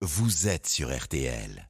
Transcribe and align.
vous 0.00 0.46
êtes 0.46 0.68
sur 0.68 0.96
RTL. 0.96 1.67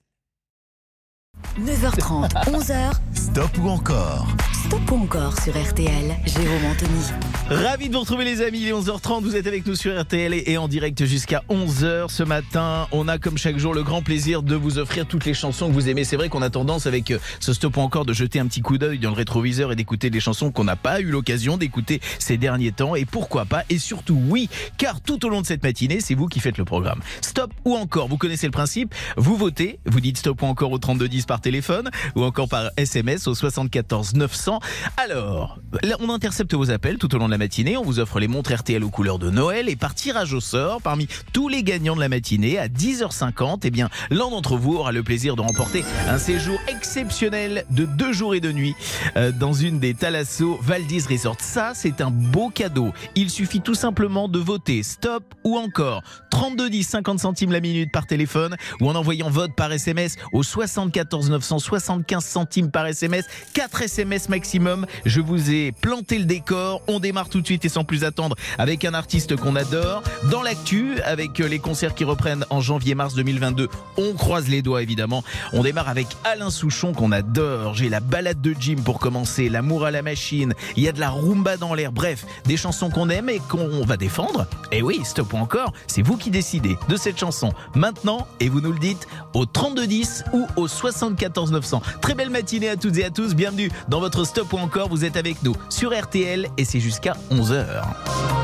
9h30, 1.61 2.29
11h, 2.47 2.93
Stop 3.15 3.59
ou 3.59 3.69
encore 3.69 4.29
stop 4.69 4.91
ou 4.91 4.97
encore 4.97 5.41
sur 5.41 5.53
RTL. 5.53 6.17
Jérôme 6.27 6.65
Anthony. 6.71 7.05
Ravi 7.49 7.89
de 7.89 7.95
vous 7.95 8.01
retrouver 8.01 8.25
les 8.25 8.43
amis, 8.43 8.61
il 8.61 8.69
est 8.69 8.73
11h30, 8.73 9.23
vous 9.23 9.35
êtes 9.35 9.47
avec 9.47 9.67
nous 9.67 9.75
sur 9.75 9.99
RTL 9.99 10.35
et 10.35 10.59
en 10.59 10.69
direct 10.69 11.07
jusqu'à 11.07 11.43
11h 11.49 12.11
ce 12.11 12.23
matin. 12.23 12.87
On 12.93 13.09
a 13.09 13.19
comme 13.19 13.39
chaque 13.39 13.57
jour 13.57 13.73
le 13.73 13.83
grand 13.83 14.03
plaisir 14.03 14.43
de 14.43 14.55
vous 14.55 14.79
offrir 14.79 15.07
toutes 15.07 15.25
les 15.25 15.33
chansons 15.33 15.69
que 15.69 15.73
vous 15.73 15.89
aimez. 15.89 16.05
C'est 16.05 16.17
vrai 16.17 16.29
qu'on 16.29 16.43
a 16.43 16.51
tendance 16.51 16.87
avec 16.87 17.11
euh, 17.11 17.19
ce 17.41 17.55
stop 17.55 17.79
ou 17.79 17.81
encore 17.81 18.05
de 18.05 18.13
jeter 18.13 18.41
un 18.41 18.47
petit 18.47 18.61
coup 18.61 18.77
d'œil 18.77 18.99
dans 18.99 19.11
le 19.11 19.17
rétroviseur 19.17 19.73
et 19.73 19.77
d'écouter 19.77 20.11
des 20.11 20.21
chansons 20.21 20.51
qu'on 20.51 20.65
n'a 20.65 20.77
pas 20.77 21.01
eu 21.01 21.07
l'occasion 21.07 21.57
d'écouter 21.57 22.01
ces 22.19 22.37
derniers 22.37 22.73
temps. 22.73 22.95
Et 22.95 23.07
pourquoi 23.07 23.47
pas 23.47 23.63
Et 23.71 23.79
surtout 23.79 24.21
oui, 24.29 24.51
car 24.77 25.01
tout 25.01 25.25
au 25.25 25.31
long 25.31 25.41
de 25.41 25.47
cette 25.47 25.63
matinée, 25.63 26.01
c'est 26.01 26.15
vous 26.15 26.27
qui 26.27 26.41
faites 26.41 26.59
le 26.59 26.67
programme. 26.67 27.01
Stop 27.23 27.53
ou 27.65 27.75
encore, 27.75 28.09
vous 28.09 28.19
connaissez 28.19 28.47
le 28.47 28.53
principe, 28.53 28.95
vous 29.17 29.37
votez, 29.37 29.79
vous 29.87 30.01
dites 30.01 30.19
stop 30.19 30.43
ou 30.43 30.47
encore 30.47 30.73
au 30.73 30.79
3210 30.79 31.25
par 31.29 31.41
téléphone 31.41 31.91
ou 32.17 32.25
encore 32.25 32.49
par 32.49 32.71
SMS 32.77 33.29
au 33.29 33.35
74 33.37 34.15
900. 34.15 34.59
Alors, 34.97 35.61
on 36.01 36.11
intercepte 36.11 36.55
vos 36.55 36.71
appels 36.71 36.99
tout 36.99 37.15
au 37.15 37.19
long 37.19 37.27
de 37.27 37.31
la 37.31 37.39
matinée, 37.39 37.77
on 37.77 37.85
vous 37.85 38.01
offre 38.01 38.19
les 38.19 38.27
montres 38.27 38.53
RTL 38.53 38.83
aux 38.83 38.91
couleurs 38.91 39.21
de 39.21 39.31
Noël 39.31 39.69
et 39.69 39.77
par 39.77 39.95
tirage 39.95 40.33
au 40.33 40.41
sort, 40.41 40.83
parmi 40.83 41.07
tous 41.33 41.49
les 41.49 41.63
gagnants 41.63 41.95
de 41.95 42.01
la 42.01 42.09
matinée, 42.09 42.59
à 42.59 42.67
10h50, 42.67 43.61
eh 43.63 43.71
bien, 43.71 43.89
l'un 44.11 44.31
d'entre 44.31 44.57
vous 44.57 44.75
aura 44.75 44.91
le 44.91 45.03
plaisir 45.03 45.37
de 45.37 45.43
remporter 45.43 45.85
un 46.09 46.19
séjour 46.19 46.59
exceptionnel 46.67 47.65
de 47.71 47.85
deux 47.85 48.13
jours 48.13 48.35
et 48.35 48.41
de 48.41 48.51
nuit 48.51 48.75
euh, 49.17 49.31
dans 49.31 49.53
une 49.53 49.79
des 49.79 49.95
Thalasso 49.95 50.59
Valdis 50.63 51.05
Resort. 51.09 51.37
Ça, 51.41 51.73
c'est 51.75 52.01
un 52.01 52.11
beau 52.11 52.49
cadeau. 52.49 52.93
Il 53.15 53.31
suffit 53.31 53.61
tout 53.61 53.75
simplement 53.75 54.29
de 54.29 54.39
voter 54.39 54.83
stop 54.83 55.23
ou 55.45 55.59
encore 55.59 56.03
32 56.31 56.69
50 56.83 57.19
centimes 57.19 57.51
la 57.51 57.61
minute 57.61 57.91
par 57.93 58.07
téléphone 58.07 58.57
ou 58.81 58.89
en 58.89 58.95
envoyant 58.95 59.29
vote 59.29 59.53
par 59.57 59.73
SMS 59.73 60.17
au 60.33 60.43
74 60.43 61.18
975 61.27 62.25
centimes 62.25 62.71
par 62.71 62.87
SMS, 62.87 63.25
4 63.55 63.83
SMS 63.83 64.29
maximum. 64.29 64.87
Je 65.05 65.21
vous 65.21 65.51
ai 65.51 65.73
planté 65.73 66.19
le 66.19 66.25
décor. 66.25 66.83
On 66.89 67.01
démarre 67.01 67.29
tout 67.29 67.41
de 67.41 67.47
suite 67.47 67.65
et 67.65 67.69
sans 67.69 67.85
plus 67.85 68.05
attendre 68.05 68.37
avec 68.59 68.85
un 68.85 68.95
artiste 68.95 69.37
qu'on 69.37 69.57
adore. 69.57 70.03
Dans 70.31 70.43
l'actu, 70.43 71.01
avec 71.03 71.39
les 71.39 71.59
concerts 71.59 71.95
qui 71.95 72.05
reprennent 72.05 72.45
en 72.51 72.61
janvier-mars 72.61 73.15
2022, 73.15 73.69
on 73.97 74.15
croise 74.15 74.49
les 74.49 74.63
doigts 74.63 74.83
évidemment. 74.83 75.25
On 75.53 75.63
démarre 75.63 75.89
avec 75.89 76.07
Alain 76.25 76.51
Souchon 76.51 76.93
qu'on 76.93 77.13
adore. 77.13 77.75
J'ai 77.75 77.89
la 77.89 78.01
balade 78.01 78.41
de 78.41 78.55
Jim 78.59 78.77
pour 78.85 78.99
commencer, 78.99 79.49
l'amour 79.49 79.85
à 79.85 79.91
la 79.91 80.03
machine. 80.03 80.55
Il 80.77 80.83
y 80.83 80.89
a 80.89 80.93
de 80.93 81.01
la 81.01 81.11
rumba 81.11 81.57
dans 81.57 81.75
l'air. 81.75 81.93
Bref, 81.93 82.25
des 82.45 82.57
chansons 82.57 82.91
qu'on 82.91 83.09
aime 83.09 83.29
et 83.29 83.41
qu'on 83.41 83.85
va 83.85 83.97
défendre. 83.97 84.47
Et 84.73 84.83
oui, 84.83 85.01
stop 85.05 85.33
ou 85.33 85.37
encore, 85.37 85.73
c'est 85.87 86.03
vous 86.03 86.17
qui 86.17 86.31
décidez 86.31 86.77
de 86.89 86.97
cette 86.97 87.19
chanson 87.19 87.53
maintenant 87.75 88.27
et 88.41 88.49
vous 88.49 88.61
nous 88.61 88.73
le 88.73 88.79
dites 88.79 89.07
au 89.35 89.47
3210 89.47 90.25
ou 90.33 90.47
au 90.57 90.69
74 91.17 91.53
900. 91.53 91.83
Très 92.01 92.15
belle 92.15 92.31
matinée 92.31 92.69
à 92.69 92.77
toutes 92.77 92.97
et 92.99 93.05
à 93.05 93.11
tous. 93.11 93.35
Bienvenue 93.35 93.71
dans 93.89 94.01
votre 94.01 94.25
stop 94.25 94.53
ou 94.53 94.59
encore. 94.59 94.89
Vous 94.89 95.05
êtes 95.05 95.17
avec 95.17 95.43
nous 95.43 95.55
sur 95.69 95.99
RTL 95.99 96.49
et 96.57 96.65
c'est 96.65 96.81
jusqu'à 96.81 97.15
11h. 97.31 97.65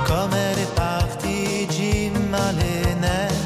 Comme 0.06 0.30
elle 0.32 0.58
est 0.58 0.74
partie, 0.74 1.66
Jim 1.70 2.12
a 2.32 2.52
les 2.52 3.00
nerfs. 3.00 3.43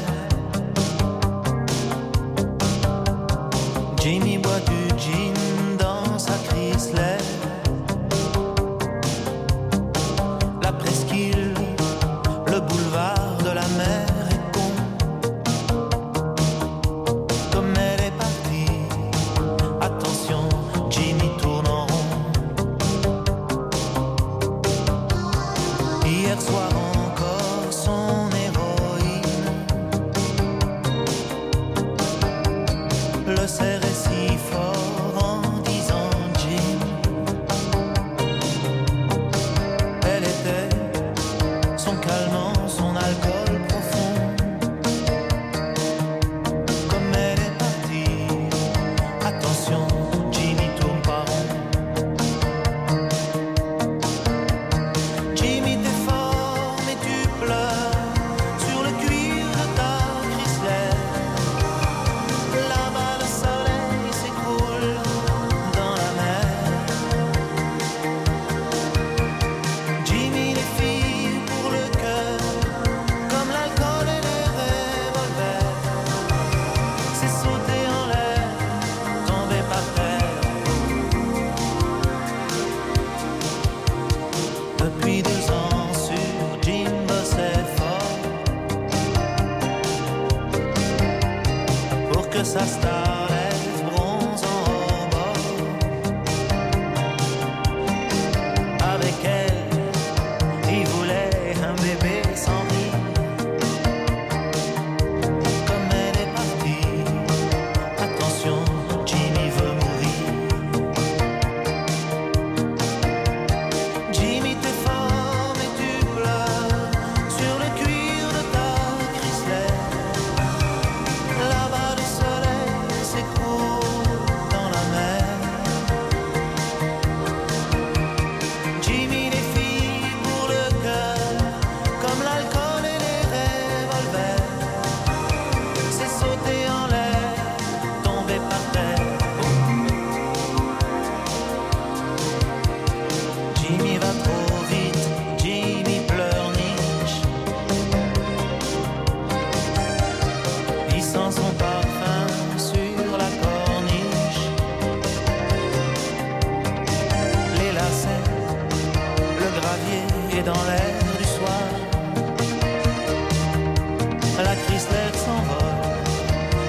S'envole 165.13 166.03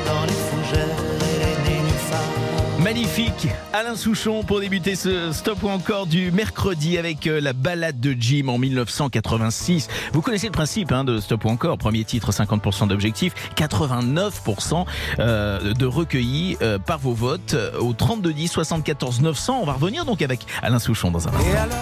dans 0.07 0.25
les 0.25 0.33
fougères 0.33 0.97
et 1.21 1.39
les 1.39 1.71
nénuphars. 1.71 2.81
Magnifique 2.81 3.49
Alain 3.73 3.95
Souchon 3.95 4.43
pour 4.43 4.61
débuter 4.61 4.97
ce 4.97 5.33
stop 5.33 5.63
ou 5.63 5.69
encore 5.69 6.07
du 6.07 6.33
mercredi 6.33 6.99
avec 6.99 7.27
euh, 7.27 7.41
la 7.41 7.53
balade 7.53 8.01
de 8.01 8.17
Jim 8.19 8.49
en 8.49 8.59
1986. 8.59 9.89
Vous 10.13 10.23
connaissez 10.23 10.47
le 10.47 10.53
principe 10.53 10.91
hein, 10.93 11.05
de 11.05 11.21
stop 11.21 11.45
ou 11.45 11.49
encore. 11.49 11.79
Premier 11.79 12.05
titre 12.05 12.33
50% 12.33 12.89
d'objectifs, 12.89 13.35
89% 13.57 14.87
euh, 15.19 15.75
de 15.75 15.87
recueillis 15.87 16.57
euh, 16.63 16.79
par 16.79 16.99
vos 16.99 17.13
votes 17.13 17.55
euh, 17.55 17.79
au 17.79 17.93
32 17.93 18.33
10 18.33 18.49
74 18.49 19.21
900. 19.21 19.59
On 19.63 19.67
va 19.67 19.75
revenir 19.75 20.05
donc 20.05 20.23
avec 20.23 20.41
Alain 20.63 20.79
Souchon 20.79 21.11
dans 21.11 21.29
un 21.29 21.33
instant. 21.33 21.51
Et 21.51 21.57
alors, 21.57 21.77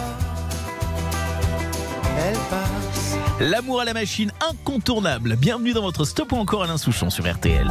L'amour 3.41 3.81
à 3.81 3.85
la 3.85 3.95
machine 3.95 4.33
incontournable. 4.51 5.37
Bienvenue 5.37 5.73
dans 5.73 5.83
votre 5.83 6.05
stop 6.05 6.33
ou 6.33 6.37
encore 6.37 6.65
Alain 6.65 6.77
Souchon 6.77 7.09
sur 7.09 7.31
RTL. 7.33 7.71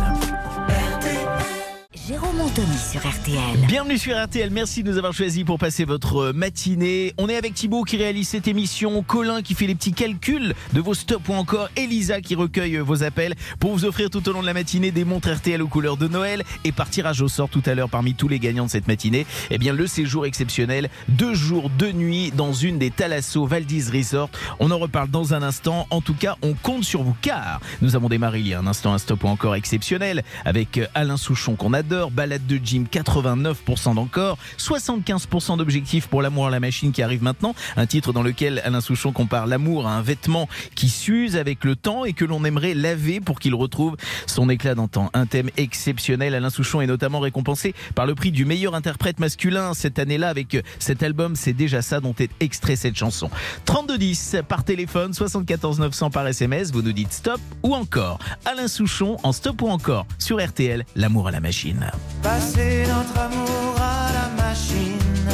Jérôme 2.08 2.40
Anthony 2.40 2.78
sur 2.78 3.02
RTL. 3.02 3.68
Bienvenue 3.68 3.98
sur 3.98 4.16
RTL, 4.16 4.50
merci 4.50 4.82
de 4.82 4.92
nous 4.92 4.98
avoir 4.98 5.12
choisis 5.12 5.44
pour 5.44 5.60
passer 5.60 5.84
votre 5.84 6.32
matinée. 6.32 7.14
On 7.18 7.28
est 7.28 7.36
avec 7.36 7.54
Thibaut 7.54 7.84
qui 7.84 7.98
réalise 7.98 8.30
cette 8.30 8.48
émission, 8.48 9.04
Colin 9.04 9.42
qui 9.42 9.56
fait 9.56 9.68
les 9.68 9.76
petits 9.76 9.92
calculs 9.92 10.56
de 10.72 10.80
vos 10.80 10.94
stops 10.94 11.28
ou 11.28 11.34
encore 11.34 11.68
Elisa 11.76 12.22
qui 12.22 12.36
recueille 12.36 12.78
vos 12.78 13.04
appels 13.04 13.36
pour 13.60 13.74
vous 13.74 13.84
offrir 13.84 14.10
tout 14.10 14.30
au 14.30 14.32
long 14.32 14.42
de 14.42 14.46
la 14.46 14.54
matinée 14.54 14.92
des 14.92 15.04
montres 15.04 15.34
RTL 15.34 15.62
aux 15.62 15.68
couleurs 15.68 15.98
de 15.98 16.08
Noël 16.08 16.44
et 16.64 16.72
par 16.72 16.90
tirage 16.90 17.22
au 17.22 17.28
sort 17.28 17.50
tout 17.50 17.64
à 17.66 17.76
l'heure 17.76 17.90
parmi 17.90 18.14
tous 18.14 18.30
les 18.30 18.40
gagnants 18.40 18.68
de 18.68 18.72
cette 18.72 18.88
matinée. 18.88 19.26
Eh 19.50 19.58
bien 19.58 19.74
le 19.74 19.86
séjour 19.86 20.26
exceptionnel, 20.26 20.90
deux 21.10 21.34
jours, 21.34 21.70
deux 21.70 21.92
nuits 21.92 22.32
dans 22.32 22.54
une 22.54 22.80
des 22.80 22.90
Thalasso 22.90 23.46
Valdis 23.46 23.90
Resort. 23.92 24.30
On 24.62 24.72
en 24.72 24.78
reparle 24.78 25.10
dans 25.10 25.34
un 25.34 25.44
instant. 25.44 25.88
En 25.90 26.00
tout 26.00 26.16
cas, 26.16 26.38
on 26.42 26.54
compte 26.54 26.86
sur 26.86 27.04
vous 27.04 27.18
car 27.22 27.60
nous 27.82 27.98
avons 27.98 28.08
démarré 28.08 28.40
il 28.40 28.48
y 28.48 28.54
a 28.54 28.60
un 28.60 28.68
instant 28.68 28.94
un 28.94 28.98
stop 28.98 29.26
ou 29.26 29.28
encore 29.28 29.56
exceptionnel 29.56 30.24
avec 30.46 30.80
Alain 30.96 31.18
Souchon 31.18 31.58
qu'on 31.58 31.74
adore 31.74 31.97
balade 32.12 32.46
de 32.46 32.58
gym 32.58 32.86
89% 32.86 33.96
d'encore, 33.96 34.38
75% 34.58 35.58
d'objectifs 35.58 36.08
pour 36.08 36.22
l'amour 36.22 36.48
à 36.48 36.50
la 36.50 36.60
machine 36.60 36.92
qui 36.92 37.02
arrive 37.02 37.24
maintenant, 37.24 37.56
un 37.76 37.86
titre 37.86 38.14
dans 38.14 38.24
lequel 38.24 38.62
Alain 38.64 38.82
Souchon 38.82 39.12
compare 39.12 39.48
l'amour 39.48 39.88
à 39.88 39.92
un 39.92 40.02
vêtement 40.02 40.48
qui 40.76 40.90
s'use 40.90 41.36
avec 41.36 41.64
le 41.64 41.76
temps 41.76 42.06
et 42.06 42.14
que 42.14 42.26
l'on 42.26 42.44
aimerait 42.46 42.74
laver 42.74 43.20
pour 43.20 43.40
qu'il 43.40 43.56
retrouve 43.56 43.96
son 44.26 44.50
éclat 44.50 44.76
d'antan. 44.76 45.10
Un 45.14 45.26
thème 45.26 45.50
exceptionnel, 45.58 46.36
Alain 46.36 46.50
Souchon 46.50 46.82
est 46.82 46.88
notamment 46.88 47.20
récompensé 47.20 47.74
par 47.96 48.06
le 48.06 48.16
prix 48.16 48.32
du 48.32 48.46
meilleur 48.46 48.76
interprète 48.76 49.20
masculin 49.20 49.74
cette 49.74 50.00
année-là 50.00 50.30
avec 50.30 50.58
cet 50.80 51.04
album 51.04 51.36
C'est 51.36 51.54
déjà 51.54 51.82
ça 51.82 52.00
dont 52.00 52.16
est 52.20 52.32
extrait 52.40 52.76
cette 52.76 52.96
chanson. 52.96 53.30
3210 53.66 54.38
par 54.48 54.64
téléphone, 54.64 55.14
74 55.14 55.80
900 55.80 56.10
par 56.10 56.28
SMS, 56.28 56.72
vous 56.72 56.82
nous 56.82 56.94
dites 56.94 57.12
stop 57.12 57.42
ou 57.64 57.74
encore. 57.76 58.20
Alain 58.46 58.68
Souchon 58.68 59.18
en 59.24 59.32
stop 59.32 59.62
ou 59.62 59.68
encore 59.68 60.06
sur 60.20 60.44
RTL, 60.44 60.86
l'amour 60.96 61.28
à 61.28 61.32
la 61.32 61.40
machine. 61.40 61.87
Passez 62.22 62.86
notre 62.88 63.18
amour 63.20 63.76
à 63.78 64.12
la 64.14 64.44
machine. 64.44 65.30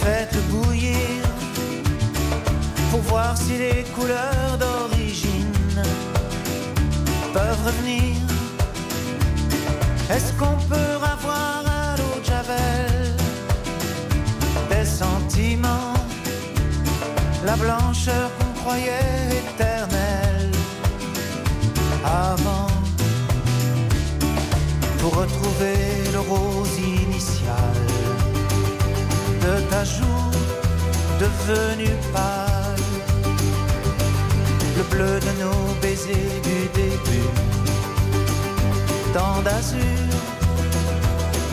Faites-le 0.00 0.40
bouillir 0.52 1.22
pour 2.90 3.00
voir 3.00 3.36
si 3.36 3.58
les 3.58 3.84
couleurs 3.94 4.58
d'origine 4.58 5.82
peuvent 7.32 7.62
revenir. 7.66 8.16
Est-ce 10.10 10.32
qu'on 10.34 10.56
peut 10.68 10.96
avoir 11.14 11.64
à 11.66 11.96
l'eau 11.98 12.20
de 12.20 12.24
Javel 12.24 13.16
des 14.70 14.84
sentiments, 14.84 15.94
la 17.44 17.56
blancheur 17.56 18.30
qu'on 18.38 18.60
croyait 18.60 19.42
éternelle 19.42 20.52
avant? 22.04 22.75
Pour 25.06 25.20
retrouver 25.22 25.78
le 26.12 26.18
rose 26.18 26.78
initial 26.78 27.76
de 29.44 29.60
ta 29.70 29.84
joue 29.84 30.30
devenue 31.20 31.96
pâle, 32.12 32.86
le 34.76 34.82
bleu 34.90 35.20
de 35.26 35.32
nos 35.42 35.62
baisers 35.80 36.40
du 36.48 36.58
début, 36.80 37.30
tant 39.14 39.40
d'azur 39.42 40.10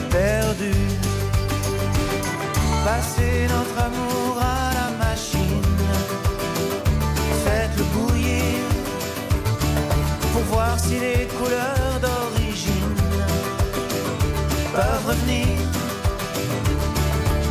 perdu, 0.10 0.74
passer 2.86 3.48
notre 3.54 3.78
amour 3.88 4.23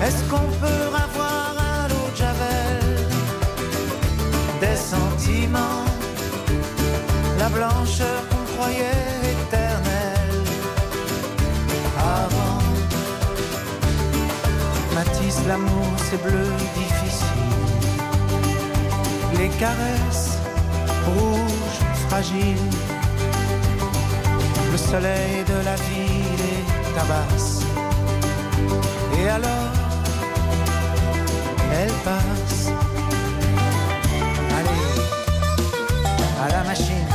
Est-ce 0.05 0.25
qu'on 0.25 0.49
peut 0.61 0.87
avoir 1.07 1.55
à 1.59 1.89
l'eau 1.89 2.09
de 2.11 2.17
Javel 2.17 3.07
des 4.61 4.77
sentiments, 4.77 5.85
la 7.39 7.49
blancheur 7.49 8.21
qu'on 8.29 8.45
croyait 8.55 9.21
éternelle 9.35 10.43
avant? 11.97 12.65
Matisse, 14.97 15.41
l'amour, 15.47 15.87
c'est 16.11 16.21
bleu 16.21 16.49
difficile. 16.81 17.53
Les 19.39 19.51
caresses 19.51 20.39
rouges, 21.07 21.81
fragiles. 22.09 22.71
Le 24.73 24.79
soleil 24.79 25.45
de 25.47 25.65
la 25.65 25.77
ville 25.77 26.43
est 26.55 26.95
tabasse. 26.97 27.61
Et 29.19 29.29
alors, 29.29 29.81
elle 31.82 31.93
passe. 32.05 32.70
À 36.44 36.49
la 36.49 36.62
machine. 36.64 37.06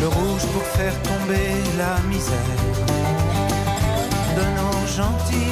Le 0.00 0.08
rouge 0.08 0.46
pour 0.52 0.62
faire 0.62 0.94
tomber 1.02 1.50
la 1.78 1.98
misère 2.08 2.36
de 4.36 4.42
nos 4.58 4.86
gentils 4.86 5.49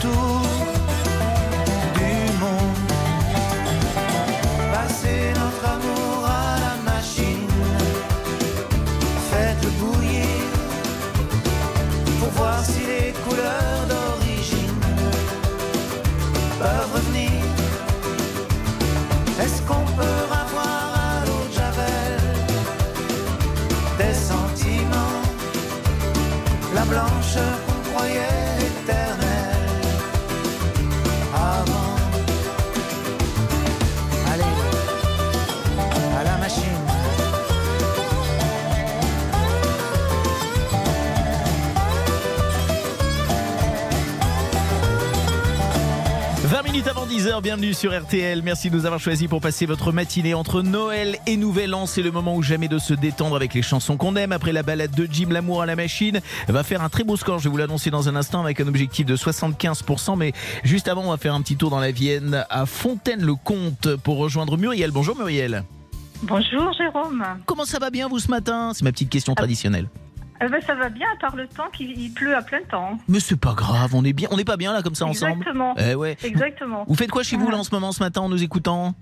tout 0.00 0.21
20 46.52 46.64
minutes 46.64 46.86
avant 46.86 47.06
10h, 47.06 47.40
bienvenue 47.40 47.72
sur 47.72 47.98
RTL. 47.98 48.42
Merci 48.42 48.68
de 48.68 48.76
nous 48.76 48.84
avoir 48.84 49.00
choisis 49.00 49.26
pour 49.26 49.40
passer 49.40 49.64
votre 49.64 49.90
matinée 49.90 50.34
entre 50.34 50.60
Noël 50.60 51.16
et 51.26 51.38
Nouvel 51.38 51.74
An. 51.74 51.86
C'est 51.86 52.02
le 52.02 52.10
moment 52.10 52.36
ou 52.36 52.42
jamais 52.42 52.68
de 52.68 52.76
se 52.76 52.92
détendre 52.92 53.36
avec 53.36 53.54
les 53.54 53.62
chansons 53.62 53.96
qu'on 53.96 54.16
aime. 54.16 54.32
Après 54.32 54.52
la 54.52 54.62
balade 54.62 54.90
de 54.94 55.08
Jim 55.10 55.28
L'amour 55.30 55.62
à 55.62 55.66
la 55.66 55.76
machine, 55.76 56.20
va 56.48 56.62
faire 56.62 56.82
un 56.82 56.90
très 56.90 57.04
beau 57.04 57.16
score. 57.16 57.38
Je 57.38 57.44
vais 57.44 57.50
vous 57.50 57.56
l'annoncer 57.56 57.88
dans 57.88 58.10
un 58.10 58.16
instant 58.16 58.42
avec 58.42 58.60
un 58.60 58.68
objectif 58.68 59.06
de 59.06 59.16
75%. 59.16 60.18
Mais 60.18 60.34
juste 60.62 60.88
avant, 60.88 61.04
on 61.06 61.10
va 61.10 61.16
faire 61.16 61.34
un 61.34 61.40
petit 61.40 61.56
tour 61.56 61.70
dans 61.70 61.80
la 61.80 61.90
Vienne 61.90 62.44
à 62.50 62.66
Fontaine-le-Comte 62.66 63.96
pour 64.04 64.18
rejoindre 64.18 64.58
Muriel. 64.58 64.90
Bonjour 64.90 65.16
Muriel. 65.16 65.64
Bonjour 66.22 66.70
Jérôme. 66.74 67.24
Comment 67.46 67.64
ça 67.64 67.78
va 67.78 67.88
bien 67.88 68.08
vous 68.08 68.18
ce 68.18 68.28
matin? 68.28 68.72
C'est 68.74 68.84
ma 68.84 68.92
petite 68.92 69.08
question 69.08 69.34
traditionnelle. 69.34 69.88
Eh 70.40 70.48
ben, 70.48 70.60
ça 70.62 70.74
va 70.74 70.88
bien 70.88 71.06
à 71.12 71.16
part 71.20 71.36
le 71.36 71.46
temps 71.46 71.68
qu'il 71.72 71.90
il 71.98 72.12
pleut 72.12 72.34
à 72.36 72.42
plein 72.42 72.62
temps. 72.62 72.98
Mais 73.08 73.20
c'est 73.20 73.38
pas 73.38 73.54
grave, 73.54 73.94
on 73.94 74.04
est 74.04 74.12
bien, 74.12 74.28
on 74.32 74.36
n'est 74.36 74.44
pas 74.44 74.56
bien 74.56 74.72
là 74.72 74.82
comme 74.82 74.94
ça 74.94 75.06
ensemble. 75.06 75.32
Exactement. 75.32 75.74
Eh 75.78 75.94
ouais. 75.94 76.16
Exactement. 76.24 76.84
Vous 76.88 76.94
faites 76.96 77.10
quoi 77.10 77.22
chez 77.22 77.36
vous 77.36 77.50
là 77.50 77.58
en 77.58 77.64
ce 77.64 77.72
moment 77.74 77.92
ce 77.92 78.02
matin 78.02 78.22
en 78.22 78.28
nous 78.28 78.42
écoutant 78.42 78.94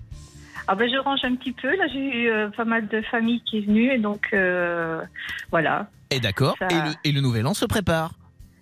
Ah 0.67 0.75
ben 0.75 0.87
je 0.91 0.97
range 0.97 1.21
un 1.23 1.35
petit 1.35 1.51
peu. 1.51 1.75
Là 1.75 1.85
j'ai 1.91 1.99
eu 1.99 2.29
euh, 2.29 2.49
pas 2.49 2.65
mal 2.65 2.87
de 2.87 3.01
familles 3.09 3.41
qui 3.49 3.57
est 3.59 3.61
venue 3.65 3.91
et 3.91 3.97
donc 3.97 4.27
euh, 4.33 5.01
voilà. 5.49 5.87
Et 6.11 6.19
d'accord. 6.19 6.55
Ça- 6.59 6.67
Et, 6.69 6.75
le, 6.75 6.91
et 7.05 7.11
le 7.11 7.21
nouvel 7.21 7.47
an 7.47 7.53
se 7.55 7.65
prépare. 7.65 8.11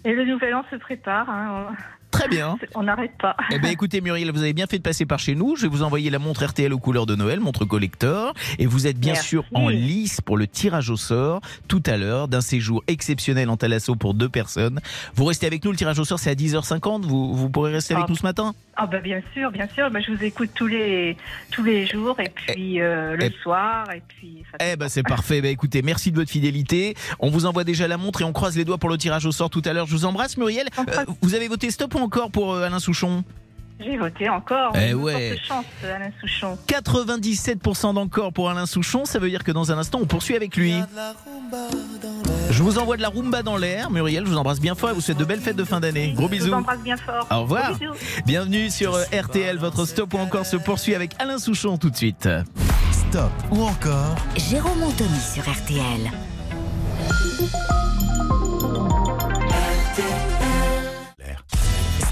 Et 0.06 0.14
le 0.14 0.24
nouvel 0.24 0.56
an 0.56 0.64
se 0.72 0.78
prépare. 0.78 1.30
hein. 1.30 1.68
Très 2.12 2.28
bien. 2.28 2.58
On 2.76 2.84
n'arrête 2.84 3.12
pas. 3.22 3.36
Eh 3.52 3.60
bien, 3.60 3.70
écoutez, 3.72 4.02
Muriel, 4.02 4.32
vous 4.32 4.42
avez 4.42 4.54
bien 4.54 4.66
fait 4.68 4.78
de 4.78 4.84
passer 4.84 5.06
par 5.06 5.20
chez 5.20 5.36
nous. 5.36 5.56
Je 5.56 5.64
vais 5.64 5.68
vous 5.68 5.84
envoyer 5.84 6.10
la 6.10 6.20
montre 6.20 6.44
RTL 6.46 6.74
aux 6.74 6.80
couleurs 6.80 7.06
de 7.06 7.16
Noël, 7.16 7.40
montre 7.40 7.66
collector. 7.66 8.34
Et 8.58 8.66
vous 8.66 8.88
êtes 8.88 8.98
bien 9.00 9.14
Merci. 9.14 9.28
sûr 9.30 9.46
en 9.54 9.70
lice 9.70 10.20
pour 10.22 10.38
le 10.38 10.48
tirage 10.48 10.90
au 10.90 10.98
sort 10.98 11.42
tout 11.68 11.84
à 11.86 11.98
l'heure 11.98 12.28
d'un 12.28 12.42
séjour 12.42 12.84
exceptionnel 12.88 13.50
en 13.50 13.58
Thalasso 13.58 13.96
pour 13.96 14.14
deux 14.14 14.30
personnes. 14.30 14.80
Vous 15.16 15.26
restez 15.26 15.46
avec 15.48 15.64
nous. 15.64 15.72
Le 15.72 15.78
tirage 15.78 16.00
au 16.00 16.04
sort, 16.06 16.20
c'est 16.20 16.30
à 16.32 16.36
10h50. 16.36 17.04
Vous, 17.04 17.34
vous 17.36 17.50
pourrez 17.50 17.72
rester 17.74 17.94
avec 17.94 18.06
Ah. 18.08 18.10
nous 18.10 18.16
ce 18.18 18.24
matin? 18.24 18.54
Ah 18.82 18.88
bah 18.88 19.00
bien 19.02 19.22
sûr, 19.34 19.52
bien 19.52 19.68
sûr. 19.76 19.92
Bah, 19.92 20.00
je 20.00 20.12
vous 20.14 20.24
écoute 20.24 20.52
tous 20.56 20.68
les 20.68 21.18
tous 21.52 21.64
les 21.64 21.86
jours 21.86 22.18
et 22.22 22.30
puis 22.34 22.80
euh, 22.82 23.18
le 23.18 23.26
eh- 23.26 23.42
soir 23.44 23.92
et 23.92 24.02
puis. 24.08 24.44
ça 24.52 24.58
Eh 24.66 24.78
ben 24.78 24.88
c'est 24.88 25.04
parfait. 25.04 25.42
Ben 25.42 25.52
écoutez, 25.52 25.82
merci 25.82 26.12
de 26.12 26.16
votre 26.16 26.32
fidélité. 26.32 26.96
On 27.20 27.30
vous 27.30 27.46
envoie 27.46 27.66
déjà 27.66 27.88
la 27.90 27.98
montre 27.98 28.22
et 28.22 28.24
on 28.24 28.32
croise 28.32 28.56
les 28.56 28.64
doigts 28.64 28.78
pour 28.78 28.90
le 28.90 28.98
tirage 28.98 29.26
au 29.26 29.32
sort 29.34 29.50
tout 29.50 29.62
à 29.66 29.74
l'heure. 29.74 29.86
Je 29.86 29.92
vous 29.92 30.06
embrasse, 30.06 30.38
Muriel. 30.38 30.68
Euh, 30.80 31.06
vous 31.22 31.36
avez 31.36 31.50
voté 31.50 31.70
stop 31.72 31.94
encore 32.00 32.32
pour 32.32 32.54
euh, 32.54 32.64
Alain 32.66 32.80
Souchon 32.80 33.24
J'ai 33.80 33.98
voté 33.98 34.28
encore. 34.30 34.74
Eh 34.76 34.94
ouais. 34.94 35.38
chance, 35.48 35.66
Alain 35.84 36.12
Souchon. 36.20 36.58
97% 36.68 37.94
d'encore 37.94 38.34
pour 38.34 38.50
Alain 38.50 38.66
Souchon. 38.66 39.06
Ça 39.06 39.20
veut 39.20 39.30
dire 39.30 39.44
que 39.44 39.52
dans 39.52 39.72
un 39.72 39.78
instant, 39.78 40.00
on 40.02 40.06
poursuit 40.06 40.36
avec 40.36 40.56
lui. 40.58 40.74
Je 42.52 42.64
vous 42.64 42.78
envoie 42.78 42.98
de 42.98 43.02
la 43.02 43.10
rumba 43.10 43.42
dans 43.44 43.58
l'air. 43.58 43.90
Muriel, 43.92 44.26
je 44.26 44.32
vous 44.32 44.38
embrasse 44.38 44.60
bien 44.60 44.76
fort 44.76 44.90
et 44.90 44.94
vous 44.94 45.02
souhaite 45.02 45.18
de 45.18 45.26
belles 45.26 45.40
fêtes 45.40 45.56
de 45.56 45.64
fin 45.64 45.80
d'année. 45.80 46.14
Gros 46.16 46.26
Je 46.28 46.32
bisous. 46.32 46.48
vous 46.48 46.54
embrasse 46.54 46.80
bien 46.82 46.98
fort. 46.98 47.28
Au 47.32 47.42
revoir. 47.44 47.72
Bienvenue 48.26 48.70
sur 48.70 48.96
euh, 48.96 49.04
RTL. 49.14 49.58
Votre 49.58 49.86
stop 49.86 50.14
ou 50.14 50.18
encore 50.18 50.46
se 50.46 50.58
poursuit 50.58 50.96
avec 50.96 51.12
Alain 51.20 51.38
Souchon 51.38 51.78
tout 51.78 51.90
de 51.90 51.96
suite. 51.96 52.28
Stop 52.92 53.32
ou 53.52 53.64
encore 53.64 54.16
Jérôme 54.36 54.84
Anthony 54.84 55.20
sur 55.20 55.44
RTL. 55.50 56.12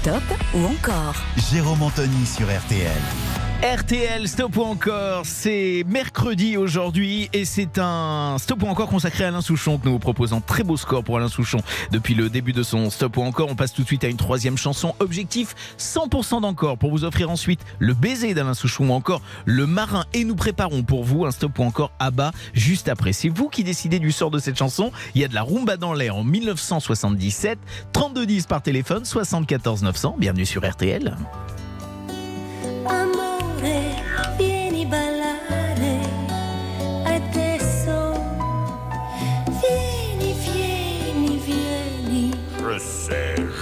Stop 0.02 0.22
ou 0.54 0.64
encore 0.64 1.16
Jérôme 1.50 1.82
Anthony 1.82 2.24
sur 2.24 2.46
RTL. 2.46 3.37
RTL, 3.62 4.28
stop 4.28 4.56
ou 4.56 4.62
encore, 4.62 5.22
c'est 5.24 5.82
mercredi 5.88 6.56
aujourd'hui 6.56 7.28
et 7.32 7.44
c'est 7.44 7.78
un 7.78 8.36
stop 8.38 8.62
ou 8.62 8.66
encore 8.66 8.88
consacré 8.88 9.24
à 9.24 9.28
Alain 9.28 9.40
Souchon 9.40 9.78
que 9.78 9.86
nous 9.86 9.94
vous 9.94 9.98
proposons. 9.98 10.40
Très 10.40 10.62
beau 10.62 10.76
score 10.76 11.02
pour 11.02 11.16
Alain 11.16 11.26
Souchon 11.26 11.58
depuis 11.90 12.14
le 12.14 12.30
début 12.30 12.52
de 12.52 12.62
son 12.62 12.88
stop 12.88 13.16
ou 13.16 13.22
encore. 13.22 13.48
On 13.50 13.56
passe 13.56 13.72
tout 13.72 13.82
de 13.82 13.86
suite 13.88 14.04
à 14.04 14.06
une 14.06 14.16
troisième 14.16 14.56
chanson. 14.56 14.94
Objectif 15.00 15.56
100% 15.76 16.42
d'encore 16.42 16.78
pour 16.78 16.92
vous 16.92 17.02
offrir 17.02 17.30
ensuite 17.30 17.58
le 17.80 17.94
baiser 17.94 18.32
d'Alain 18.32 18.54
Souchon 18.54 18.90
ou 18.90 18.92
encore 18.92 19.22
le 19.44 19.66
marin. 19.66 20.04
Et 20.14 20.22
nous 20.22 20.36
préparons 20.36 20.84
pour 20.84 21.02
vous 21.02 21.26
un 21.26 21.32
stop 21.32 21.58
ou 21.58 21.64
encore 21.64 21.90
à 21.98 22.12
bas 22.12 22.30
juste 22.54 22.88
après. 22.88 23.12
C'est 23.12 23.28
vous 23.28 23.48
qui 23.48 23.64
décidez 23.64 23.98
du 23.98 24.12
sort 24.12 24.30
de 24.30 24.38
cette 24.38 24.56
chanson. 24.56 24.92
Il 25.16 25.20
y 25.20 25.24
a 25.24 25.28
de 25.28 25.34
la 25.34 25.42
rumba 25.42 25.76
dans 25.76 25.94
l'air 25.94 26.14
en 26.14 26.22
1977. 26.22 27.58
3210 27.92 28.46
par 28.46 28.62
téléphone, 28.62 29.04
74 29.04 29.82
900. 29.82 30.14
Bienvenue 30.16 30.46
sur 30.46 30.64
RTL. 30.64 31.16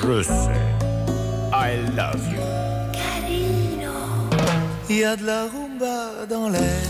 Je 0.07 0.23
sais. 0.23 0.33
I 1.53 1.77
love 1.97 2.23
you. 2.33 2.41
carino. 2.93 3.95
Y 4.89 5.05
a 5.05 5.17
de 5.17 5.25
la 5.25 5.43
rumba 5.53 6.27
dans 6.29 6.49
l'air. 6.49 6.87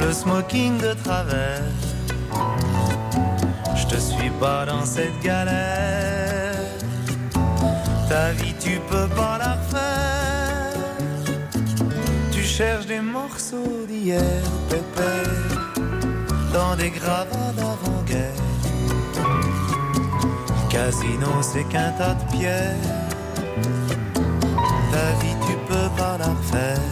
Le 0.00 0.12
smoking 0.12 0.78
de 0.78 0.94
travers. 1.02 1.62
Je 3.74 3.86
te 3.86 3.96
suis 3.96 4.30
pas 4.40 4.64
dans 4.66 4.84
cette 4.84 5.18
galère. 5.22 6.54
Ta 8.08 8.32
vie, 8.32 8.54
tu 8.60 8.78
peux 8.90 9.08
pas 9.08 9.38
la 9.38 9.52
refaire. 9.60 10.80
Tu 12.30 12.42
cherches 12.42 12.86
des 12.86 13.00
morceaux 13.00 13.84
d'hier, 13.88 14.22
pépère. 14.68 15.42
Dans 16.52 16.76
des 16.76 16.90
gravats 16.90 17.52
d'avant-guerre. 17.56 18.55
Casino, 20.76 21.32
c'est 21.40 21.64
qu'un 21.64 21.90
tas 21.92 22.14
de 22.20 22.24
pierres. 22.36 22.86
Ta 24.92 25.06
vie, 25.20 25.36
tu 25.46 25.54
peux 25.68 25.90
pas 25.96 26.18
la 26.18 26.30
refaire. 26.38 26.90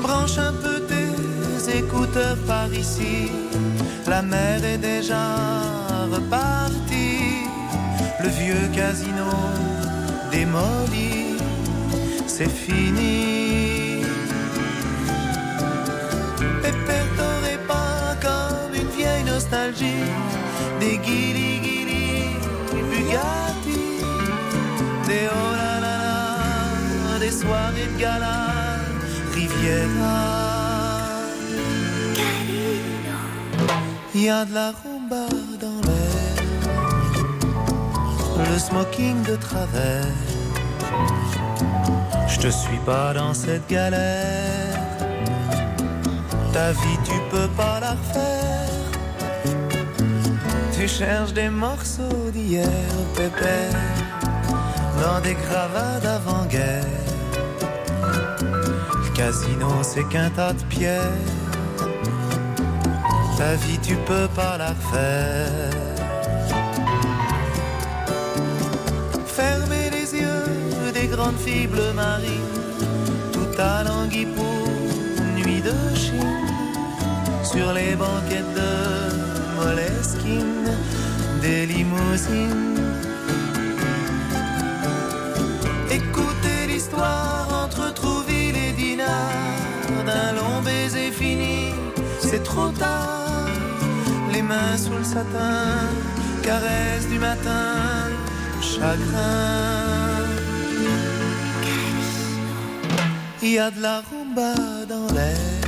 Branche 0.00 0.38
un 0.38 0.52
peu 0.64 0.76
tes 0.90 1.78
écouteurs 1.78 2.38
par 2.46 2.72
ici. 2.72 3.32
La 4.06 4.22
mer 4.22 4.64
est 4.64 4.78
déjà 4.78 5.26
repartie. 6.14 7.48
Le 8.22 8.28
vieux 8.28 8.68
casino 8.72 9.30
démoli, 10.30 11.36
c'est 12.28 12.48
fini. 12.48 13.39
Bugatti, 22.90 23.82
des 25.06 25.28
des 27.20 27.30
soirées 27.30 27.90
de 27.96 27.98
Riviera. 29.34 30.40
Il 34.14 34.22
y 34.22 34.28
a 34.28 34.44
de 34.44 34.54
la 34.54 34.72
rumba 34.82 35.26
dans 35.60 35.80
l'air, 35.86 36.36
le 38.50 38.58
smoking 38.58 39.22
de 39.22 39.36
travers. 39.36 40.04
Je 42.28 42.38
te 42.38 42.48
suis 42.48 42.78
pas 42.86 43.12
dans 43.14 43.34
cette 43.34 43.66
galère. 43.68 44.76
Ta 46.52 46.72
vie, 46.72 46.98
tu 47.04 47.14
peux 47.30 47.48
pas 47.56 47.80
la 47.80 47.90
refaire. 47.90 48.69
Tu 50.80 50.88
cherches 50.88 51.34
des 51.34 51.50
morceaux 51.50 52.30
d'hier, 52.32 52.66
pépère, 53.14 53.74
dans 55.02 55.20
des 55.20 55.34
gravats 55.34 56.00
d'avant-guerre. 56.00 56.86
Le 59.04 59.14
casino, 59.14 59.68
c'est 59.82 60.08
qu'un 60.08 60.30
tas 60.30 60.54
de 60.54 60.62
pierres. 60.70 61.26
Ta 63.36 63.56
vie, 63.56 63.78
tu 63.82 63.94
peux 64.06 64.26
pas 64.34 64.56
la 64.56 64.70
refaire. 64.70 65.70
Fermez 69.26 69.90
les 69.90 70.18
yeux 70.18 70.92
des 70.94 71.08
grandes 71.08 71.40
filles 71.44 71.66
bleues 71.66 71.92
marines, 71.92 72.56
tout 73.34 73.54
à 73.58 73.84
languille 73.84 74.32
pour 74.34 75.44
nuit 75.44 75.60
de 75.60 75.94
Chine, 75.94 76.48
sur 77.44 77.70
les 77.74 77.94
banquettes 77.96 78.54
de 78.54 79.19
Moleskine, 79.60 80.70
des 81.42 81.66
limousines. 81.66 82.80
Écoutez 85.90 86.60
l'histoire 86.66 87.48
entre 87.64 87.92
Trouville 87.92 88.56
et 88.56 88.72
Dinard, 88.72 89.86
d'un 90.06 90.32
long 90.32 90.62
baiser 90.64 91.10
fini, 91.10 91.74
c'est 92.20 92.42
trop 92.42 92.70
tard. 92.70 93.48
Les 94.32 94.42
mains 94.42 94.76
sous 94.78 94.96
le 94.96 95.04
satin, 95.04 95.66
caresse 96.42 97.06
du 97.08 97.18
matin, 97.18 97.74
chagrin. 98.62 100.00
Il 103.42 103.52
y 103.52 103.58
a 103.58 103.70
de 103.70 103.80
la 103.80 103.96
rumba 104.08 104.54
dans 104.88 105.12
l'air, 105.14 105.59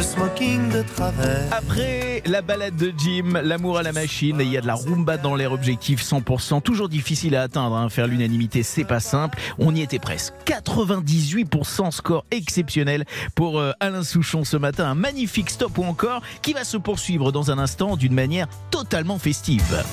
le 0.00 0.04
smoking 0.04 0.70
de 0.70 0.80
travers. 0.80 1.52
Après 1.52 2.22
la 2.24 2.40
balade 2.40 2.74
de 2.74 2.90
Jim, 2.96 3.38
l'amour 3.42 3.76
à 3.76 3.82
la 3.82 3.92
machine, 3.92 4.38
il 4.40 4.48
y 4.48 4.56
a 4.56 4.62
de 4.62 4.66
la 4.66 4.74
rumba 4.74 5.18
dans 5.18 5.34
l'air 5.34 5.52
objectif 5.52 6.02
100%. 6.02 6.62
Toujours 6.62 6.88
difficile 6.88 7.36
à 7.36 7.42
atteindre, 7.42 7.76
hein. 7.76 7.90
faire 7.90 8.06
l'unanimité 8.06 8.62
c'est 8.62 8.84
pas 8.84 9.00
simple. 9.00 9.38
On 9.58 9.74
y 9.74 9.82
était 9.82 9.98
presque. 9.98 10.32
98% 10.46 11.90
score 11.90 12.24
exceptionnel 12.30 13.04
pour 13.34 13.58
euh, 13.58 13.72
Alain 13.78 14.02
Souchon 14.02 14.42
ce 14.42 14.56
matin. 14.56 14.86
Un 14.86 14.94
magnifique 14.94 15.50
stop 15.50 15.76
ou 15.76 15.84
encore 15.84 16.22
qui 16.40 16.54
va 16.54 16.64
se 16.64 16.78
poursuivre 16.78 17.30
dans 17.30 17.50
un 17.50 17.58
instant 17.58 17.98
d'une 17.98 18.14
manière 18.14 18.46
totalement 18.70 19.18
festive. 19.18 19.84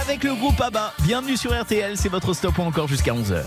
Avec 0.00 0.22
le 0.22 0.34
groupe 0.36 0.60
ABBA, 0.60 0.94
bienvenue 1.02 1.36
sur 1.36 1.50
RTL, 1.60 1.96
c'est 1.96 2.10
votre 2.10 2.32
stop 2.32 2.56
ou 2.58 2.62
encore 2.62 2.86
jusqu'à 2.86 3.12
11h. 3.12 3.42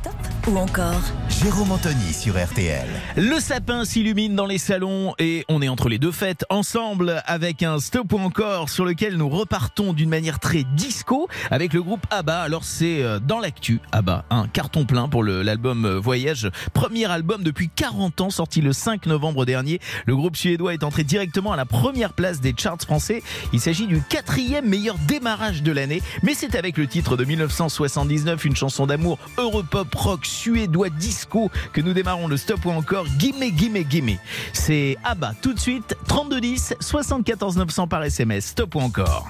Stop 0.00 0.14
ou 0.48 0.56
encore 0.56 1.00
Jérôme 1.40 1.70
Anthony 1.70 2.12
sur 2.12 2.34
RTL. 2.34 2.88
Le 3.16 3.38
sapin 3.38 3.84
s'illumine 3.84 4.34
dans 4.34 4.44
les 4.44 4.58
salons 4.58 5.14
et 5.20 5.44
on 5.48 5.62
est 5.62 5.68
entre 5.68 5.88
les 5.88 6.00
deux 6.00 6.10
fêtes 6.10 6.44
ensemble 6.50 7.22
avec 7.26 7.62
un 7.62 7.78
stop 7.78 8.12
ou 8.12 8.18
encore 8.18 8.68
sur 8.68 8.84
lequel 8.84 9.16
nous 9.16 9.28
repartons 9.28 9.92
d'une 9.92 10.08
manière 10.08 10.40
très 10.40 10.64
disco 10.74 11.28
avec 11.52 11.74
le 11.74 11.82
groupe 11.84 12.04
ABBA. 12.10 12.40
Alors 12.40 12.64
c'est 12.64 13.04
euh, 13.04 13.20
dans 13.20 13.38
l'actu 13.38 13.80
ABBA, 13.92 14.24
un 14.30 14.48
carton 14.48 14.84
plein 14.84 15.08
pour 15.08 15.22
l'album 15.22 15.84
euh, 15.84 16.00
Voyage, 16.00 16.50
premier 16.74 17.04
album 17.04 17.44
depuis 17.44 17.68
40 17.68 18.20
ans 18.20 18.30
sorti 18.30 18.60
le 18.60 18.72
5 18.72 19.06
novembre 19.06 19.44
dernier. 19.44 19.78
Le 20.06 20.16
groupe 20.16 20.36
suédois 20.36 20.74
est 20.74 20.82
entré 20.82 21.04
directement 21.04 21.52
à 21.52 21.56
la 21.56 21.66
première 21.66 22.14
place 22.14 22.40
des 22.40 22.52
charts 22.56 22.82
français. 22.82 23.22
Il 23.52 23.60
s'agit 23.60 23.86
du 23.86 24.02
quatrième 24.02 24.68
meilleur 24.68 24.96
démarrage 25.06 25.62
de 25.62 25.70
l'année, 25.70 26.02
mais 26.24 26.34
c'est 26.34 26.56
avec 26.56 26.76
le 26.76 26.88
titre 26.88 27.16
de 27.16 27.24
1979, 27.24 28.44
une 28.44 28.56
chanson 28.56 28.88
d'amour 28.88 29.20
europop 29.36 29.94
rock 29.94 30.26
suédois 30.26 30.90
disco 30.90 31.27
que 31.72 31.80
nous 31.80 31.92
démarrons 31.92 32.28
le 32.28 32.36
stop 32.36 32.64
ou 32.64 32.70
encore 32.70 33.06
Gimme 33.18 33.56
Gimme 33.56 33.84
Gimme. 33.88 34.18
C'est 34.52 34.96
ABBA 35.04 35.34
tout 35.42 35.52
de 35.52 35.60
suite 35.60 35.96
3210 36.08 36.74
74 36.80 37.56
900 37.56 37.88
par 37.88 38.02
SMS 38.04 38.46
stop 38.46 38.74
ou 38.74 38.80
encore. 38.80 39.28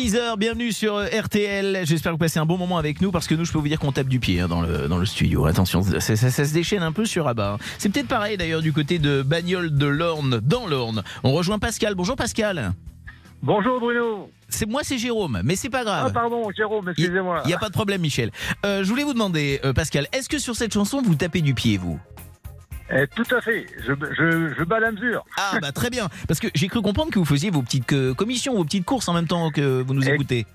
10h, 0.00 0.38
bienvenue 0.38 0.72
sur 0.72 0.94
euh, 0.96 1.06
RTL. 1.08 1.80
J'espère 1.84 2.12
que 2.12 2.14
vous 2.14 2.18
passez 2.18 2.38
un 2.38 2.46
bon 2.46 2.56
moment 2.56 2.78
avec 2.78 3.02
nous 3.02 3.10
parce 3.10 3.26
que 3.26 3.34
nous, 3.34 3.44
je 3.44 3.52
peux 3.52 3.58
vous 3.58 3.68
dire 3.68 3.78
qu'on 3.78 3.92
tape 3.92 4.08
du 4.08 4.18
pied 4.18 4.40
hein, 4.40 4.48
dans, 4.48 4.62
le, 4.62 4.88
dans 4.88 4.96
le 4.96 5.04
studio. 5.04 5.44
Attention, 5.44 5.82
ça, 5.82 6.00
ça- 6.00 6.16
ça 6.16 6.44
se 6.46 6.54
déchaîne 6.54 6.82
un 6.82 6.92
peu 6.92 7.04
sur 7.04 7.28
Abba. 7.28 7.52
hein. 7.52 7.58
C'est 7.76 7.90
peut-être 7.90 8.08
pareil 8.08 8.38
d'ailleurs 8.38 8.62
du 8.62 8.72
côté 8.72 8.98
de 8.98 9.20
Bagnole 9.20 9.76
de 9.76 9.84
l'Orne, 9.86 10.40
dans 10.42 10.66
l'Orne. 10.66 11.02
On 11.22 11.32
rejoint 11.32 11.58
Pascal. 11.58 11.94
Bonjour 11.96 12.16
Pascal. 12.16 12.72
Bonjour 13.42 13.78
Bruno. 13.78 14.30
C'est 14.48 14.66
moi, 14.66 14.80
c'est 14.84 14.98
Jérôme, 14.98 15.40
mais 15.44 15.54
c'est 15.54 15.70
pas 15.70 15.80
Ah 15.80 15.84
grave. 15.84 16.12
pardon, 16.12 16.50
Jérôme, 16.56 16.88
excusez-moi. 16.88 17.42
Il 17.44 17.48
n'y 17.48 17.54
a 17.54 17.58
pas 17.58 17.68
de 17.68 17.72
problème, 17.74 18.00
Michel. 18.00 18.30
Euh, 18.66 18.82
je 18.82 18.88
voulais 18.88 19.04
vous 19.04 19.12
demander, 19.14 19.60
euh, 19.64 19.72
Pascal, 19.72 20.08
est-ce 20.12 20.28
que 20.28 20.38
sur 20.38 20.56
cette 20.56 20.72
chanson, 20.74 21.00
vous 21.02 21.14
tapez 21.14 21.40
du 21.40 21.54
pied, 21.54 21.76
vous? 21.78 22.00
Eh, 22.92 23.06
tout 23.14 23.34
à 23.34 23.40
fait, 23.40 23.66
je, 23.86 23.92
je, 23.92 24.54
je 24.58 24.64
bats 24.64 24.80
la 24.80 24.90
mesure. 24.92 25.24
Ah, 25.36 25.58
bah 25.60 25.72
très 25.72 25.90
bien. 25.90 26.08
Parce 26.26 26.40
que 26.40 26.48
j'ai 26.54 26.68
cru 26.68 26.82
comprendre 26.82 27.10
que 27.12 27.18
vous 27.18 27.24
faisiez 27.24 27.50
vos 27.50 27.62
petites 27.62 27.92
euh, 27.92 28.14
commissions, 28.14 28.54
vos 28.54 28.64
petites 28.64 28.84
courses 28.84 29.08
en 29.08 29.14
même 29.14 29.28
temps 29.28 29.50
que 29.50 29.82
vous 29.82 29.94
nous 29.94 30.08
écoutez. 30.08 30.46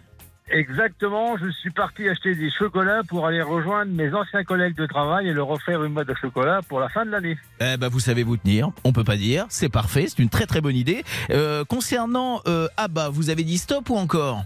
Exactement, 0.51 1.37
je 1.37 1.49
suis 1.49 1.71
parti 1.71 2.07
acheter 2.07 2.35
des 2.35 2.51
chocolats 2.51 3.01
pour 3.07 3.25
aller 3.25 3.41
rejoindre 3.41 3.91
mes 3.91 4.13
anciens 4.13 4.43
collègues 4.43 4.75
de 4.75 4.85
travail 4.85 5.27
et 5.27 5.33
leur 5.33 5.49
offrir 5.49 5.83
une 5.83 5.93
boîte 5.93 6.07
de 6.07 6.13
chocolat 6.13 6.61
pour 6.69 6.79
la 6.79 6.87
fin 6.87 7.03
de 7.03 7.09
l'année. 7.09 7.35
Eh 7.59 7.77
ben, 7.77 7.87
vous 7.87 7.99
savez 7.99 8.21
vous 8.21 8.37
tenir, 8.37 8.69
on 8.83 8.93
peut 8.93 9.03
pas 9.03 9.17
dire, 9.17 9.47
c'est 9.49 9.69
parfait, 9.69 10.05
c'est 10.07 10.19
une 10.19 10.29
très 10.29 10.45
très 10.45 10.61
bonne 10.61 10.75
idée. 10.75 11.03
Euh, 11.31 11.65
concernant 11.65 12.41
euh, 12.47 12.67
Abba, 12.77 13.09
vous 13.09 13.31
avez 13.31 13.43
dit 13.43 13.57
stop 13.57 13.89
ou 13.89 13.95
encore? 13.95 14.43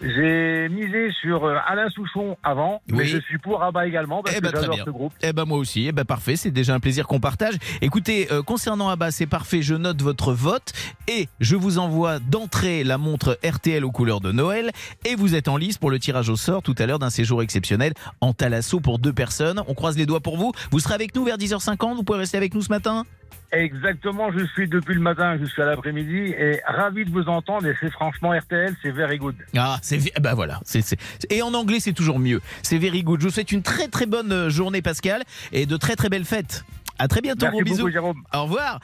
J'ai 0.00 0.68
misé 0.70 1.10
sur 1.20 1.44
euh, 1.44 1.56
Alain 1.66 1.90
Souchon 1.90 2.36
avant, 2.42 2.80
mais 2.90 3.04
je 3.06 3.18
suis 3.20 3.38
pour 3.38 3.58
Rabat 3.60 3.86
également 3.86 4.22
parce 4.22 4.34
Eh 4.36 4.40
que 4.40 4.44
ben, 4.46 4.58
j'adore 4.60 4.78
ce 4.84 4.90
groupe. 4.90 5.12
Eh 5.22 5.32
ben 5.34 5.44
moi 5.44 5.58
aussi, 5.58 5.86
eh 5.88 5.92
ben 5.92 6.04
parfait, 6.04 6.36
c'est 6.36 6.50
déjà 6.50 6.74
un 6.74 6.80
plaisir 6.80 7.06
qu'on 7.06 7.20
partage. 7.20 7.54
Écoutez, 7.82 8.28
euh, 8.32 8.42
concernant 8.42 8.88
Abba, 8.88 9.10
c'est 9.10 9.26
parfait, 9.26 9.60
je 9.60 9.74
note 9.74 10.00
votre 10.00 10.32
vote 10.32 10.72
et 11.06 11.28
je 11.40 11.54
vous 11.54 11.78
envoie 11.78 12.18
d'entrée 12.18 12.82
la 12.82 12.96
montre 12.96 13.38
RTL 13.44 13.84
aux 13.84 13.90
couleurs 13.90 14.20
de 14.20 14.32
Noël 14.32 14.70
et 15.04 15.14
vous 15.16 15.34
êtes 15.34 15.48
en 15.48 15.56
lice 15.58 15.76
pour 15.76 15.90
le 15.90 15.98
tirage 15.98 16.30
au 16.30 16.36
sort 16.36 16.62
tout 16.62 16.74
à 16.78 16.86
l'heure 16.86 16.98
d'un 16.98 17.10
séjour 17.10 17.42
exceptionnel 17.42 17.92
en 18.22 18.32
Talasso 18.32 18.80
pour 18.80 18.98
deux 18.98 19.12
personnes. 19.12 19.62
On 19.68 19.74
croise 19.74 19.98
les 19.98 20.06
doigts 20.06 20.20
pour 20.20 20.38
vous. 20.38 20.52
Vous 20.70 20.80
serez 20.80 20.94
avec 20.94 21.14
nous 21.14 21.24
vers 21.24 21.36
10h50, 21.36 21.96
vous 21.96 22.04
pouvez 22.04 22.20
rester 22.20 22.38
avec 22.38 22.54
nous 22.54 22.62
ce 22.62 22.70
matin 22.70 23.04
Exactement, 23.52 24.30
je 24.30 24.44
suis 24.46 24.68
depuis 24.68 24.94
le 24.94 25.00
matin 25.00 25.36
jusqu'à 25.36 25.64
l'après-midi 25.64 26.34
et 26.38 26.60
ravi 26.64 27.04
de 27.04 27.10
vous 27.10 27.24
entendre 27.28 27.66
et 27.66 27.74
c'est 27.80 27.90
franchement 27.90 28.30
RTL, 28.30 28.74
c'est 28.80 28.92
very 28.92 29.18
good. 29.18 29.34
Ah, 29.56 29.78
c'est 29.82 29.98
bah 30.20 30.34
voilà, 30.34 30.60
c'est 30.64 30.82
c'est- 30.82 30.98
et 31.30 31.42
en 31.42 31.52
anglais 31.54 31.80
c'est 31.80 31.92
toujours 31.92 32.20
mieux. 32.20 32.40
C'est 32.62 32.78
very 32.78 33.02
good. 33.02 33.20
Je 33.20 33.26
vous 33.26 33.32
souhaite 33.32 33.50
une 33.50 33.62
très 33.62 33.88
très 33.88 34.06
bonne 34.06 34.30
euh, 34.30 34.50
journée 34.50 34.82
Pascal 34.82 35.24
et 35.52 35.66
de 35.66 35.76
très 35.76 35.96
très 35.96 36.08
belles 36.08 36.24
fêtes. 36.24 36.64
À 37.00 37.08
très 37.08 37.22
bientôt, 37.22 37.46
Merci 37.46 37.56
gros 37.56 37.64
beaucoup 37.64 37.76
bisous. 37.76 37.90
Jérôme. 37.90 38.22
Au 38.34 38.42
revoir. 38.42 38.78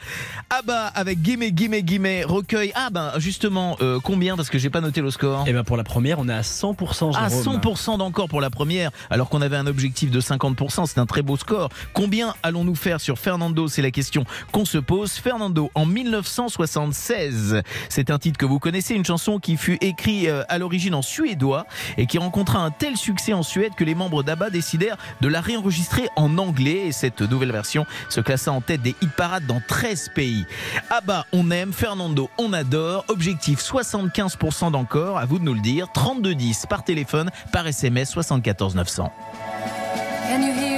Ah 0.49 0.61
bah 0.65 0.91
avec 0.95 1.21
guillemets 1.21 1.51
guillemets 1.51 1.83
guillemets 1.83 2.23
recueil. 2.23 2.71
Ah 2.73 2.89
bah 2.91 3.13
justement 3.17 3.77
euh, 3.81 3.99
combien 4.03 4.35
parce 4.35 4.49
que 4.49 4.57
j'ai 4.57 4.71
pas 4.71 4.81
noté 4.81 5.01
le 5.01 5.11
score. 5.11 5.47
Et 5.47 5.53
ben 5.53 5.63
pour 5.63 5.77
la 5.77 5.83
première, 5.83 6.17
on 6.17 6.27
est 6.27 6.33
à 6.33 6.41
100% 6.41 7.13
Jérôme. 7.13 7.15
Ah 7.15 7.29
100% 7.29 7.99
d'encore 7.99 8.27
pour 8.27 8.41
la 8.41 8.49
première 8.49 8.89
alors 9.11 9.29
qu'on 9.29 9.41
avait 9.43 9.55
un 9.55 9.67
objectif 9.67 10.09
de 10.09 10.19
50%, 10.19 10.87
c'est 10.87 10.97
un 10.99 11.05
très 11.05 11.21
beau 11.21 11.37
score. 11.37 11.69
Combien 11.93 12.33
allons-nous 12.41 12.73
faire 12.73 12.99
sur 12.99 13.19
Fernando? 13.19 13.67
C'est 13.67 13.83
la 13.83 13.91
question 13.91 14.25
qu'on 14.51 14.65
se 14.65 14.79
pose. 14.79 15.11
Fernando 15.11 15.69
en 15.75 15.85
1976. 15.85 17.61
C'est 17.87 18.09
un 18.09 18.17
titre 18.17 18.39
que 18.39 18.47
vous 18.47 18.57
connaissez, 18.57 18.95
une 18.95 19.05
chanson 19.05 19.37
qui 19.37 19.57
fut 19.57 19.77
écrite 19.81 20.27
euh, 20.27 20.43
à 20.49 20.57
l'origine 20.57 20.95
en 20.95 21.03
suédois 21.03 21.67
et 21.97 22.07
qui 22.07 22.17
rencontra 22.17 22.59
un 22.59 22.71
tel 22.71 22.97
succès 22.97 23.33
en 23.33 23.43
Suède 23.43 23.73
que 23.77 23.83
les 23.83 23.93
membres 23.93 24.23
d'ABBA 24.23 24.49
décidèrent 24.49 24.97
de 25.21 25.27
la 25.27 25.39
réenregistrer 25.39 26.07
en 26.15 26.39
anglais 26.39 26.87
et 26.87 26.91
cette 26.91 27.21
nouvelle 27.21 27.51
version 27.51 27.85
se 28.09 28.21
classa 28.21 28.51
en 28.51 28.61
tête 28.61 28.81
des 28.81 28.95
hit 29.01 29.11
parades 29.11 29.45
dans 29.45 29.61
13 29.65 30.09
pays. 30.15 30.45
ABBA, 30.89 31.25
on 31.33 31.51
aime, 31.51 31.73
Fernando, 31.73 32.29
on 32.37 32.53
adore. 32.53 33.05
Objectif 33.07 33.59
75% 33.59 34.71
d'encore, 34.71 35.17
à 35.17 35.25
vous 35.25 35.39
de 35.39 35.43
nous 35.43 35.53
le 35.53 35.61
dire. 35.61 35.87
3210 35.93 36.65
par 36.67 36.83
téléphone, 36.83 37.29
par 37.51 37.67
SMS 37.67 38.09
74 38.09 38.75
900. 38.75 39.11
Can 40.29 40.41
you 40.41 40.53
hear 40.53 40.76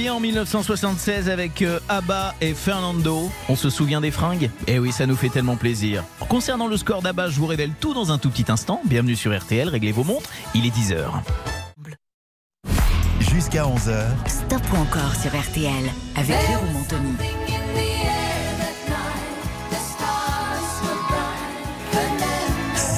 bien 0.00 0.14
en 0.14 0.20
1976 0.20 1.28
avec 1.28 1.60
euh, 1.60 1.78
ABBA 1.90 2.34
et 2.40 2.54
Fernando. 2.54 3.30
On 3.50 3.56
se 3.56 3.68
souvient 3.68 4.00
des 4.00 4.10
fringues? 4.10 4.50
Eh 4.66 4.78
oui, 4.78 4.92
ça 4.92 5.04
nous 5.04 5.14
fait 5.14 5.28
tellement 5.28 5.56
plaisir. 5.56 6.04
Concernant 6.26 6.68
le 6.68 6.78
score 6.78 7.02
d'ABBA, 7.02 7.28
je 7.28 7.38
vous 7.38 7.46
révèle 7.46 7.72
tout 7.78 7.92
dans 7.92 8.10
un 8.10 8.16
tout 8.16 8.30
petit 8.30 8.50
instant. 8.50 8.80
Bienvenue 8.86 9.14
sur 9.14 9.38
RTL, 9.38 9.68
réglez 9.68 9.92
vos 9.92 10.04
montres, 10.04 10.30
il 10.54 10.64
est 10.64 10.74
10h. 10.74 11.04
Jusqu'à 13.20 13.64
11h, 13.64 14.06
Stop 14.26 14.62
ou 14.72 14.76
encore 14.76 15.14
sur 15.16 15.38
RTL 15.38 15.90
avec 16.16 16.36
Jérôme 16.46 16.76
Anthony. 16.76 17.16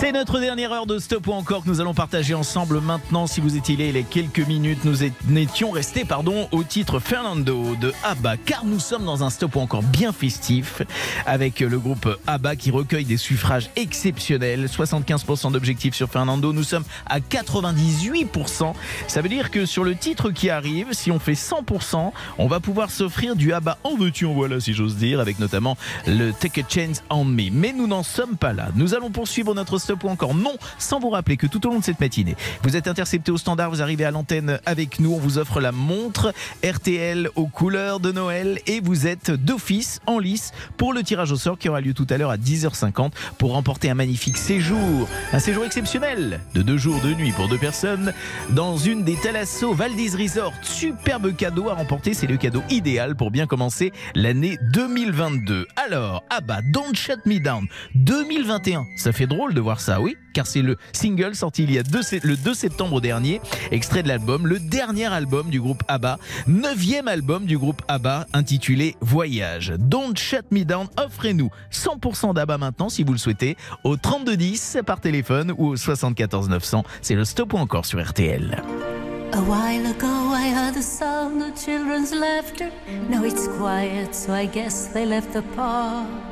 C'est 0.02 0.10
notre 0.10 0.40
dernière 0.40 0.72
heure 0.72 0.86
de 0.86 0.98
stop 0.98 1.28
ou 1.28 1.32
encore 1.32 1.62
que 1.62 1.68
nous 1.68 1.80
allons 1.80 1.94
partager 1.94 2.34
ensemble 2.34 2.80
maintenant. 2.80 3.28
Si 3.28 3.40
vous 3.40 3.56
étiez 3.56 3.76
là 3.76 3.84
il 3.84 4.04
quelques 4.04 4.44
minutes, 4.44 4.84
nous 4.84 5.04
é- 5.04 5.12
n'étions 5.28 5.70
restés 5.70 6.04
pardon, 6.04 6.48
au 6.50 6.64
titre 6.64 6.98
Fernando 6.98 7.76
de 7.76 7.92
ABBA, 8.02 8.36
car 8.38 8.64
nous 8.64 8.80
sommes 8.80 9.04
dans 9.04 9.22
un 9.22 9.30
stop 9.30 9.54
ou 9.54 9.60
encore 9.60 9.84
bien 9.84 10.12
festif 10.12 10.82
avec 11.24 11.60
le 11.60 11.78
groupe 11.78 12.18
ABBA 12.26 12.56
qui 12.56 12.72
recueille 12.72 13.04
des 13.04 13.16
suffrages 13.16 13.70
exceptionnels. 13.76 14.66
75% 14.66 15.52
d'objectifs 15.52 15.94
sur 15.94 16.10
Fernando, 16.10 16.52
nous 16.52 16.64
sommes 16.64 16.84
à 17.06 17.20
98%. 17.20 18.74
Ça 19.06 19.22
veut 19.22 19.28
dire 19.28 19.52
que 19.52 19.66
sur 19.66 19.84
le 19.84 19.94
titre 19.94 20.32
qui 20.32 20.50
arrive, 20.50 20.88
si 20.90 21.12
on 21.12 21.20
fait 21.20 21.34
100%, 21.34 22.12
on 22.38 22.48
va 22.48 22.58
pouvoir 22.58 22.90
s'offrir 22.90 23.36
du 23.36 23.52
ABBA 23.52 23.78
en 23.84 23.94
veux-tu 23.94 24.26
en 24.26 24.32
voilà 24.32 24.58
si 24.58 24.74
j'ose 24.74 24.96
dire, 24.96 25.20
avec 25.20 25.38
notamment 25.38 25.76
le 26.08 26.32
Take 26.32 26.62
a 26.62 26.64
Chance 26.68 27.04
on 27.08 27.24
Me. 27.24 27.52
Mais 27.52 27.72
nous 27.72 27.86
n'en 27.86 28.02
sommes 28.02 28.36
pas 28.36 28.52
là. 28.52 28.70
Nous 28.74 28.94
allons 28.94 29.10
poursuivre 29.10 29.54
notre 29.54 29.78
stop 29.78 29.91
ou 30.02 30.08
encore 30.08 30.34
non, 30.34 30.56
sans 30.78 31.00
vous 31.00 31.10
rappeler 31.10 31.36
que 31.36 31.46
tout 31.46 31.66
au 31.66 31.70
long 31.70 31.78
de 31.78 31.84
cette 31.84 32.00
matinée, 32.00 32.36
vous 32.62 32.76
êtes 32.76 32.88
intercepté 32.88 33.30
au 33.30 33.36
standard, 33.36 33.70
vous 33.70 33.82
arrivez 33.82 34.04
à 34.04 34.10
l'antenne 34.10 34.60
avec 34.66 35.00
nous, 35.00 35.12
on 35.12 35.18
vous 35.18 35.38
offre 35.38 35.60
la 35.60 35.72
montre 35.72 36.32
RTL 36.64 37.28
aux 37.36 37.46
couleurs 37.46 38.00
de 38.00 38.12
Noël 38.12 38.60
et 38.66 38.80
vous 38.80 39.06
êtes 39.06 39.30
d'office 39.30 40.00
en 40.06 40.18
lice 40.18 40.52
pour 40.76 40.92
le 40.92 41.02
tirage 41.02 41.32
au 41.32 41.36
sort 41.36 41.58
qui 41.58 41.68
aura 41.68 41.80
lieu 41.80 41.94
tout 41.94 42.06
à 42.10 42.18
l'heure 42.18 42.30
à 42.30 42.36
10h50 42.36 43.12
pour 43.38 43.52
remporter 43.52 43.90
un 43.90 43.94
magnifique 43.94 44.36
séjour, 44.36 45.08
un 45.32 45.38
séjour 45.38 45.64
exceptionnel 45.64 46.40
de 46.54 46.62
deux 46.62 46.76
jours 46.76 47.00
de 47.00 47.14
nuit 47.14 47.32
pour 47.32 47.48
deux 47.48 47.58
personnes 47.58 48.12
dans 48.50 48.76
une 48.76 49.04
des 49.04 49.16
Thalasso 49.16 49.74
Valdez 49.74 50.10
Resort. 50.16 50.54
Superbe 50.62 51.34
cadeau 51.36 51.68
à 51.68 51.74
remporter, 51.74 52.14
c'est 52.14 52.26
le 52.26 52.36
cadeau 52.36 52.62
idéal 52.70 53.16
pour 53.16 53.30
bien 53.30 53.46
commencer 53.46 53.92
l'année 54.14 54.58
2022. 54.72 55.66
Alors, 55.76 56.24
ah 56.30 56.40
bah, 56.40 56.60
Don't 56.62 56.94
Shut 56.94 57.24
Me 57.26 57.38
Down 57.38 57.66
2021, 57.94 58.86
ça 58.96 59.12
fait 59.12 59.26
drôle 59.26 59.54
de 59.54 59.60
voir 59.60 59.80
ça, 59.82 60.00
oui, 60.00 60.16
car 60.32 60.46
c'est 60.46 60.62
le 60.62 60.76
single 60.92 61.34
sorti 61.34 61.64
il 61.64 61.72
y 61.72 61.78
a 61.78 61.82
le 61.82 62.36
2 62.36 62.54
septembre 62.54 63.00
dernier, 63.00 63.40
extrait 63.70 64.02
de 64.02 64.08
l'album, 64.08 64.46
le 64.46 64.58
dernier 64.58 65.06
album 65.06 65.50
du 65.50 65.60
groupe 65.60 65.82
ABBA, 65.88 66.18
neuvième 66.46 67.08
album 67.08 67.44
du 67.44 67.58
groupe 67.58 67.82
ABBA 67.88 68.26
intitulé 68.32 68.96
Voyage. 69.00 69.74
Don't 69.78 70.16
Shut 70.16 70.46
Me 70.50 70.64
Down, 70.64 70.86
offrez-nous 70.96 71.50
100% 71.70 72.34
d'ABBA 72.34 72.58
maintenant 72.58 72.88
si 72.88 73.02
vous 73.02 73.12
le 73.12 73.18
souhaitez 73.18 73.56
au 73.84 73.96
3210 73.96 74.78
par 74.86 75.00
téléphone 75.00 75.52
ou 75.58 75.68
au 75.68 75.76
74 75.76 76.48
900. 76.48 76.84
C'est 77.02 77.14
le 77.14 77.24
stop 77.24 77.52
ou 77.52 77.58
encore 77.58 77.84
sur 77.84 78.02
RTL. 78.02 78.62
A 79.34 79.40
while 79.40 79.86
ago, 79.86 80.34
I 80.34 80.52
heard 80.54 80.74
the 80.74 80.82
sound 80.82 81.42
of 81.42 81.54
children's 81.56 82.12
laughter. 82.12 82.70
Now 83.08 83.24
it's 83.24 83.48
quiet, 83.48 84.14
so 84.14 84.32
I 84.32 84.46
guess 84.46 84.88
they 84.92 85.06
left 85.06 85.32
the 85.32 85.42
park. 85.56 86.31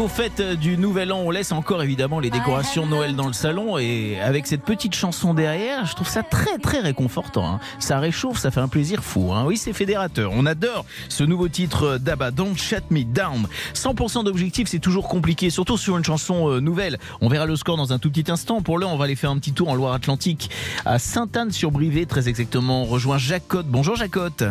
Jusqu'au 0.00 0.22
fête 0.22 0.40
du 0.58 0.78
Nouvel 0.78 1.12
An, 1.12 1.18
on 1.26 1.30
laisse 1.30 1.52
encore 1.52 1.82
évidemment 1.82 2.20
les 2.20 2.30
décorations 2.30 2.86
de 2.86 2.90
Noël 2.90 3.16
dans 3.16 3.26
le 3.26 3.34
salon 3.34 3.76
et 3.76 4.18
avec 4.18 4.46
cette 4.46 4.62
petite 4.62 4.94
chanson 4.94 5.34
derrière, 5.34 5.84
je 5.84 5.94
trouve 5.94 6.08
ça 6.08 6.22
très 6.22 6.56
très 6.56 6.80
réconfortant. 6.80 7.46
hein. 7.46 7.60
Ça 7.80 7.98
réchauffe, 7.98 8.38
ça 8.38 8.50
fait 8.50 8.60
un 8.60 8.68
plaisir 8.68 9.04
fou. 9.04 9.30
hein. 9.34 9.44
Oui, 9.44 9.58
c'est 9.58 9.74
fédérateur. 9.74 10.30
On 10.34 10.46
adore 10.46 10.86
ce 11.10 11.22
nouveau 11.22 11.48
titre 11.48 11.98
d'Abba, 11.98 12.30
Don't 12.30 12.56
Shut 12.56 12.84
Me 12.90 13.04
Down. 13.04 13.46
100% 13.74 14.24
d'objectifs, 14.24 14.68
c'est 14.68 14.78
toujours 14.78 15.06
compliqué, 15.06 15.50
surtout 15.50 15.76
sur 15.76 15.98
une 15.98 16.04
chanson 16.04 16.48
euh, 16.48 16.60
nouvelle. 16.60 16.98
On 17.20 17.28
verra 17.28 17.44
le 17.44 17.56
score 17.56 17.76
dans 17.76 17.92
un 17.92 17.98
tout 17.98 18.10
petit 18.10 18.30
instant. 18.32 18.62
Pour 18.62 18.78
l'heure, 18.78 18.90
on 18.90 18.96
va 18.96 19.04
aller 19.04 19.16
faire 19.16 19.30
un 19.30 19.38
petit 19.38 19.52
tour 19.52 19.68
en 19.68 19.74
Loire-Atlantique 19.74 20.48
à 20.86 20.98
Sainte-Anne-sur-Brivé, 20.98 22.06
très 22.06 22.26
exactement. 22.26 22.84
On 22.84 22.86
rejoint 22.86 23.18
Jacotte. 23.18 23.66
Bonjour 23.66 23.96
Jacotte. 23.96 24.44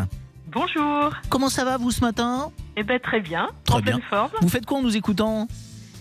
Bonjour. 0.52 1.12
Comment 1.30 1.50
ça 1.50 1.64
va 1.64 1.78
vous 1.78 1.92
ce 1.92 2.02
matin? 2.02 2.52
Eh 2.76 2.84
ben 2.84 3.00
très 3.00 3.20
bien. 3.20 3.50
Très 3.66 3.76
en 3.76 3.80
bien. 3.82 3.94
pleine 3.98 4.06
forme. 4.10 4.30
Vous 4.42 4.50
faites 4.50 4.66
quoi 4.66 4.80
en 4.80 4.82
nous 4.82 4.96
écoutant? 4.98 5.48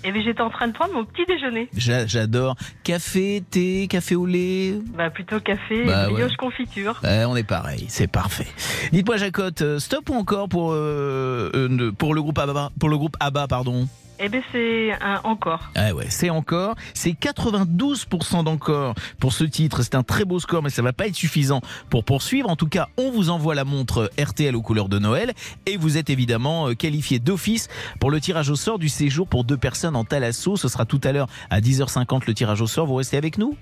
Eh 0.05 0.13
ben 0.13 0.23
j'étais 0.23 0.41
en 0.41 0.49
train 0.49 0.69
de 0.69 0.73
prendre 0.73 0.95
mon 0.95 1.05
petit 1.05 1.27
déjeuner. 1.27 1.69
J'a- 1.77 2.07
J'adore. 2.07 2.55
Café, 2.85 3.43
thé, 3.51 3.89
café 3.91 4.15
au 4.15 4.27
lait? 4.27 4.75
Bah 4.97 5.11
plutôt 5.11 5.41
café, 5.41 5.85
Bah, 5.85 6.09
brioche 6.09 6.31
ouais. 6.31 6.37
confiture. 6.37 7.01
On 7.05 7.37
est 7.37 7.43
pareil, 7.43 7.87
c'est 7.89 8.07
parfait. 8.07 8.47
Dites-moi 8.93 9.17
Jacotte, 9.17 9.61
euh, 9.63 9.79
stop 9.79 10.09
ou 10.09 10.15
encore 10.15 10.49
pour 10.49 10.71
euh, 10.73 11.51
euh, 11.55 11.93
pour 11.93 12.15
le 12.15 12.23
groupe 12.23 12.39
ABBA, 12.39 12.71
pour 12.79 12.89
le 12.89 12.97
groupe 12.97 13.17
ABBA 13.21 13.49
pardon? 13.49 13.87
Eh 14.21 14.29
ben 14.29 14.43
c'est 14.51 14.93
un 15.01 15.21
encore. 15.23 15.71
Ah 15.77 15.95
ouais, 15.95 16.07
c'est 16.09 16.31
encore, 16.31 16.75
c'est 16.93 17.13
92% 17.13 18.43
d'encore 18.43 18.95
pour 19.21 19.33
ce 19.33 19.45
titre. 19.45 19.83
C'est 19.83 19.95
un 19.95 20.03
très 20.03 20.25
beau 20.25 20.41
score, 20.41 20.63
mais 20.63 20.71
ça 20.71 20.83
va 20.83 20.93
pas 20.93 21.07
être 21.07 21.15
suffisant 21.15 21.61
pour 21.89 22.05
poursuivre. 22.05 22.51
En 22.51 22.57
tout 22.57 22.67
cas, 22.69 22.89
on 22.97 23.11
vous 23.11 23.31
envoie 23.31 23.55
la 23.55 23.65
montre 23.65 24.11
RTL 24.19 24.57
aux 24.57 24.63
couleurs 24.63 24.89
de 24.89 24.99
Noël 24.99 25.35
et 25.67 25.77
vous 25.77 25.97
êtes 25.99 26.11
évidemment 26.11 26.69
euh, 26.69 26.75
qualifié 26.75 27.21
d'office 27.21 27.69
pour 28.01 28.11
le 28.11 28.21
tirage 28.21 28.51
au 28.51 28.57
sort 28.57 28.79
du 28.79 28.89
séjour 28.89 29.29
pour 29.29 29.45
deux 29.45 29.57
personnes 29.57 29.95
en 29.95 30.05
Thalasso. 30.05 30.57
Ce 30.57 30.69
sera 30.69 30.85
tout 30.85 31.01
à 31.05 31.13
l'heure 31.13 31.29
à 31.51 31.61
10h50 31.61 32.23
le 32.27 32.35
tirage 32.35 32.61
au 32.61 32.67
sort. 32.67 32.87
Vous 32.87 32.97
restez 32.97 33.17
avec 33.17 33.39
nous? 33.39 33.57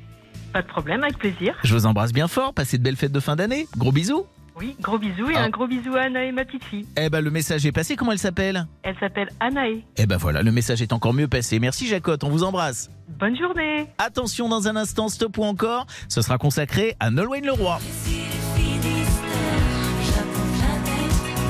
Pas 0.55 0.63
de 0.63 0.69
problème, 0.69 1.03
avec 1.03 1.19
plaisir. 1.19 1.55
Je 1.65 1.75
vous 1.75 1.85
embrasse 1.85 2.13
bien 2.15 2.29
fort. 2.29 2.55
Passez 2.55 2.79
de 2.79 2.83
belles 2.83 2.97
fêtes 2.97 3.13
de 3.13 3.21
fin 3.21 3.37
d'année. 3.37 3.69
Gros 3.77 3.93
bisous. 3.93 4.27
Oui, 4.59 4.75
gros 4.81 4.97
bisous 4.99 5.29
et 5.31 5.37
Ah. 5.37 5.43
un 5.45 5.51
gros 5.51 5.67
bisou 5.67 5.95
à 5.97 6.03
Anna 6.05 6.25
et 6.25 6.33
ma 6.33 6.45
petite 6.47 6.65
fille. 6.65 6.87
Eh 6.97 7.11
ben 7.11 7.21
le 7.23 7.31
message 7.31 7.67
est 7.67 7.73
passé. 7.73 7.95
Comment 7.95 8.13
elle 8.13 8.19
s'appelle? 8.19 8.67
Elle 8.83 8.97
s'appelle 8.99 9.29
Anaë. 9.39 9.85
Eh 9.99 10.07
ben 10.07 10.17
voilà, 10.17 10.43
le 10.43 10.51
message 10.51 10.81
est 10.81 10.95
encore 10.95 11.13
mieux 11.13 11.29
passé. 11.29 11.59
Merci 11.59 11.87
Jacotte, 11.87 12.25
on 12.25 12.31
vous 12.31 12.43
embrasse. 12.43 12.91
Bonne 13.19 13.37
journée. 13.37 13.87
Attention, 13.99 14.49
dans 14.49 14.67
un 14.67 14.77
instant, 14.77 15.09
stop 15.11 15.37
ou 15.37 15.45
encore, 15.45 15.87
ce 16.09 16.23
sera 16.23 16.39
consacré 16.39 16.97
à 17.01 17.11
Nolwenn 17.11 17.45
Leroy. 17.45 17.79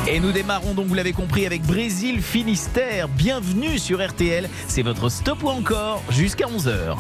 Et 0.09 0.21
nous 0.21 0.31
démarrons 0.33 0.75
donc, 0.75 0.87
vous 0.87 0.95
l'avez 0.95 1.13
compris, 1.13 1.47
avec 1.47 1.63
Brésil 1.63 2.21
Finistère. 2.23 3.09
Bienvenue 3.09 3.79
sur 3.79 4.05
RTL. 4.05 4.49
C'est 4.69 4.83
votre 4.83 5.09
stop 5.09 5.43
ou 5.45 5.49
encore 5.49 6.03
jusqu'à 6.11 6.47
11h. 6.47 6.97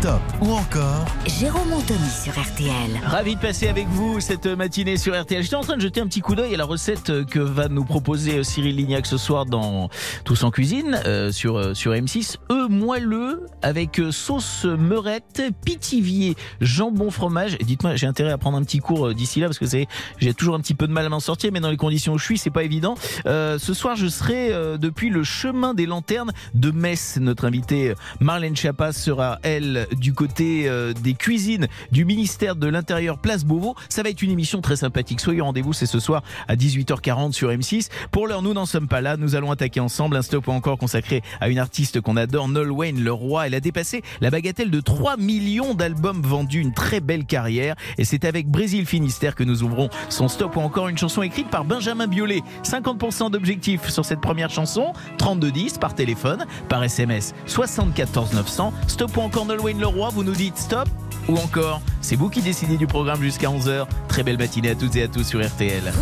Stop 0.00 0.20
ou 0.40 0.52
encore 0.52 1.04
Jérôme 1.26 1.72
Anthony 1.72 2.08
sur 2.10 2.32
RTL. 2.32 3.00
Ravi 3.04 3.36
de 3.36 3.40
passer 3.40 3.68
avec 3.68 3.86
vous 3.88 4.20
cette 4.20 4.46
matinée 4.46 4.96
sur 4.96 5.18
RTL. 5.18 5.42
J'étais 5.42 5.56
en 5.56 5.62
train 5.62 5.76
de 5.76 5.80
jeter 5.80 6.00
un 6.00 6.06
petit 6.06 6.20
coup 6.20 6.34
d'œil 6.34 6.54
à 6.54 6.56
la 6.56 6.64
recette 6.64 7.24
que 7.26 7.38
va 7.38 7.68
nous 7.68 7.84
proposer 7.84 8.42
Cyril 8.44 8.76
Lignac 8.76 9.06
ce 9.06 9.16
soir 9.16 9.46
dans 9.46 9.88
Tous 10.24 10.44
en 10.44 10.50
cuisine 10.50 11.00
euh, 11.06 11.32
sur, 11.32 11.56
euh, 11.56 11.74
sur 11.74 11.92
M6. 11.92 12.36
Œufs 12.50 12.68
moelleux 12.68 13.46
avec 13.62 13.98
euh, 13.98 14.12
sauce 14.12 14.64
meurette, 14.64 15.42
pitivier, 15.64 16.36
jambon 16.60 17.10
fromage. 17.10 17.56
Dites-moi, 17.58 17.96
j'ai 17.96 18.06
intérêt 18.06 18.32
à 18.32 18.38
prendre 18.38 18.58
un 18.58 18.62
petit 18.62 18.78
cours 18.78 19.08
euh, 19.08 19.14
d'ici 19.14 19.40
là 19.40 19.46
parce 19.46 19.58
que 19.58 19.66
c'est 19.66 19.86
j'ai 20.18 20.34
toujours 20.34 20.54
un 20.54 20.60
petit 20.60 20.74
peu 20.74 20.86
de 20.86 20.92
mal 20.92 21.06
à 21.06 21.08
m'en 21.08 21.20
sortir, 21.20 21.50
mais 21.52 21.60
dans 21.60 21.70
les 21.70 21.76
conditions 21.76 22.14
où 22.14 22.18
je 22.18 22.24
suis, 22.24 22.38
c'est 22.38 22.50
pas 22.50 22.64
évident. 22.64 22.96
Euh, 23.26 23.58
ce 23.58 23.74
soir, 23.74 23.96
je 23.96 24.06
serai 24.06 24.52
euh, 24.52 24.76
depuis 24.76 25.10
le 25.10 25.24
chemin 25.24 25.74
des 25.74 25.86
lanternes 25.86 26.32
de 26.54 26.70
Metz. 26.70 27.18
Notre 27.20 27.46
invitée 27.46 27.90
euh, 27.90 27.94
Marlène 28.20 28.56
Chapas 28.56 28.92
sera 28.92 29.38
elle 29.42 29.85
du 29.92 30.12
côté 30.12 30.68
euh, 30.68 30.92
des 30.92 31.14
cuisines 31.14 31.68
du 31.92 32.04
ministère 32.04 32.56
de 32.56 32.66
l'Intérieur 32.66 33.18
Place 33.18 33.44
Beauvau. 33.44 33.74
Ça 33.88 34.02
va 34.02 34.10
être 34.10 34.22
une 34.22 34.30
émission 34.30 34.60
très 34.60 34.76
sympathique. 34.76 35.20
Soyez 35.20 35.40
au 35.40 35.44
rendez-vous, 35.44 35.72
c'est 35.72 35.86
ce 35.86 36.00
soir 36.00 36.22
à 36.48 36.56
18h40 36.56 37.32
sur 37.32 37.50
M6. 37.50 37.88
Pour 38.10 38.26
l'heure, 38.26 38.42
nous 38.42 38.54
n'en 38.54 38.66
sommes 38.66 38.88
pas 38.88 39.00
là. 39.00 39.16
Nous 39.16 39.34
allons 39.34 39.50
attaquer 39.50 39.80
ensemble 39.80 40.16
un 40.16 40.22
stop 40.22 40.48
encore 40.48 40.78
consacré 40.78 41.22
à 41.40 41.48
une 41.48 41.58
artiste 41.58 42.00
qu'on 42.00 42.16
adore, 42.16 42.48
Nolwenn 42.48 43.02
Leroy. 43.02 43.46
Elle 43.46 43.54
a 43.54 43.60
dépassé 43.60 44.02
la 44.20 44.30
bagatelle 44.30 44.70
de 44.70 44.80
3 44.80 45.16
millions 45.16 45.74
d'albums 45.74 46.22
vendus, 46.22 46.60
une 46.60 46.72
très 46.72 47.00
belle 47.00 47.24
carrière. 47.24 47.74
Et 47.98 48.04
c'est 48.04 48.24
avec 48.24 48.48
Brésil 48.48 48.86
Finistère 48.86 49.34
que 49.34 49.44
nous 49.44 49.62
ouvrons 49.62 49.88
son 50.08 50.28
stop 50.28 50.56
ou 50.56 50.60
encore 50.60 50.88
une 50.88 50.98
chanson 50.98 51.22
écrite 51.22 51.48
par 51.48 51.64
Benjamin 51.64 52.06
Biolay. 52.06 52.42
50% 52.64 53.30
d'objectifs 53.30 53.88
sur 53.88 54.04
cette 54.04 54.20
première 54.20 54.50
chanson, 54.50 54.92
3210 55.18 55.78
par 55.78 55.94
téléphone, 55.94 56.44
par 56.68 56.82
SMS 56.82 57.34
74 57.46 58.34
900. 58.34 58.72
Stop 58.88 59.16
ou 59.16 59.20
encore 59.20 59.46
Nolwenn 59.46 59.75
Leroy, 59.78 60.10
vous 60.10 60.24
nous 60.24 60.34
dites 60.34 60.58
stop 60.58 60.88
ou 61.28 61.36
encore, 61.36 61.80
c'est 62.00 62.16
vous 62.16 62.28
qui 62.28 62.40
décidez 62.40 62.76
du 62.76 62.86
programme 62.86 63.20
jusqu'à 63.20 63.48
11h. 63.48 63.86
Très 64.08 64.22
belle 64.22 64.38
matinée 64.38 64.70
à 64.70 64.74
toutes 64.74 64.94
et 64.96 65.02
à 65.02 65.08
tous 65.08 65.24
sur 65.24 65.44
RTL. 65.44 65.92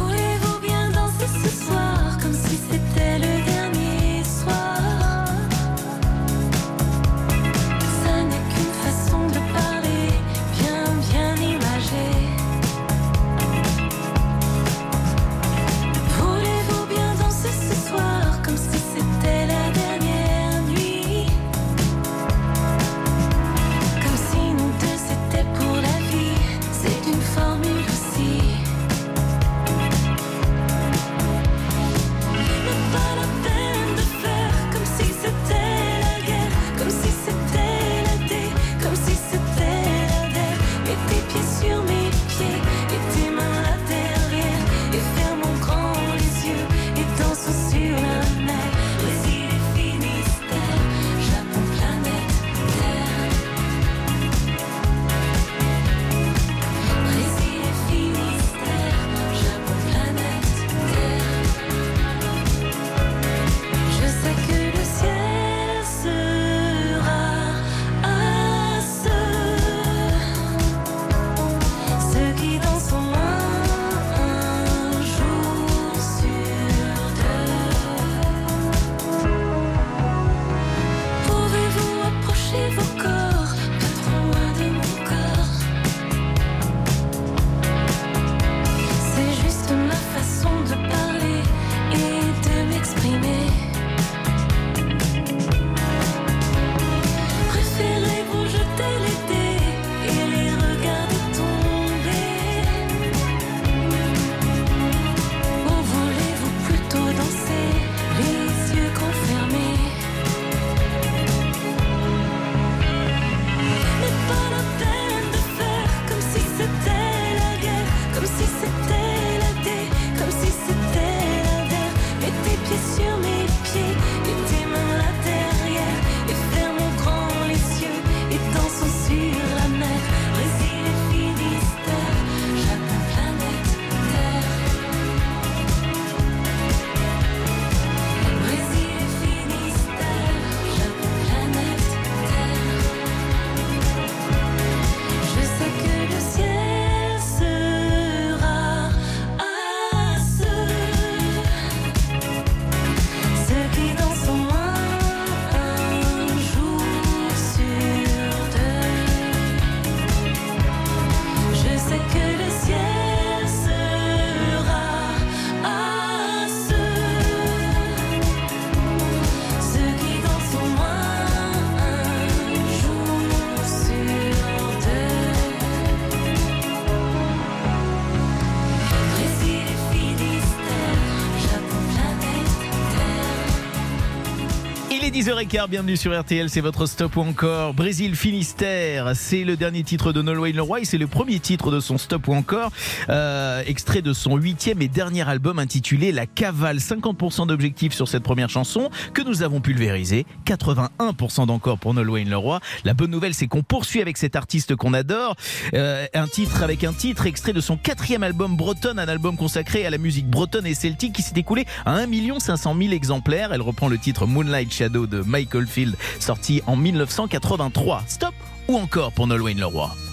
10h15, 185.14 185.68
bienvenue 185.68 185.96
sur 185.96 186.20
RTL, 186.20 186.50
c'est 186.50 186.60
votre 186.60 186.86
stop 186.86 187.16
ou 187.16 187.20
encore. 187.20 187.72
Brésil 187.72 188.16
Finistère, 188.16 189.14
c'est 189.14 189.44
le 189.44 189.56
dernier 189.56 189.84
titre 189.84 190.12
de 190.12 190.20
Nolwenn 190.20 190.56
Leroy 190.56 190.80
et 190.80 190.84
c'est 190.84 190.98
le 190.98 191.06
premier 191.06 191.38
titre 191.38 191.70
de 191.70 191.78
son 191.78 191.98
stop 191.98 192.26
ou 192.26 192.34
encore. 192.34 192.72
Euh, 193.10 193.62
extrait 193.64 194.02
de 194.02 194.12
son 194.12 194.36
huitième 194.36 194.82
et 194.82 194.88
dernier 194.88 195.22
album 195.28 195.60
intitulé 195.60 196.10
La 196.10 196.26
Cavale. 196.26 196.78
50% 196.78 197.46
d'objectifs 197.46 197.92
sur 197.92 198.08
cette 198.08 198.24
première 198.24 198.50
chanson 198.50 198.90
que 199.12 199.22
nous 199.22 199.44
avons 199.44 199.60
pulvérisé. 199.60 200.26
81% 200.46 201.46
d'encore 201.46 201.78
pour 201.78 201.94
Nolwenn 201.94 202.28
Leroy. 202.28 202.58
La 202.82 202.92
bonne 202.92 203.12
nouvelle, 203.12 203.34
c'est 203.34 203.46
qu'on 203.46 203.62
poursuit 203.62 204.00
avec 204.00 204.16
cet 204.16 204.34
artiste 204.34 204.74
qu'on 204.74 204.94
adore. 204.94 205.36
Euh, 205.74 206.06
un 206.12 206.26
titre 206.26 206.64
avec 206.64 206.82
un 206.82 206.92
titre 206.92 207.26
extrait 207.26 207.52
de 207.52 207.60
son 207.60 207.76
quatrième 207.76 208.24
album 208.24 208.56
breton, 208.56 208.98
un 208.98 209.06
album 209.06 209.36
consacré 209.36 209.86
à 209.86 209.90
la 209.90 209.98
musique 209.98 210.26
bretonne 210.28 210.66
et 210.66 210.74
celtique 210.74 211.12
qui 211.12 211.22
s'est 211.22 211.38
écoulé 211.38 211.66
à 211.86 211.94
1 211.98 212.40
500 212.40 212.74
000 212.76 212.92
exemplaires. 212.92 213.52
Elle 213.52 213.62
reprend 213.62 213.88
le 213.88 213.96
titre 213.96 214.26
Moonlight 214.26 214.72
Shadow 214.72 215.03
de 215.06 215.22
Michael 215.26 215.66
Field, 215.66 215.96
sorti 216.20 216.62
en 216.66 216.76
1983. 216.76 218.04
Stop 218.08 218.34
ou 218.68 218.76
encore 218.76 219.12
pour 219.12 219.26
Nolwenn 219.26 219.58
Leroy 219.58 220.03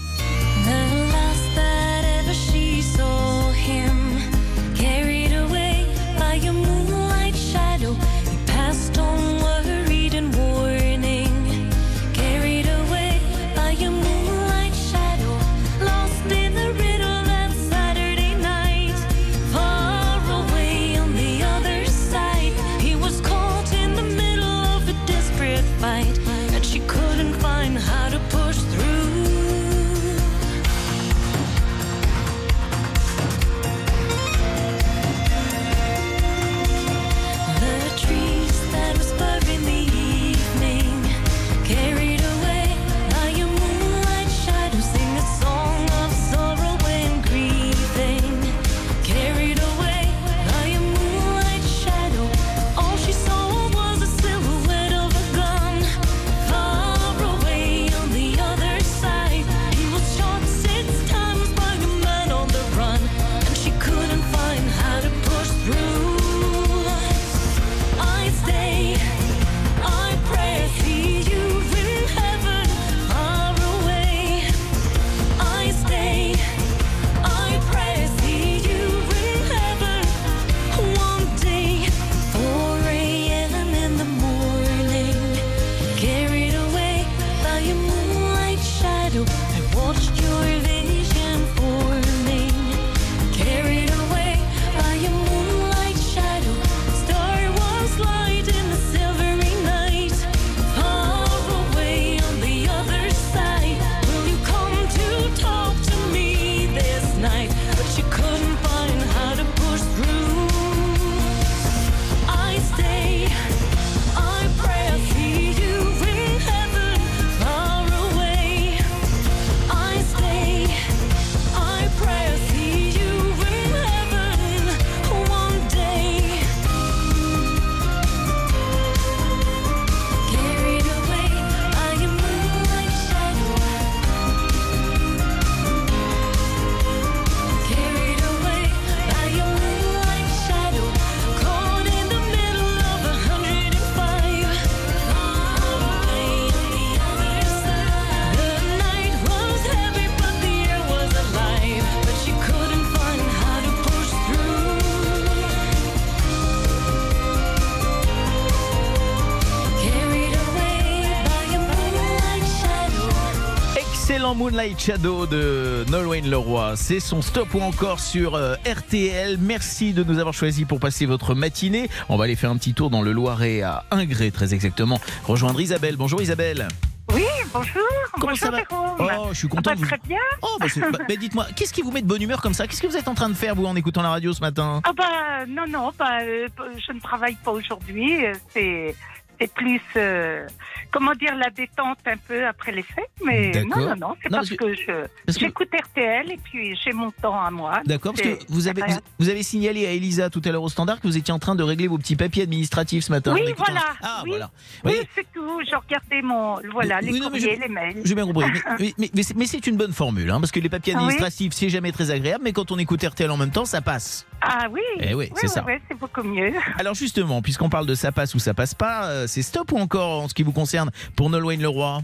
Moonlight 164.62 164.78
Shadow 164.80 165.26
de 165.26 165.84
Nolwenn 165.90 166.30
Leroy. 166.30 166.76
C'est 166.76 167.00
son 167.00 167.20
stop 167.20 167.52
ou 167.54 167.60
encore 167.62 167.98
sur 167.98 168.36
euh, 168.36 168.54
RTL. 168.64 169.36
Merci 169.40 169.92
de 169.92 170.04
nous 170.04 170.20
avoir 170.20 170.32
choisis 170.32 170.64
pour 170.64 170.78
passer 170.78 171.04
votre 171.04 171.34
matinée. 171.34 171.88
On 172.08 172.16
va 172.16 172.24
aller 172.24 172.36
faire 172.36 172.50
un 172.52 172.56
petit 172.58 172.72
tour 172.72 172.88
dans 172.88 173.02
le 173.02 173.10
Loiret 173.10 173.62
à 173.62 173.84
Ingré, 173.90 174.30
très 174.30 174.54
exactement. 174.54 175.00
Rejoindre 175.24 175.60
Isabelle. 175.60 175.96
Bonjour 175.96 176.22
Isabelle. 176.22 176.68
Oui, 177.12 177.24
bonjour. 177.52 177.82
Comment 178.20 178.36
ça 178.36 178.50
va. 178.52 178.58
Oh, 178.70 179.28
je 179.32 179.38
suis 179.38 179.48
content. 179.48 179.72
vous- 179.76 179.84
Très 179.84 179.98
bien. 180.06 180.18
Oh, 180.42 180.56
bah, 180.60 180.66
c'est- 180.72 180.80
bah, 180.80 180.98
bah, 181.08 181.16
dites-moi, 181.18 181.46
qu'est-ce 181.56 181.72
qui 181.72 181.82
vous 181.82 181.90
met 181.90 182.00
de 182.02 182.06
bonne 182.06 182.22
humeur 182.22 182.40
comme 182.40 182.54
ça? 182.54 182.68
Qu'est-ce 182.68 182.80
que 182.82 182.86
vous 182.86 182.96
êtes 182.96 183.08
en 183.08 183.14
train 183.14 183.28
de 183.30 183.34
faire, 183.34 183.56
vous, 183.56 183.66
en 183.66 183.74
écoutant 183.74 184.02
la 184.02 184.10
radio 184.10 184.32
ce 184.32 184.40
matin? 184.42 184.80
Ah 184.84 184.92
bah 184.96 185.44
non, 185.48 185.64
non, 185.68 185.90
bah, 185.98 186.20
euh, 186.22 186.46
je 186.86 186.92
ne 186.92 187.00
travaille 187.00 187.36
pas 187.44 187.50
aujourd'hui. 187.50 188.24
euh, 188.26 188.32
C'est 188.54 188.94
c'est 189.42 189.52
plus, 189.52 189.80
euh, 189.96 190.46
comment 190.92 191.12
dire, 191.14 191.34
la 191.36 191.50
détente 191.50 191.98
un 192.06 192.16
peu 192.16 192.46
après 192.46 192.70
les 192.72 192.82
fêtes. 192.82 193.10
Mais 193.24 193.50
non, 193.64 193.76
non, 193.76 193.96
non, 193.96 194.14
c'est 194.22 194.28
parce 194.30 194.48
parce 194.50 194.56
que, 194.76 195.04
j'écoute 195.28 195.68
RTL 195.74 196.30
et 196.30 196.38
puis 196.42 196.76
j'ai 196.82 196.92
mon 196.92 197.10
temps 197.10 197.40
à 197.40 197.50
moi. 197.50 197.80
D'accord, 197.84 198.12
parce 198.14 198.26
que 198.26 198.38
vous 198.48 198.68
avez, 198.68 198.82
vous, 198.82 198.98
vous 199.18 199.28
avez 199.28 199.42
signalé 199.42 199.86
à 199.86 199.90
Elisa 199.92 200.30
tout 200.30 200.42
à 200.44 200.50
l'heure 200.50 200.62
au 200.62 200.68
standard 200.68 201.00
que 201.00 201.06
vous 201.08 201.16
étiez 201.16 201.34
en 201.34 201.38
train 201.38 201.54
de 201.56 201.62
régler 201.62 201.88
vos 201.88 201.98
petits 201.98 202.16
papiers 202.16 202.44
administratifs 202.44 203.04
ce 203.04 203.10
matin. 203.12 203.34
Oui, 203.34 203.52
voilà. 203.56 203.80
Ah, 204.02 204.20
oui, 204.24 204.30
voilà. 204.30 204.50
oui, 204.84 204.92
Oui. 205.00 205.08
c'est 205.14 205.26
tout. 205.32 205.60
Je 205.68 205.74
regardais 205.76 206.22
mon, 206.22 206.58
voilà, 206.72 207.00
Oui, 207.02 207.12
les 207.12 207.18
non, 207.20 207.26
courriers, 207.28 207.56
je- 207.56 207.60
les 207.62 207.68
mails. 207.68 208.00
J'ai 208.04 208.14
bien 208.14 208.26
compris. 208.26 208.46
Mais, 208.78 208.94
mais- 208.98 209.10
mais- 209.14 209.22
mais 209.36 209.46
c'est- 209.46 209.66
une 209.66 209.76
bonne 209.76 209.92
formule, 209.92 210.28
hein, 210.30 210.40
parce 210.40 210.50
que 210.52 210.58
les 210.60 210.68
papiers 210.68 210.92
Ah 210.96 210.98
administratifs, 210.98 211.52
c'est 211.52 211.68
jamais 211.68 211.92
très 211.92 212.10
agréable, 212.10 212.42
mais 212.44 212.52
quand 212.52 212.70
on 212.72 212.78
écoute 212.78 213.02
RTL 213.02 213.30
en 213.30 213.36
même 213.36 213.50
temps, 213.50 213.64
ça 213.64 213.80
passe. 213.80 214.26
Ah 214.44 214.66
oui. 214.70 214.80
Eh 215.00 215.14
oui, 215.14 215.30
c'est 215.36 215.46
ça. 215.48 215.64
c'est 215.88 215.98
beaucoup 215.98 216.22
mieux. 216.22 216.52
Alors 216.78 216.94
justement, 216.94 217.42
puisqu'on 217.42 217.68
parle 217.68 217.86
de 217.86 217.94
ça 217.94 218.10
passe 218.12 218.34
ou 218.34 218.38
ça 218.38 218.54
passe 218.54 218.74
pas, 218.74 219.06
euh, 219.06 219.26
c'est 219.28 219.42
stop 219.42 219.70
ou 219.72 219.78
encore 219.78 220.22
en 220.22 220.28
ce 220.28 220.34
qui 220.34 220.42
vous 220.42 220.52
concerne 220.52 220.90
pour 221.16 221.30
Nolwenn 221.30 221.62
Leroy? 221.62 222.00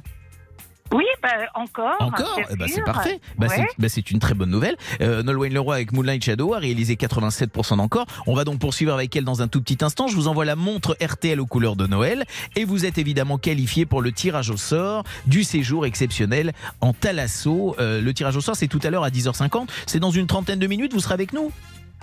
Oui, 0.90 1.04
bah, 1.22 1.28
encore. 1.54 1.96
Encore? 2.00 2.40
Eh 2.50 2.56
ben, 2.56 2.66
C'est 2.66 2.82
parfait. 2.82 3.20
Bah, 3.36 3.48
Ouais. 3.48 3.56
c'est- 3.56 4.00
bah, 4.00 4.10
une 4.10 4.20
très 4.20 4.32
bonne 4.32 4.48
nouvelle. 4.50 4.74
Euh, 5.02 5.22
Nolwenn 5.22 5.52
Leroy 5.52 5.74
avec 5.74 5.92
Moonlight 5.92 6.24
Shadow 6.24 6.54
a 6.54 6.58
réalisé 6.58 6.96
87% 6.96 7.76
d'encore. 7.76 8.06
On 8.26 8.34
va 8.34 8.44
donc 8.44 8.58
poursuivre 8.58 8.94
avec 8.94 9.14
elle 9.14 9.24
dans 9.24 9.42
un 9.42 9.48
tout 9.48 9.60
petit 9.60 9.84
instant. 9.84 10.08
Je 10.08 10.14
vous 10.14 10.28
envoie 10.28 10.46
la 10.46 10.56
montre 10.56 10.96
RTL 11.02 11.40
aux 11.40 11.46
couleurs 11.46 11.76
de 11.76 11.86
Noël. 11.86 12.24
Et 12.56 12.64
vous 12.64 12.86
êtes 12.86 12.96
évidemment 12.96 13.36
qualifié 13.36 13.84
pour 13.84 14.00
le 14.00 14.12
tirage 14.12 14.48
au 14.48 14.56
sort 14.56 15.04
du 15.26 15.44
séjour 15.44 15.84
exceptionnel 15.84 16.52
en 16.80 16.94
Thalasso. 16.94 17.76
Euh, 17.78 18.00
le 18.00 18.14
tirage 18.14 18.36
au 18.36 18.40
sort, 18.40 18.56
c'est 18.56 18.68
tout 18.68 18.80
à 18.82 18.88
l'heure 18.88 19.04
à 19.04 19.10
10h50. 19.10 19.68
C'est 19.86 20.00
dans 20.00 20.10
une 20.10 20.26
trentaine 20.26 20.58
de 20.58 20.66
minutes. 20.66 20.94
Vous 20.94 21.00
serez 21.00 21.14
avec 21.14 21.34
nous? 21.34 21.52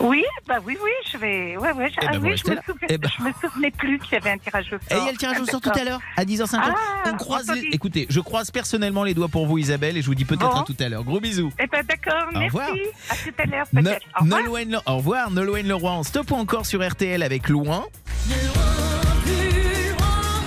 Oui, 0.01 0.23
bah 0.47 0.55
oui, 0.65 0.77
oui, 0.83 0.91
je 1.11 1.17
vais. 1.17 1.55
Ouais, 1.57 1.71
ouais. 1.71 1.89
je- 1.89 1.95
Eh 2.01 2.05
ben, 2.07 2.11
ah 2.15 2.17
oui, 2.21 2.35
je 2.35 2.49
me, 2.49 2.55
là. 2.55 2.61
souviens- 2.65 2.87
Eh 2.89 2.97
ben. 2.97 3.09
je 3.17 3.23
me 3.23 3.31
souvenais 3.41 3.71
plus 3.71 3.97
qu'il 3.99 4.13
y 4.13 4.15
avait 4.17 4.31
un 4.31 4.37
tirage 4.37 4.65
au 4.67 4.69
sort. 4.71 4.79
Et 4.91 4.95
il 5.01 5.05
y 5.05 5.07
a 5.07 5.11
le 5.11 5.17
tirage 5.17 5.39
au 5.39 5.43
Ah, 5.47 5.51
sort 5.51 5.61
tout 5.61 5.71
à 5.73 5.83
l'heure 5.85 6.01
à 6.17 6.25
10h50. 6.25 6.59
Ah, 6.75 7.09
On 7.13 7.17
croise 7.17 7.49
les- 7.51 7.69
Écoutez, 7.71 8.05
je 8.09 8.19
croise 8.19 8.51
personnellement 8.51 9.03
les 9.05 9.13
doigts 9.13 9.29
pour 9.29 9.47
vous 9.47 9.57
Isabelle 9.57 9.95
et 9.95 10.01
je 10.01 10.07
vous 10.07 10.15
dis 10.15 10.25
peut-être 10.25 10.51
Bon. 10.51 10.61
à 10.61 10.63
tout 10.65 10.75
à 10.79 10.89
l'heure. 10.89 11.03
Gros 11.05 11.21
bisous. 11.21 11.51
Eh 11.59 11.65
ben 11.67 11.83
d'accord, 11.87 12.27
Au 12.27 12.37
merci. 12.39 12.45
revoir. 12.47 12.69
À 13.09 13.15
tout 13.15 13.33
à 13.37 13.45
l'heure 13.45 13.65
peut-être. 13.73 14.05
Au 14.19 14.23
revoir. 14.23 14.41
Le- 14.41 14.77
Au 14.85 14.97
revoir, 14.97 15.31
Nolwenn 15.31 15.67
Leroy 15.67 15.91
en 15.91 16.03
stop 16.03 16.29
ou 16.31 16.35
encore 16.35 16.65
sur 16.65 16.85
RTL 16.85 17.23
avec 17.23 17.47
Loin. 17.49 17.85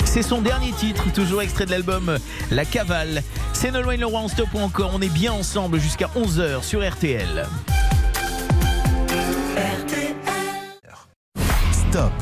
C'est 0.05 0.23
son 0.23 0.41
dernier 0.43 0.73
titre, 0.73 1.11
toujours 1.13 1.43
extrait 1.43 1.65
de 1.67 1.71
l'album 1.71 2.19
La 2.51 2.65
Cavale. 2.65 3.23
C'est 3.55 3.71
Nolwenn 3.71 4.01
Leroy 4.01 4.19
en 4.21 4.29
stop 4.29 4.49
ou 4.55 4.59
encore. 4.59 4.91
On 4.95 5.01
est 5.01 5.13
bien 5.13 5.33
ensemble 5.33 5.79
jusqu'à 5.81 6.09
11h 6.17 6.63
sur 6.65 6.87
RTL. 6.87 7.47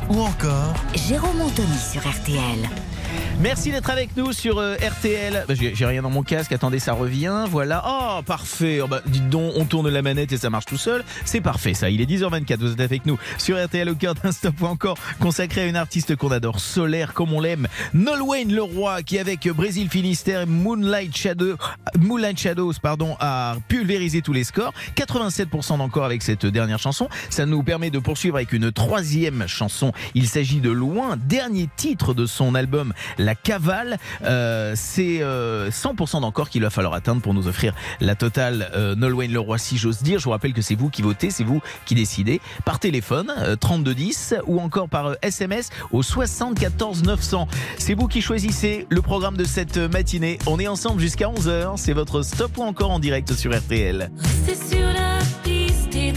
Ou 0.09 0.21
encore 0.21 0.75
Jérôme 0.95 1.41
Anthony 1.41 1.79
sur 1.79 2.01
RTL. 2.01 2.69
Merci 3.43 3.71
d'être 3.71 3.91
avec 3.91 4.17
nous 4.17 4.33
sur 4.33 4.59
euh, 4.59 4.77
RTL. 4.77 5.45
Bah, 5.47 5.55
J'ai 5.55 5.85
rien 5.85 6.01
dans 6.01 6.09
mon 6.09 6.23
casque, 6.23 6.53
attendez, 6.53 6.79
ça 6.79 6.95
revient. 6.95 7.45
Voilà. 7.51 7.85
Oh, 7.87 8.23
parfait. 8.23 8.81
Oh, 8.83 8.89
bah, 8.89 9.03
dites 9.07 9.29
donc, 9.29 9.53
on 9.57 9.67
tourne 9.67 9.91
la 9.91 10.01
manette 10.01 10.33
et 10.33 10.39
ça 10.39 10.49
marche 10.49 10.65
tout 10.65 10.79
seul. 10.79 11.05
C'est 11.27 11.43
parfait, 11.43 11.75
ça. 11.75 11.91
Il 11.91 12.01
est 12.01 12.07
10h24, 12.07 12.57
vous 12.57 12.73
êtes 12.73 12.81
avec 12.81 13.05
nous 13.05 13.19
sur 13.37 13.63
RTL 13.63 13.91
au 13.91 13.95
cœur 13.95 14.15
d'un 14.15 14.33
stop 14.33 14.55
ou 14.63 14.65
encore 14.65 14.97
consacré 15.21 15.63
à 15.63 15.67
une 15.67 15.77
artiste 15.77 16.17
qu'on 16.17 16.31
adore, 16.31 16.61
solaire 16.61 17.13
comme 17.13 17.35
on 17.35 17.41
l'aime. 17.41 17.69
Nolwenn 17.93 18.51
Leroy, 18.51 19.03
qui 19.03 19.19
avec 19.19 19.47
Brésil 19.49 19.91
Finistère 19.91 20.41
et 20.41 20.47
Moonlight 20.47 21.15
Shadow, 21.15 21.57
Moonlight 21.99 22.39
Shadows, 22.39 22.73
pardon, 22.81 23.17
a 23.21 23.57
pulvérisé 23.69 24.23
tous 24.23 24.33
les 24.33 24.45
scores. 24.45 24.73
87% 24.97 25.77
d'encore 25.77 26.07
avec 26.07 26.23
cette 26.23 26.47
dernière 26.47 26.79
chanson. 26.79 27.11
Ça 27.29 27.45
nous 27.45 27.63
permet 27.63 27.91
de 27.91 27.99
poursuivre 27.99 28.37
avec 28.37 28.55
une 28.55 28.73
troisième 28.73 29.47
chanson. 29.47 29.93
Il 30.15 30.27
s'agit 30.27 30.61
de 30.61 30.71
Loin, 30.71 31.19
dernier 31.19 31.69
titre 31.77 32.15
de 32.15 32.25
son 32.25 32.55
album 32.55 32.95
La 33.27 33.35
Cavale. 33.35 33.99
Euh, 34.25 34.75
C'est 34.77 35.21
euh, 35.21 35.69
100% 35.71 36.21
d'encore 36.21 36.49
qu'il 36.49 36.63
va 36.63 36.71
falloir 36.71 36.95
atteindre 36.95 37.21
pour 37.21 37.35
nous 37.35 37.49
offrir 37.49 37.75
la 38.01 38.15
totale 38.15 38.71
euh, 38.77 38.95
Nolwenn 38.95 39.33
Leroy, 39.33 39.59
si 39.59 39.77
j'ose 39.77 40.01
dire. 40.01 40.21
Je 40.21 40.25
vous 40.25 40.31
rappelle 40.31 40.53
que 40.53 40.63
c'est 40.63 40.77
vous 40.77 40.91
qui 40.91 41.03
votez, 41.03 41.31
c'est 41.31 41.43
vous 41.43 41.61
qui 41.87 41.97
décidez. 41.97 42.41
Par 42.65 42.79
téléphone, 42.79 43.33
euh, 43.39 43.57
3210 43.57 44.37
ou 44.47 44.61
encore 44.61 44.89
par 44.89 45.07
euh, 45.07 45.15
SMS 45.23 45.71
au 45.91 46.05
74 46.05 47.03
900. 47.03 47.49
C'est 47.79 47.95
vous 47.95 48.07
qui 48.07 48.23
choisissez 48.23 48.87
le 48.91 49.03
programme 49.03 49.37
de 49.37 49.45
cette 49.45 49.77
matinée. 49.77 50.39
On 50.47 50.61
est 50.61 50.69
ensemble 50.69 51.01
jusqu'à 51.01 51.27
11h. 51.27 51.73
C'est 51.79 51.95
votre 51.95 52.23
stop 52.23 52.57
ou 52.59 52.63
encore 52.63 52.93
en 52.93 53.01
direct 53.01 53.35
sur 53.35 53.53
RTL. 53.53 54.09
Rester 54.47 54.77
sur 54.77 54.87
la 54.87 55.19
piste 55.43 55.97
et 55.97 56.13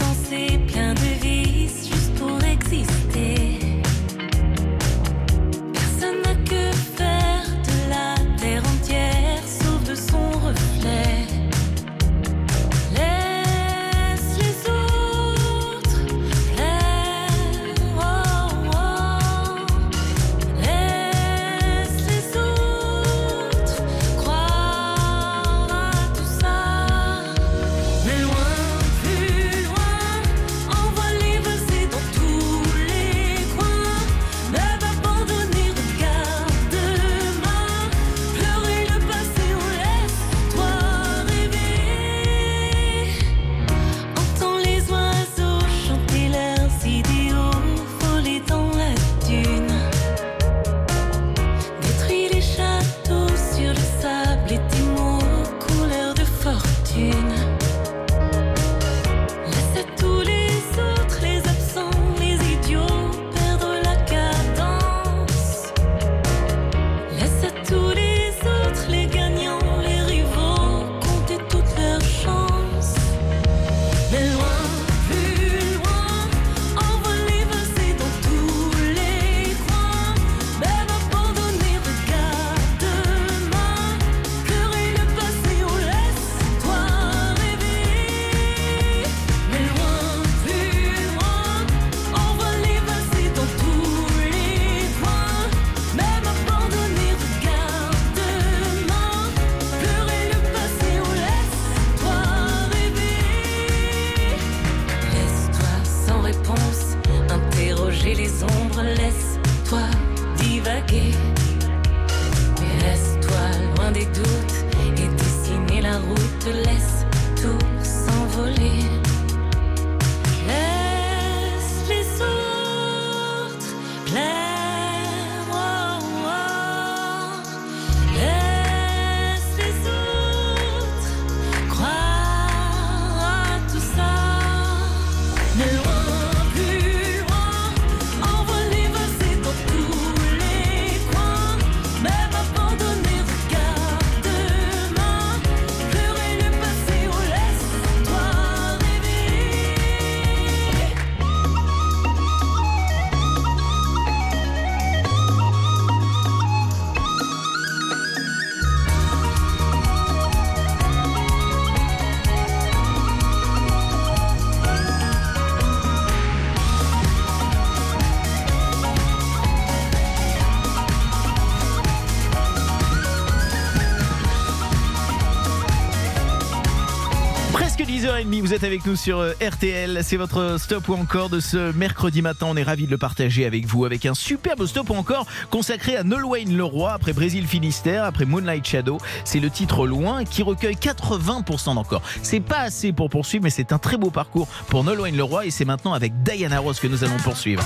Presque 177.80 177.92
10h30, 177.92 178.40
vous 178.42 178.52
êtes 178.52 178.64
avec 178.64 178.84
nous 178.84 178.94
sur 178.94 179.20
euh, 179.20 179.32
RTL. 179.40 180.00
C'est 180.02 180.18
votre 180.18 180.58
stop 180.58 180.90
ou 180.90 180.94
encore 180.94 181.30
de 181.30 181.40
ce 181.40 181.72
mercredi 181.72 182.20
matin. 182.20 182.46
On 182.50 182.56
est 182.56 182.62
ravis 182.62 182.84
de 182.84 182.90
le 182.90 182.98
partager 182.98 183.46
avec 183.46 183.64
vous 183.64 183.86
avec 183.86 184.04
un 184.04 184.12
superbe 184.12 184.66
stop 184.66 184.90
ou 184.90 184.94
encore 184.94 185.26
consacré 185.48 185.96
à 185.96 186.02
Nolwenn 186.02 186.54
Leroy 186.54 186.92
après 186.92 187.14
Brésil 187.14 187.46
Finistère, 187.46 188.04
après 188.04 188.26
Moonlight 188.26 188.66
Shadow. 188.66 188.98
C'est 189.24 189.40
le 189.40 189.48
titre 189.48 189.86
Loin 189.86 190.24
qui 190.24 190.42
recueille 190.42 190.74
80% 190.74 191.76
d'encore. 191.76 192.02
C'est 192.22 192.40
pas 192.40 192.58
assez 192.58 192.92
pour 192.92 193.08
poursuivre, 193.08 193.44
mais 193.44 193.50
c'est 193.50 193.72
un 193.72 193.78
très 193.78 193.96
beau 193.96 194.10
parcours 194.10 194.48
pour 194.68 194.84
Nolwenn 194.84 195.16
Leroy 195.16 195.46
et 195.46 195.50
c'est 195.50 195.64
maintenant 195.64 195.94
avec 195.94 196.22
Diana 196.22 196.58
Ross 196.58 196.80
que 196.80 196.86
nous 196.86 197.02
allons 197.02 197.18
poursuivre. 197.18 197.64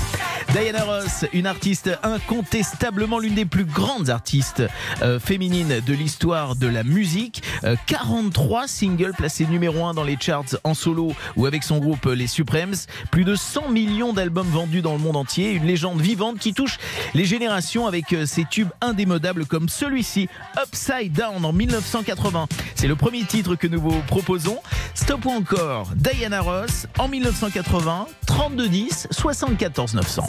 Diana 0.53 0.85
Ross, 0.85 1.25
une 1.33 1.47
artiste 1.47 1.91
incontestablement 2.05 3.19
l'une 3.19 3.35
des 3.35 3.47
plus 3.47 3.65
grandes 3.65 4.11
artistes 4.11 4.63
euh, 5.03 5.19
féminines 5.19 5.81
de 5.85 5.93
l'histoire 5.93 6.55
de 6.55 6.69
la 6.69 6.85
musique. 6.85 7.43
Euh, 7.65 7.75
43 7.87 8.69
singles 8.69 9.15
placés 9.15 9.47
numéro 9.47 9.85
1 9.85 9.95
dans 9.95 10.04
les 10.05 10.17
charts 10.21 10.57
en 10.65 10.75
solo 10.75 11.13
ou 11.37 11.47
avec 11.47 11.63
son 11.63 11.79
groupe 11.79 12.07
Les 12.07 12.27
Supremes. 12.27 12.75
Plus 13.11 13.25
de 13.25 13.35
100 13.35 13.71
millions 13.71 14.13
d'albums 14.13 14.49
vendus 14.49 14.83
dans 14.83 14.93
le 14.93 14.99
monde 14.99 15.17
entier. 15.17 15.53
Une 15.53 15.65
légende 15.65 16.01
vivante 16.01 16.39
qui 16.39 16.55
touche 16.55 16.79
les 17.15 17.25
générations 17.25 17.87
avec 17.87 18.13
euh, 18.13 18.27
ses 18.27 18.45
tubes 18.45 18.71
indémodables 18.81 19.47
comme 19.47 19.69
celui-ci, 19.69 20.29
Upside 20.61 21.13
Down 21.13 21.45
en 21.45 21.53
1980. 21.53 22.47
C'est 22.75 22.89
le 22.89 22.97
premier 22.97 23.25
titre 23.25 23.57
que 23.57 23.67
nous 23.67 23.81
vous 23.81 24.01
proposons. 24.07 24.59
Stop 24.95 25.25
ou 25.27 25.31
encore 25.31 25.91
Diana 25.97 26.41
Ross 26.41 26.87
en 26.99 27.09
1980, 27.09 28.07
32 28.27 28.69
10, 28.69 29.09
74 29.11 29.95
900. 29.95 30.27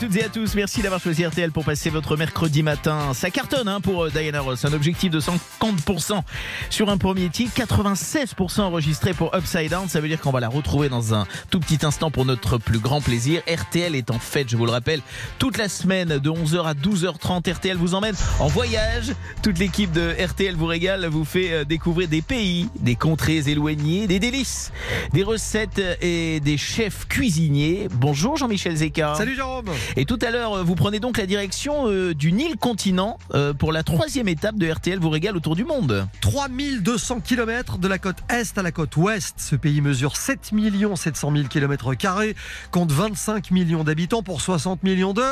Toutes 0.00 0.16
et 0.16 0.24
à 0.24 0.28
tous. 0.28 0.54
Merci 0.54 0.82
d'avoir 0.82 1.00
choisi 1.00 1.24
RTL 1.24 1.50
pour 1.50 1.64
passer 1.64 1.90
votre 1.90 2.16
mercredi 2.16 2.62
matin. 2.62 3.12
Ça 3.14 3.30
cartonne 3.30 3.68
hein, 3.68 3.80
pour 3.80 4.04
euh, 4.04 4.10
Diana 4.10 4.40
Ross. 4.40 4.64
Un 4.64 4.72
objectif 4.72 5.10
de 5.10 5.20
50% 5.64 6.22
sur 6.70 6.90
un 6.90 6.98
premier 6.98 7.28
titre, 7.30 7.52
96% 7.56 8.60
enregistré 8.60 9.14
pour 9.14 9.34
Upside 9.34 9.70
Down. 9.70 9.88
Ça 9.88 10.00
veut 10.00 10.08
dire 10.08 10.20
qu'on 10.20 10.30
va 10.30 10.40
la 10.40 10.48
retrouver 10.48 10.88
dans 10.88 11.14
un 11.14 11.26
tout 11.50 11.60
petit 11.60 11.78
instant 11.84 12.10
pour 12.10 12.24
notre 12.24 12.58
plus 12.58 12.78
grand 12.78 13.00
plaisir. 13.00 13.40
RTL 13.48 13.94
est 13.94 14.10
en 14.10 14.18
fête, 14.18 14.48
je 14.50 14.56
vous 14.56 14.66
le 14.66 14.72
rappelle, 14.72 15.00
toute 15.38 15.56
la 15.56 15.68
semaine 15.68 16.18
de 16.18 16.30
11h 16.30 16.64
à 16.64 16.74
12h30. 16.74 17.52
RTL 17.52 17.76
vous 17.76 17.94
emmène 17.94 18.14
en 18.40 18.48
voyage. 18.48 19.12
Toute 19.42 19.58
l'équipe 19.58 19.92
de 19.92 20.14
RTL 20.22 20.54
vous 20.54 20.66
régale, 20.66 21.06
vous 21.06 21.24
fait 21.24 21.52
euh, 21.52 21.64
découvrir 21.64 22.08
des 22.08 22.22
pays, 22.22 22.68
des 22.80 22.96
contrées 22.96 23.48
éloignées, 23.48 24.06
des 24.06 24.18
délices, 24.18 24.72
des 25.12 25.22
recettes 25.22 25.80
et 26.00 26.40
des 26.40 26.58
chefs 26.58 27.06
cuisiniers. 27.08 27.88
Bonjour 27.92 28.36
Jean-Michel 28.36 28.76
Zeka. 28.76 29.14
Salut 29.14 29.34
Jérôme 29.34 29.66
Et 29.96 30.04
tout 30.04 30.18
à 30.22 30.30
l'heure, 30.30 30.54
euh, 30.54 30.62
vous 30.62 30.74
prenez 30.74 31.00
donc 31.00 31.18
la 31.18 31.26
direction 31.26 31.88
euh, 31.88 32.14
du 32.14 32.32
Nil 32.32 32.56
continent 32.56 33.18
euh, 33.34 33.52
pour 33.52 33.72
la 33.72 33.82
troisième 33.82 34.28
étape 34.28 34.56
de 34.56 34.70
RTL 34.70 34.98
vous 34.98 35.10
régale 35.10 35.36
autour 35.36 35.53
du 35.54 35.64
monde. 35.64 36.06
3200 36.20 37.20
km 37.20 37.78
de 37.78 37.88
la 37.88 37.98
côte 37.98 38.18
est 38.28 38.58
à 38.58 38.62
la 38.62 38.72
côte 38.72 38.96
ouest. 38.96 39.34
Ce 39.38 39.56
pays 39.56 39.80
mesure 39.80 40.16
7 40.16 40.52
700 40.96 41.32
000 41.36 41.48
km, 41.48 41.92
compte 42.70 42.92
25 42.92 43.50
millions 43.50 43.84
d'habitants 43.84 44.22
pour 44.22 44.40
60 44.40 44.82
millions 44.82 45.12
de 45.12 45.22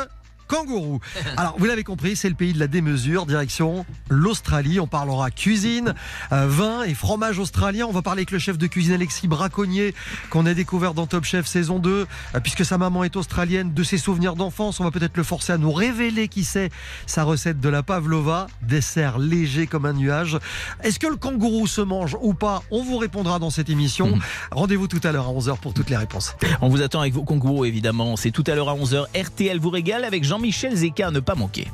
kangourous. 0.53 0.99
Alors, 1.37 1.55
vous 1.57 1.65
l'avez 1.65 1.83
compris, 1.83 2.15
c'est 2.15 2.29
le 2.29 2.35
pays 2.35 2.53
de 2.53 2.59
la 2.59 2.67
démesure, 2.67 3.25
direction 3.25 3.85
l'Australie. 4.09 4.79
On 4.79 4.87
parlera 4.87 5.31
cuisine, 5.31 5.95
euh, 6.31 6.47
vin 6.47 6.83
et 6.83 6.93
fromage 6.93 7.39
australien. 7.39 7.85
On 7.87 7.91
va 7.91 8.01
parler 8.01 8.19
avec 8.19 8.31
le 8.31 8.39
chef 8.39 8.57
de 8.57 8.67
cuisine 8.67 8.93
Alexis 8.93 9.27
Braconnier, 9.27 9.95
qu'on 10.29 10.45
a 10.45 10.53
découvert 10.53 10.93
dans 10.93 11.07
Top 11.07 11.23
Chef 11.25 11.47
saison 11.47 11.79
2, 11.79 12.05
euh, 12.35 12.39
puisque 12.39 12.65
sa 12.65 12.77
maman 12.77 13.03
est 13.03 13.15
australienne, 13.15 13.73
de 13.73 13.83
ses 13.83 13.97
souvenirs 13.97 14.35
d'enfance. 14.35 14.79
On 14.79 14.83
va 14.83 14.91
peut-être 14.91 15.17
le 15.17 15.23
forcer 15.23 15.53
à 15.53 15.57
nous 15.57 15.71
révéler 15.71 16.27
qui 16.27 16.43
c'est 16.43 16.69
sa 17.07 17.23
recette 17.23 17.59
de 17.59 17.69
la 17.69 17.83
pavlova, 17.83 18.47
dessert 18.61 19.17
léger 19.17 19.67
comme 19.67 19.85
un 19.85 19.93
nuage. 19.93 20.37
Est-ce 20.83 20.99
que 20.99 21.07
le 21.07 21.15
kangourou 21.15 21.67
se 21.67 21.81
mange 21.81 22.15
ou 22.21 22.33
pas? 22.33 22.63
On 22.71 22.83
vous 22.83 22.97
répondra 22.97 23.39
dans 23.39 23.49
cette 23.49 23.69
émission. 23.69 24.19
Rendez-vous 24.51 24.87
tout 24.87 25.01
à 25.03 25.11
l'heure 25.11 25.27
à 25.27 25.31
11h 25.31 25.57
pour 25.57 25.73
toutes 25.73 25.89
les 25.89 25.97
réponses. 25.97 26.35
On 26.61 26.69
vous 26.69 26.81
attend 26.81 27.01
avec 27.01 27.13
vos 27.13 27.23
kangourous 27.23 27.65
évidemment. 27.65 28.15
C'est 28.17 28.31
tout 28.31 28.43
à 28.47 28.55
l'heure 28.55 28.69
à 28.69 28.75
11h. 28.75 29.05
RTL 29.19 29.59
vous 29.59 29.69
régale 29.69 30.03
avec 30.03 30.23
Jean-Michel 30.43 30.75
Zeka 30.75 31.07
à 31.07 31.11
ne 31.11 31.21
pas 31.21 31.35
manquer. 31.35 31.67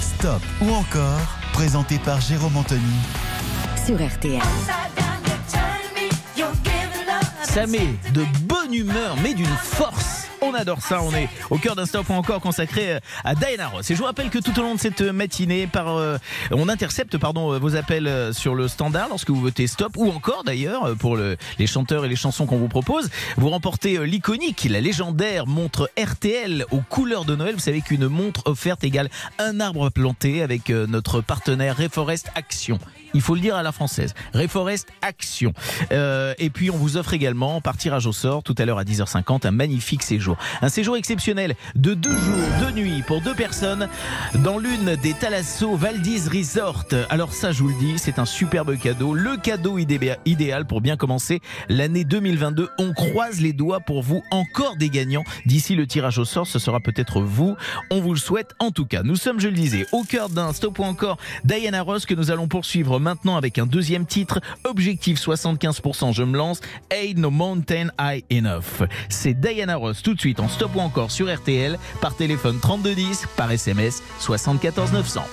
Stop 0.00 0.40
ou 0.62 0.70
encore, 0.70 1.20
présenté 1.52 1.98
par 1.98 2.18
Jérôme 2.18 2.56
Anthony. 2.56 2.80
Sur 3.84 3.96
RTL. 3.96 4.40
Ça 7.42 7.66
met 7.66 7.88
de 8.14 8.24
bonne 8.44 8.72
humeur, 8.72 9.16
mais 9.22 9.34
d'une 9.34 9.46
force. 9.46 10.19
On 10.42 10.54
adore 10.54 10.80
ça, 10.80 11.02
on 11.02 11.12
est 11.14 11.28
au 11.50 11.58
cœur 11.58 11.76
d'un 11.76 11.84
stop 11.84 12.08
encore 12.10 12.40
consacré 12.40 12.98
à 13.24 13.34
Diana 13.34 13.68
Ross. 13.68 13.90
Et 13.90 13.94
je 13.94 13.98
vous 13.98 14.06
rappelle 14.06 14.30
que 14.30 14.38
tout 14.38 14.58
au 14.58 14.62
long 14.62 14.74
de 14.74 14.80
cette 14.80 15.02
matinée, 15.02 15.68
euh, 15.76 16.18
on 16.50 16.68
intercepte 16.68 17.18
pardon, 17.18 17.58
vos 17.58 17.76
appels 17.76 18.06
euh, 18.06 18.32
sur 18.32 18.54
le 18.54 18.66
standard 18.66 19.08
lorsque 19.10 19.28
vous 19.28 19.40
votez 19.40 19.66
stop, 19.66 19.92
ou 19.96 20.10
encore 20.10 20.42
d'ailleurs 20.44 20.84
euh, 20.86 20.94
pour 20.94 21.16
le- 21.16 21.36
les 21.58 21.66
chanteurs 21.66 22.04
et 22.06 22.08
les 22.08 22.16
chansons 22.16 22.46
qu'on 22.46 22.56
vous 22.56 22.68
propose. 22.68 23.10
Vous 23.36 23.50
remportez 23.50 23.98
euh, 23.98 24.04
l'iconique, 24.04 24.66
la 24.70 24.80
légendaire 24.80 25.46
montre 25.46 25.90
RTL 26.02 26.64
aux 26.70 26.80
couleurs 26.80 27.26
de 27.26 27.36
Noël. 27.36 27.54
Vous 27.54 27.60
savez 27.60 27.82
qu'une 27.82 28.08
montre 28.08 28.42
offerte 28.46 28.82
égale 28.82 29.10
un 29.38 29.60
arbre 29.60 29.90
planté 29.90 30.42
avec 30.42 30.70
euh, 30.70 30.86
notre 30.86 31.20
partenaire 31.20 31.76
Reforest 31.76 32.30
Action. 32.34 32.78
Il 33.12 33.20
faut 33.20 33.34
le 33.34 33.40
dire 33.40 33.56
à 33.56 33.62
la 33.62 33.72
française. 33.72 34.14
Reforest 34.34 34.88
Action. 35.02 35.52
Euh, 35.92 36.32
et 36.38 36.48
puis 36.48 36.70
on 36.70 36.76
vous 36.76 36.96
offre 36.96 37.12
également, 37.12 37.60
par 37.60 37.76
tirage 37.76 38.06
au 38.06 38.12
sort, 38.12 38.42
tout 38.42 38.54
à 38.56 38.64
l'heure 38.64 38.78
à 38.78 38.84
10h50, 38.84 39.46
un 39.46 39.50
magnifique 39.50 40.02
séjour. 40.02 40.29
Un 40.62 40.68
séjour 40.68 40.96
exceptionnel 40.96 41.54
de 41.74 41.94
deux 41.94 42.10
jours, 42.16 42.48
deux 42.60 42.70
nuits 42.72 43.02
pour 43.06 43.20
deux 43.20 43.34
personnes 43.34 43.88
dans 44.36 44.58
l'une 44.58 44.96
des 44.96 45.12
Thalasso 45.14 45.76
Valdis 45.76 46.28
Resort. 46.32 46.84
Alors 47.08 47.32
ça, 47.32 47.52
je 47.52 47.62
vous 47.62 47.68
le 47.68 47.74
dis, 47.78 47.98
c'est 47.98 48.18
un 48.18 48.24
superbe 48.24 48.76
cadeau. 48.78 49.14
Le 49.14 49.36
cadeau 49.36 49.78
idé- 49.78 50.16
idéal 50.26 50.66
pour 50.66 50.80
bien 50.80 50.96
commencer 50.96 51.40
l'année 51.68 52.04
2022. 52.04 52.68
On 52.78 52.92
croise 52.92 53.40
les 53.40 53.52
doigts 53.52 53.80
pour 53.80 54.02
vous. 54.02 54.22
Encore 54.30 54.76
des 54.76 54.88
gagnants. 54.90 55.24
D'ici 55.46 55.74
le 55.74 55.86
tirage 55.86 56.18
au 56.18 56.24
sort, 56.24 56.46
ce 56.46 56.58
sera 56.58 56.80
peut-être 56.80 57.20
vous. 57.20 57.56
On 57.90 58.00
vous 58.00 58.12
le 58.12 58.18
souhaite 58.18 58.52
en 58.58 58.70
tout 58.70 58.86
cas. 58.86 59.02
Nous 59.02 59.16
sommes, 59.16 59.40
je 59.40 59.48
le 59.48 59.54
disais, 59.54 59.86
au 59.92 60.02
cœur 60.04 60.28
d'un 60.28 60.52
stop 60.52 60.78
ou 60.78 60.84
encore 60.84 61.18
Diana 61.44 61.82
Ross 61.82 62.06
que 62.06 62.14
nous 62.14 62.30
allons 62.30 62.48
poursuivre 62.48 62.98
maintenant 63.00 63.36
avec 63.36 63.58
un 63.58 63.66
deuxième 63.66 64.06
titre. 64.06 64.40
Objectif 64.64 65.18
75%, 65.20 66.12
je 66.14 66.22
me 66.22 66.36
lance. 66.36 66.60
Ain't 66.90 67.16
no 67.18 67.30
mountain 67.30 67.88
high 68.00 68.24
enough. 68.32 68.82
C'est 69.08 69.34
Diana 69.38 69.76
Ross 69.76 70.02
tout 70.02 70.14
de 70.14 70.19
suite 70.20 70.40
en 70.40 70.48
stop 70.48 70.76
ou 70.76 70.80
encore 70.80 71.10
sur 71.10 71.34
RTL 71.34 71.78
par 72.00 72.14
téléphone 72.14 72.58
3210, 72.60 73.26
par 73.36 73.50
SMS 73.50 74.02
74 74.18 74.92
900. 74.92 75.24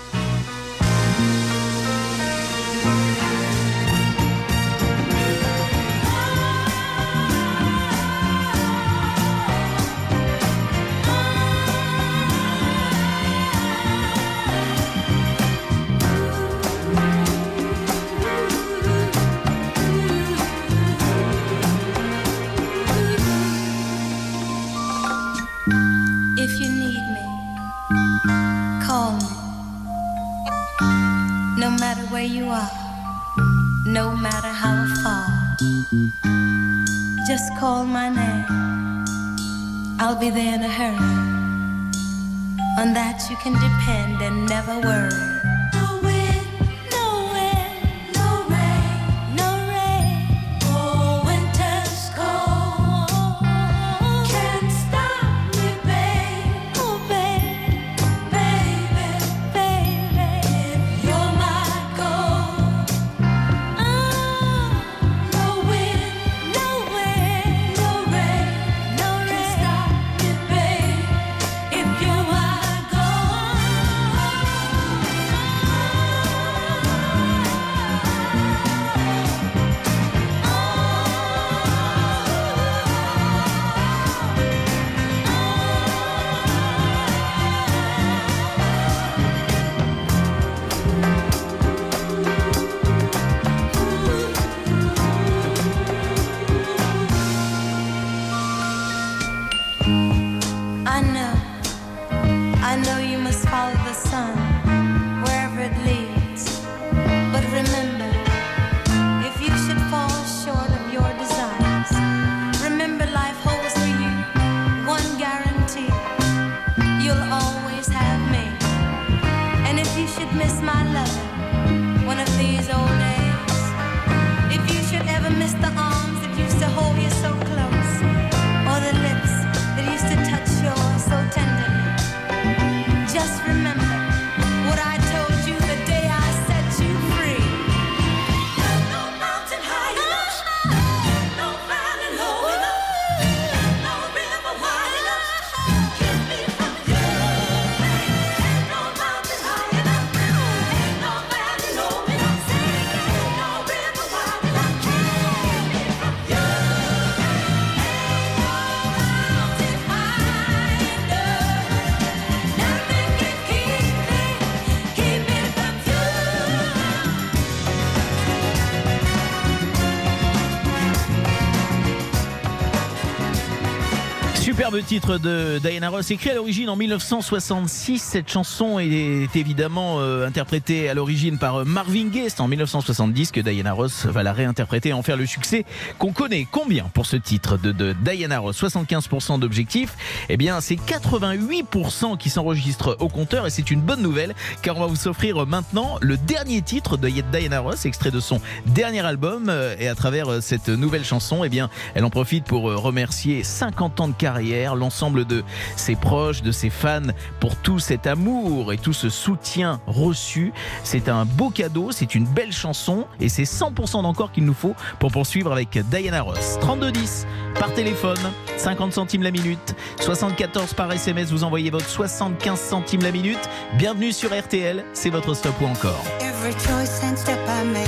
Superbe 174.78 174.86
titre 174.86 175.18
de 175.18 175.60
Diana 175.60 175.90
Ross, 175.90 176.12
écrit 176.12 176.30
à 176.30 176.36
l'origine 176.36 176.70
en 176.70 176.76
1966. 176.76 178.00
Cette 178.00 178.30
chanson 178.30 178.80
est 178.80 179.36
évidemment 179.36 180.00
euh, 180.00 180.28
interprétée 180.28 180.90
à 180.90 180.94
l'origine 180.94 181.38
par 181.38 181.58
euh, 181.58 181.64
Marvin 181.64 182.08
Gaye. 182.08 182.30
C'est 182.30 182.42
en 182.42 182.48
1970 182.48 183.32
que 183.32 183.40
Diana 183.40 183.74
Ross 183.74 184.06
va 184.06 184.24
la 184.24 184.34
réinterpréter 184.34 184.90
et 184.90 184.94
en 184.94 185.02
faire 185.04 185.18
le 185.18 185.26
succès 185.26 185.66
qu'on 185.98 186.12
connaît. 186.12 186.48
Combien 186.52 186.86
pour 186.94 187.06
ce 187.06 187.16
titre 187.16 187.58
de, 187.58 187.72
de 187.72 187.94
Diana 187.94 188.40
Ross? 188.40 188.62
75% 188.62 189.40
d'objectifs. 189.40 189.96
Eh 190.30 190.38
bien, 190.38 190.62
c'est 190.62 190.76
88% 190.76 192.18
qui 192.18 192.30
s'enregistrent 192.30 192.98
au 193.00 193.10
compteur 193.10 193.48
et 193.48 193.50
c'est 193.50 193.72
une 193.72 193.82
bonne 193.82 194.02
nouvelle 194.02 194.36
car 194.62 194.78
on 194.78 194.82
va 194.82 194.88
vous 194.88 195.08
offrir 195.08 195.46
maintenant 195.46 195.98
le 196.02 196.18
dernier 196.18 196.62
titre 196.62 196.98
de 196.98 197.10
Diana 197.10 197.60
Ross, 197.60 197.86
extrait 197.86 198.12
de 198.12 198.20
son 198.20 198.42
dernier 198.66 199.06
album. 199.06 199.48
Euh, 199.50 199.76
Et 199.80 199.88
à 199.88 199.96
travers 199.96 200.42
cette 200.42 200.70
nouvelle 200.70 201.06
chanson, 201.06 201.44
eh 201.44 201.50
bien, 201.50 201.70
elle 201.96 202.06
en 202.06 202.10
profite 202.10 202.46
pour 202.46 202.64
remercier 202.64 203.44
50 203.44 204.02
ans 204.02 204.08
de 204.08 204.14
carrière, 204.14 204.67
l'ensemble 204.76 205.26
de 205.26 205.44
ses 205.76 205.96
proches, 205.96 206.42
de 206.42 206.52
ses 206.52 206.70
fans 206.70 207.02
pour 207.40 207.56
tout 207.56 207.80
cet 207.80 208.08
amour 208.08 208.74
et 208.74 208.78
tout 208.78 208.94
ce 208.94 209.10
soutien 209.10 209.80
reçu. 209.88 210.54
C'est 210.84 211.10
un 211.10 211.26
beau 211.26 211.50
cadeau, 211.50 211.92
c'est 211.92 212.16
une 212.16 212.26
belle 212.26 212.52
chanson 212.52 213.06
et 213.20 213.30
c'est 213.30 213.44
100% 213.44 214.04
d'encore 214.04 214.32
qu'il 214.32 214.46
nous 214.46 214.54
faut 214.54 214.76
pour 215.00 215.12
poursuivre 215.12 215.52
avec 215.52 215.78
Diana 215.90 216.22
Ross. 216.22 216.58
3210 216.62 217.26
par 217.60 217.74
téléphone, 217.74 218.20
50 218.58 218.94
centimes 218.94 219.24
la 219.24 219.32
minute, 219.32 219.76
74 220.00 220.74
par 220.74 220.92
SMS, 220.92 221.32
vous 221.32 221.44
envoyez 221.44 221.70
votre 221.70 221.90
75 221.90 222.60
centimes 222.60 223.02
la 223.02 223.12
minute. 223.12 223.50
Bienvenue 223.78 224.12
sur 224.12 224.30
RTL, 224.38 224.84
c'est 224.94 225.10
votre 225.10 225.34
stop 225.34 225.60
ou 225.62 225.66
encore. 225.66 226.04
Every 226.22 226.54
choice 226.54 227.04
and 227.04 227.18
step 227.18 227.40
I 227.48 227.66
make, 227.66 227.88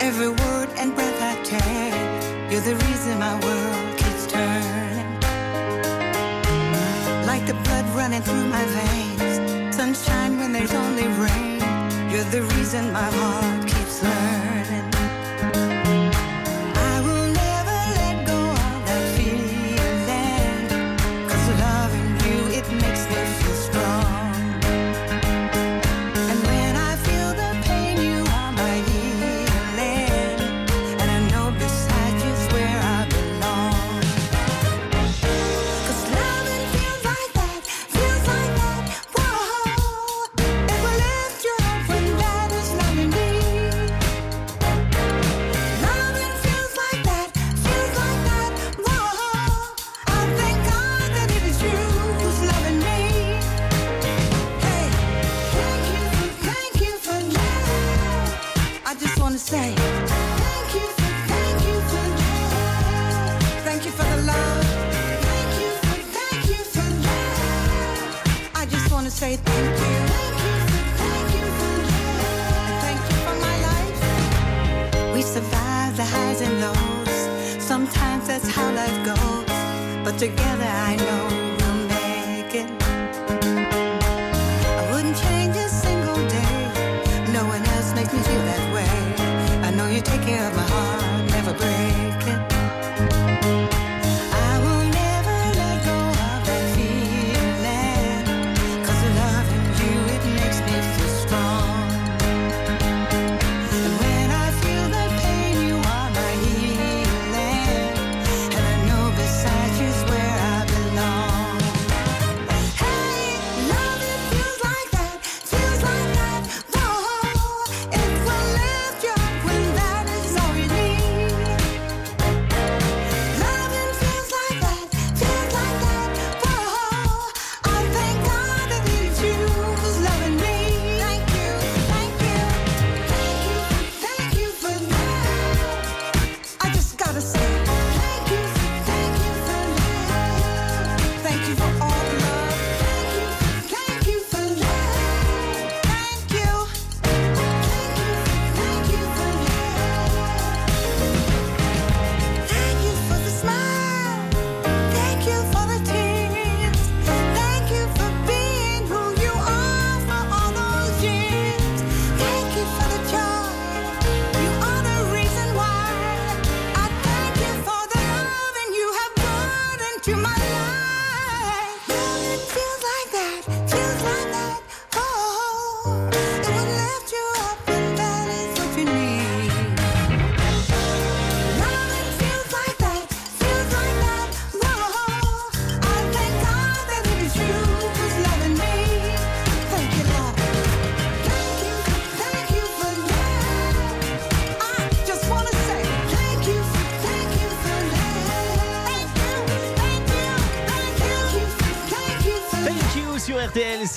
every 0.00 0.28
word 0.28 0.68
and 0.80 0.94
breath 0.94 1.20
I 1.20 1.36
take, 1.44 2.50
you're 2.50 2.62
the 2.62 2.76
reason 2.86 3.18
my 3.18 3.34
world 3.44 3.57
running 8.08 8.22
through 8.22 8.48
my 8.48 8.64
veins, 8.64 9.76
sunshine 9.76 10.38
when 10.38 10.50
there's 10.50 10.72
only 10.72 11.06
rain, 11.20 11.60
you're 12.10 12.24
the 12.30 12.40
reason 12.56 12.90
my 12.90 13.02
heart 13.02 13.77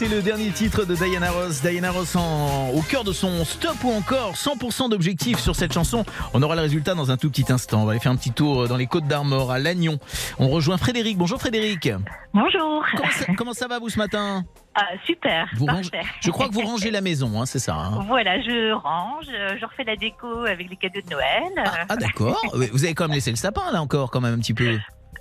c'est 0.02 0.08
le 0.16 0.22
dernier 0.24 0.50
titre 0.50 0.84
de 0.84 0.96
Diana 0.96 1.30
Ross. 1.30 1.62
Diana 1.62 1.92
Ross 1.92 2.16
en- 2.16 2.70
au 2.70 2.82
cœur 2.82 3.04
de 3.04 3.14
son 3.14 3.46
stop 3.46 3.76
ou 3.84 3.92
encore 3.92 4.36
100% 4.36 4.90
d'objectifs 4.90 5.38
sur 5.38 5.56
cette 5.56 5.74
chanson. 5.74 6.04
On 6.34 6.42
aura 6.42 6.56
le 6.56 6.62
résultat 6.62 6.96
dans 6.96 7.12
un 7.12 7.18
tout 7.18 7.30
petit 7.30 7.46
instant. 7.52 7.84
On 7.84 7.86
va 7.86 7.92
aller 7.92 8.00
faire 8.00 8.12
un 8.12 8.16
petit 8.16 8.32
tour 8.32 8.68
dans 8.68 8.78
les 8.78 8.88
Côtes 8.88 9.06
d'Armor 9.06 9.52
à 9.52 9.60
Lannion. 9.60 10.00
On 10.40 10.50
rejoint 10.50 10.78
Frédéric. 10.78 11.20
Bonjour 11.20 11.40
Frédéric. 11.40 11.88
Bonjour. 12.34 12.84
Comment 12.96 13.12
ça, 13.12 13.26
comment 13.38 13.54
ça 13.54 13.68
va 13.68 13.78
vous 13.78 13.90
ce 13.90 14.00
matin 14.00 14.44
Ah, 14.74 14.86
super. 15.06 15.48
vous 15.56 15.68
rangez- 15.68 15.92
parfait. 15.92 16.08
Je 16.20 16.32
crois 16.32 16.48
que 16.50 16.54
vous 16.54 16.62
rangez 16.62 16.90
la 16.90 17.02
maison, 17.02 17.40
hein, 17.40 17.46
c'est 17.46 17.60
ça 17.60 17.76
hein 17.76 18.04
Voilà, 18.08 18.42
je 18.42 18.72
range, 18.74 19.26
euh, 19.32 19.56
je 19.60 19.66
refais 19.68 19.84
la 19.84 19.96
déco 19.98 20.46
avec 20.46 20.68
les 20.68 20.78
cadeaux 20.78 21.02
de 21.06 21.10
Noël. 21.12 21.44
Ah 21.90 21.96
d'accord. 21.96 22.42
Ouais, 22.56 22.70
Vous 22.74 22.84
avez 22.86 22.96
quand 22.96 23.04
même 23.06 23.14
laissé 23.14 23.30
le 23.30 23.36
sapin 23.38 23.72
là 23.72 23.82
encore 23.84 24.10
quand 24.10 24.22
même 24.22 24.34
un 24.34 24.40
petit 24.40 24.56
peu. 24.56 24.80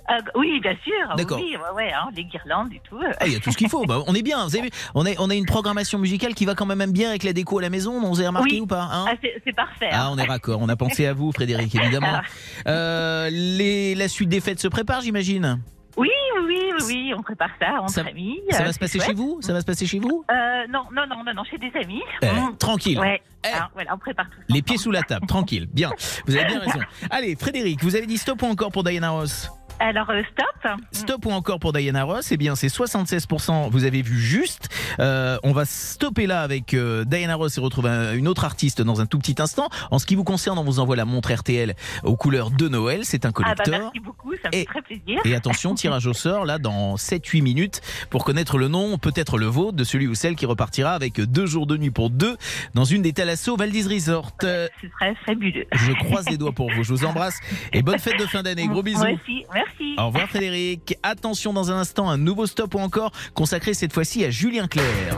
Euh, 0.09 0.13
oui, 0.35 0.59
bien 0.61 0.75
sûr. 0.83 1.15
D'accord. 1.15 1.39
Oui, 1.39 1.55
ouais, 1.55 1.75
ouais, 1.75 1.91
hein, 1.93 2.09
les 2.15 2.23
guirlandes 2.25 2.73
et 2.73 2.81
tout. 2.89 2.99
Ah, 3.19 3.27
il 3.27 3.33
y 3.33 3.35
a 3.35 3.39
tout 3.39 3.51
ce 3.51 3.57
qu'il 3.57 3.69
faut. 3.69 3.85
Bah, 3.85 3.99
on 4.07 4.13
est 4.15 4.21
bien. 4.23 4.43
Vous 4.45 4.55
avez 4.55 4.65
vu 4.65 4.69
on, 4.95 5.05
est, 5.05 5.15
on 5.19 5.29
a 5.29 5.35
une 5.35 5.45
programmation 5.45 5.99
musicale 5.99 6.33
qui 6.33 6.45
va 6.45 6.55
quand 6.55 6.65
même 6.65 6.91
bien 6.91 7.09
avec 7.09 7.23
la 7.23 7.33
déco 7.33 7.59
à 7.59 7.61
la 7.61 7.69
maison. 7.69 7.93
On 7.93 8.09
vous 8.09 8.19
avez 8.19 8.27
remarqué 8.27 8.55
Oui. 8.55 8.61
ou 8.61 8.67
pas 8.67 8.89
hein 8.91 9.05
Ah, 9.09 9.13
c'est 9.21 9.41
c'est 9.45 9.55
parfait. 9.55 9.89
Ah, 9.91 10.05
hein. 10.07 10.09
on 10.11 10.17
est 10.17 10.25
raccord. 10.25 10.59
On 10.61 10.69
a 10.69 10.75
pensé 10.75 11.05
à 11.05 11.13
vous, 11.13 11.31
Frédéric, 11.31 11.73
évidemment. 11.75 12.19
Euh, 12.67 13.29
les, 13.31 13.95
la 13.95 14.07
suite 14.07 14.29
des 14.29 14.41
fêtes 14.41 14.59
se 14.59 14.67
prépare, 14.67 15.01
j'imagine. 15.01 15.61
Oui, 15.97 16.09
oui, 16.47 16.57
oui, 16.79 16.83
oui, 16.87 17.13
on 17.17 17.21
prépare 17.21 17.49
ça 17.59 17.81
entre 17.81 17.89
Ça- 17.91 18.01
amis. 18.01 18.39
Ça 18.49 18.61
euh, 18.61 18.65
va 18.65 18.73
se 18.73 18.79
passer 18.79 18.99
chez 18.99 19.13
vous? 19.13 19.39
Ça 19.41 19.51
va 19.53 19.59
se 19.59 19.65
passer 19.65 19.85
chez 19.85 19.99
vous? 19.99 20.23
Euh, 20.31 20.35
Non, 20.69 20.83
non, 20.93 21.03
non, 21.07 21.23
non, 21.23 21.33
non, 21.33 21.43
chez 21.43 21.57
des 21.57 21.71
amis. 21.77 22.01
Eh. 22.21 22.27
Tranquille. 22.59 22.97
Ouais. 22.97 23.21
Eh. 23.43 23.47
Alors, 23.53 23.69
voilà, 23.73 23.93
on 23.93 23.97
prépare 23.97 24.25
tout. 24.29 24.37
Les 24.47 24.61
pieds 24.61 24.77
sous 24.77 24.91
la 24.91 25.01
table, 25.01 25.27
tranquille. 25.27 25.67
Bien, 25.73 25.91
vous 26.25 26.35
avez 26.35 26.45
bien 26.45 26.59
raison. 26.59 26.79
Allez, 27.09 27.35
Frédéric, 27.35 27.83
vous 27.83 27.95
avez 27.95 28.05
dit 28.05 28.17
stop 28.17 28.41
ou 28.41 28.45
encore 28.45 28.71
pour 28.71 28.83
Diana 28.83 29.09
Ross? 29.09 29.49
Alors, 29.83 30.09
euh, 30.11 30.21
stop. 30.31 30.71
Stop 30.91 31.25
ou 31.25 31.31
encore 31.31 31.59
pour 31.59 31.73
Diana 31.73 32.03
Ross 32.03 32.31
Eh 32.31 32.37
bien, 32.37 32.55
c'est 32.55 32.67
76%. 32.67 33.69
Vous 33.71 33.83
avez 33.83 34.03
vu 34.03 34.19
juste. 34.19 34.69
Euh, 34.99 35.37
on 35.43 35.53
va 35.53 35.65
stopper 35.65 36.27
là 36.27 36.41
avec 36.41 36.75
euh, 36.75 37.03
Diana 37.03 37.33
Ross 37.35 37.57
et 37.57 37.61
retrouver 37.61 37.89
un- 37.89 38.13
une 38.13 38.27
autre 38.27 38.45
artiste 38.45 38.81
dans 38.83 39.01
un 39.01 39.07
tout 39.07 39.17
petit 39.17 39.35
instant. 39.41 39.69
En 39.89 39.97
ce 39.97 40.05
qui 40.05 40.13
vous 40.15 40.23
concerne, 40.23 40.59
on 40.59 40.63
vous 40.63 40.79
envoie 40.79 40.95
la 40.95 41.05
montre 41.05 41.33
RTL 41.33 41.73
aux 42.03 42.15
couleurs 42.15 42.51
de 42.51 42.67
Noël. 42.69 43.01
C'est 43.05 43.25
un 43.25 43.29
Ah 43.29 43.31
bah 43.31 43.53
collecteur. 43.63 43.79
merci 43.85 43.99
beaucoup, 43.99 44.33
ça 44.43 44.49
me 44.49 44.55
Et- 44.55 44.59
fait 44.59 44.65
très 44.65 44.81
plaisir. 44.83 45.19
Et 45.25 45.33
attention, 45.33 45.73
tirage 45.73 46.05
au 46.05 46.13
sort 46.13 46.45
là 46.45 46.59
dans 46.59 46.95
7-8 46.97 47.41
minutes 47.41 47.81
pour 48.11 48.23
connaître 48.23 48.59
le 48.59 48.67
nom, 48.67 48.99
peut-être 48.99 49.39
le 49.39 49.47
vôtre, 49.47 49.75
de 49.77 49.83
celui 49.83 50.05
ou 50.07 50.13
celle 50.13 50.35
qui 50.35 50.45
repartira 50.45 50.91
avec 50.93 51.19
deux 51.19 51.47
jours 51.47 51.65
de 51.65 51.75
nuit 51.77 51.89
pour 51.91 52.11
deux 52.11 52.37
dans 52.75 52.85
une 52.85 53.01
des 53.01 53.13
Thalasso 53.13 53.55
Valdis 53.57 53.87
Resort. 53.87 54.31
Euh, 54.43 54.67
Ce 54.81 54.87
serait 54.89 55.15
fabuleux. 55.25 55.65
je 55.71 55.91
croise 55.93 56.29
les 56.29 56.37
doigts 56.37 56.51
pour 56.51 56.71
vous. 56.71 56.83
Je 56.83 56.93
vous 56.93 57.03
embrasse 57.05 57.39
et 57.73 57.81
bonne 57.81 57.97
fête 57.99 58.19
de 58.19 58.25
fin 58.27 58.43
d'année. 58.43 58.67
Gros 58.67 58.83
bisous. 58.83 58.99
Moi 58.99 59.13
aussi, 59.13 59.43
merci. 59.53 59.70
Au 59.97 60.07
revoir 60.07 60.27
Frédéric. 60.27 60.97
Attention 61.03 61.53
dans 61.53 61.71
un 61.71 61.79
instant, 61.79 62.09
un 62.09 62.17
nouveau 62.17 62.45
stop 62.45 62.75
ou 62.75 62.79
encore 62.79 63.11
consacré 63.33 63.73
cette 63.73 63.93
fois-ci 63.93 64.25
à 64.25 64.29
Julien 64.29 64.67
Clerc. 64.67 65.17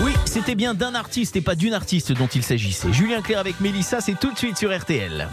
Oui, 0.00 0.12
c'était 0.24 0.54
bien 0.54 0.74
d'un 0.74 0.94
artiste 0.94 1.36
et 1.36 1.40
pas 1.40 1.54
d'une 1.54 1.74
artiste 1.74 2.12
dont 2.12 2.26
il 2.26 2.42
s'agissait. 2.42 2.92
Julien 2.92 3.22
Clerc 3.22 3.38
avec 3.38 3.60
Mélissa, 3.60 4.00
c'est 4.00 4.18
tout 4.18 4.32
de 4.32 4.38
suite 4.38 4.58
sur 4.58 4.76
RTL. 4.76 5.28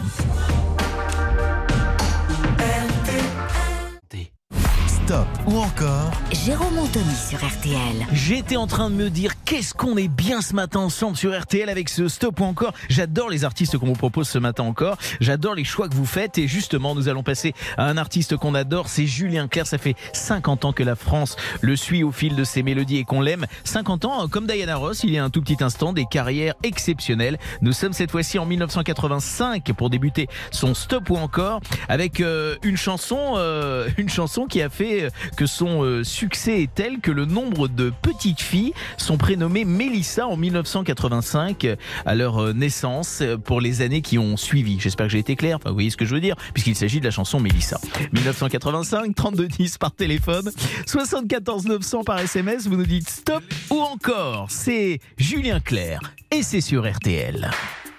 Stop 5.12 5.26
ou 5.46 5.58
encore 5.58 6.10
Jérôme 6.32 6.78
Anthony 6.78 7.14
sur 7.14 7.38
RTL. 7.38 8.06
J'étais 8.12 8.56
en 8.56 8.66
train 8.66 8.88
de 8.88 8.94
me 8.94 9.10
dire 9.10 9.32
qu'est-ce 9.44 9.74
qu'on 9.74 9.98
est 9.98 10.08
bien 10.08 10.40
ce 10.40 10.54
matin 10.54 10.80
ensemble 10.80 11.18
sur 11.18 11.38
RTL 11.38 11.68
avec 11.68 11.90
ce 11.90 12.08
stop 12.08 12.40
ou 12.40 12.44
encore. 12.44 12.72
J'adore 12.88 13.28
les 13.28 13.44
artistes 13.44 13.76
qu'on 13.76 13.86
vous 13.86 13.92
propose 13.92 14.26
ce 14.26 14.38
matin 14.38 14.62
encore. 14.62 14.96
J'adore 15.20 15.54
les 15.54 15.64
choix 15.64 15.90
que 15.90 15.94
vous 15.94 16.06
faites 16.06 16.38
et 16.38 16.48
justement 16.48 16.94
nous 16.94 17.10
allons 17.10 17.22
passer 17.22 17.52
à 17.76 17.88
un 17.88 17.98
artiste 17.98 18.38
qu'on 18.38 18.54
adore, 18.54 18.88
c'est 18.88 19.06
Julien 19.06 19.48
Clerc. 19.48 19.66
Ça 19.66 19.76
fait 19.76 19.96
50 20.14 20.64
ans 20.64 20.72
que 20.72 20.82
la 20.82 20.96
France 20.96 21.36
le 21.60 21.76
suit 21.76 22.02
au 22.04 22.12
fil 22.12 22.34
de 22.34 22.44
ses 22.44 22.62
mélodies 22.62 22.96
et 22.96 23.04
qu'on 23.04 23.20
l'aime. 23.20 23.44
50 23.64 24.06
ans, 24.06 24.28
comme 24.28 24.46
Diana 24.46 24.76
Ross, 24.76 25.04
il 25.04 25.10
y 25.10 25.18
a 25.18 25.24
un 25.24 25.30
tout 25.30 25.42
petit 25.42 25.62
instant, 25.62 25.92
des 25.92 26.06
carrières 26.06 26.54
exceptionnelles. 26.62 27.38
Nous 27.60 27.72
sommes 27.72 27.92
cette 27.92 28.10
fois-ci 28.10 28.38
en 28.38 28.46
1985 28.46 29.72
pour 29.74 29.90
débuter 29.90 30.28
son 30.52 30.72
stop 30.72 31.10
ou 31.10 31.16
encore 31.16 31.60
avec 31.90 32.20
euh, 32.20 32.56
une 32.62 32.78
chanson, 32.78 33.34
euh, 33.36 33.90
une 33.98 34.08
chanson 34.08 34.46
qui 34.46 34.62
a 34.62 34.70
fait 34.70 35.01
euh, 35.02 35.10
que 35.36 35.46
son 35.46 35.82
euh, 35.84 36.04
succès 36.04 36.62
est 36.62 36.74
tel 36.74 37.00
que 37.00 37.10
le 37.10 37.24
nombre 37.24 37.68
de 37.68 37.92
petites 38.02 38.40
filles 38.40 38.72
sont 38.96 39.16
prénommées 39.16 39.64
Mélissa 39.64 40.26
en 40.26 40.36
1985 40.36 41.64
euh, 41.64 41.76
à 42.06 42.14
leur 42.14 42.54
naissance 42.54 43.22
pour 43.44 43.60
les 43.60 43.82
années 43.82 44.02
qui 44.02 44.18
ont 44.18 44.36
suivi. 44.36 44.78
J'espère 44.80 45.06
que 45.06 45.12
j'ai 45.12 45.18
été 45.18 45.36
clair. 45.36 45.58
Vous 45.64 45.72
voyez 45.72 45.90
ce 45.90 45.96
que 45.96 46.04
je 46.04 46.14
veux 46.14 46.20
dire 46.20 46.36
puisqu'il 46.52 46.76
s'agit 46.76 47.00
de 47.00 47.04
la 47.04 47.10
chanson 47.10 47.40
Mélissa. 47.40 47.80
1985, 48.12 49.14
32 49.14 49.48
10 49.48 49.78
par 49.78 49.92
téléphone, 49.92 50.50
74 50.86 51.66
900 51.66 52.04
par 52.04 52.18
SMS. 52.20 52.66
Vous 52.66 52.76
nous 52.76 52.86
dites 52.86 53.08
stop 53.08 53.42
ou 53.70 53.80
encore. 53.80 54.46
C'est 54.50 55.00
Julien 55.16 55.60
Clerc 55.60 56.14
et 56.30 56.42
c'est 56.42 56.60
sur 56.60 56.90
RTL. 56.90 57.50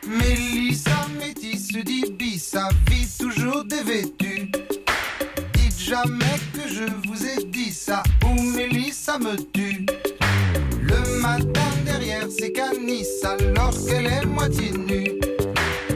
Mélissa 0.08 1.08
métisse 1.18 1.70
d'Ibissa 1.70 2.70
vit 2.89 3.08
toujours 3.18 3.64
dévêtue. 3.64 4.51
Jamais 5.86 6.40
que 6.54 6.62
je 6.66 6.86
vous 7.06 7.26
ai 7.26 7.44
dit 7.44 7.74
ça 7.74 8.04
ou 8.26 8.42
Mélissa 8.42 9.20
me 9.20 9.36
tue. 9.52 9.86
Le 10.82 11.20
matin 11.20 11.70
derrière 11.86 12.28
ses 12.32 12.54
canisses 12.54 13.22
alors 13.26 13.74
qu'elle 13.86 14.06
est 14.06 14.26
moitié 14.26 14.72
nue. 14.72 15.12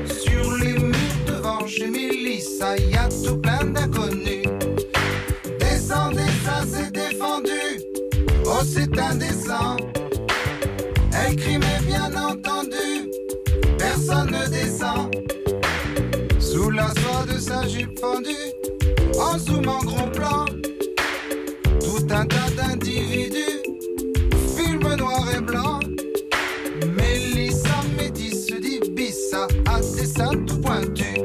Sur 0.06 0.58
les 0.58 0.74
murs 0.74 1.26
devant 1.26 1.66
chez 1.66 1.88
Mélissa, 1.88 2.78
y 2.78 2.98
a 2.98 3.08
tout 3.08 3.38
plein 3.38 3.64
d'inconnus. 3.64 4.44
Descendez, 5.58 6.32
ça 6.44 6.66
c'est 6.70 6.92
défendu. 6.92 7.82
Oh, 8.46 8.60
c'est 8.66 9.00
indécent. 9.00 9.78
Elle 11.14 11.38
crie, 11.38 11.60
mais 11.60 11.80
bien 11.88 12.14
entendu, 12.14 13.10
personne 13.78 14.32
ne 14.32 14.48
descend. 14.50 15.16
Sous 16.42 16.72
la 16.72 16.88
soie 16.90 17.26
de 17.34 17.40
sa 17.40 17.66
jupe 17.66 17.98
fendue, 18.00 18.52
en 19.28 19.68
en 19.68 19.84
gros 19.84 20.08
plan, 20.08 20.46
tout 21.82 22.06
un 22.10 22.26
tas 22.26 22.50
d'individus, 22.56 23.62
film 24.56 24.96
noir 24.96 25.26
et 25.36 25.42
blanc. 25.42 25.80
Mélissa 26.96 27.78
métisse 27.98 28.48
d'Ibissa 28.48 29.48
a 29.66 29.80
des 29.80 30.06
seins 30.06 30.38
tout 30.46 30.62
pointus. 30.62 31.20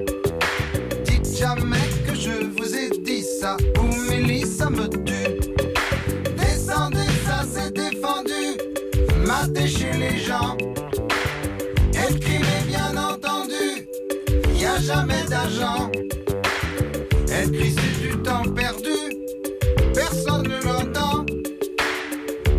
Dites 1.05 1.37
jamais 1.39 1.89
que 2.07 2.15
je 2.15 2.45
vous 2.57 2.75
ai 2.75 2.91
dit 3.05 3.23
ça, 3.23 3.57
ou 3.79 4.11
Mélissa 4.11 4.69
me 4.69 4.89
tue. 4.89 5.39
Descendez, 6.37 7.11
ça 7.25 7.45
c'est 7.53 7.73
défendu, 7.73 8.59
matez 9.27 9.69
chez 9.69 9.93
les 9.93 10.19
gens. 10.19 10.57
Mais 11.95 12.63
bien 12.67 12.97
entendu, 12.97 13.87
y 14.59 14.65
a 14.65 14.79
jamais 14.81 15.25
d'argent. 15.29 15.91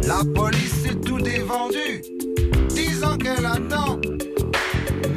La 0.05 0.21
police 0.35 0.85
est 0.85 0.99
tout 1.05 1.19
dévendu, 1.19 2.01
disant 2.69 3.17
qu'elle 3.17 3.45
attend. 3.45 3.99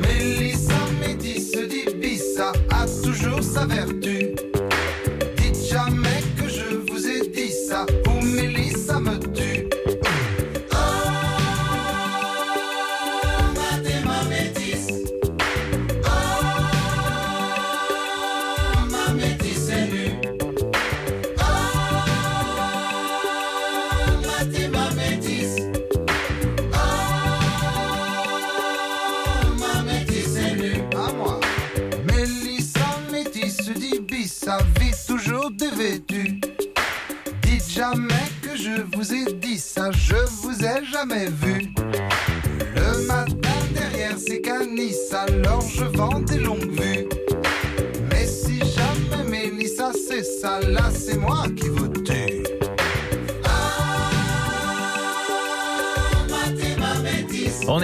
Mélissa 0.01 0.75
métisse 1.01 1.51
d'Ibissa 1.53 2.53
a 2.71 2.87
toujours 3.03 3.43
sa 3.43 3.67
vertu. 3.67 4.16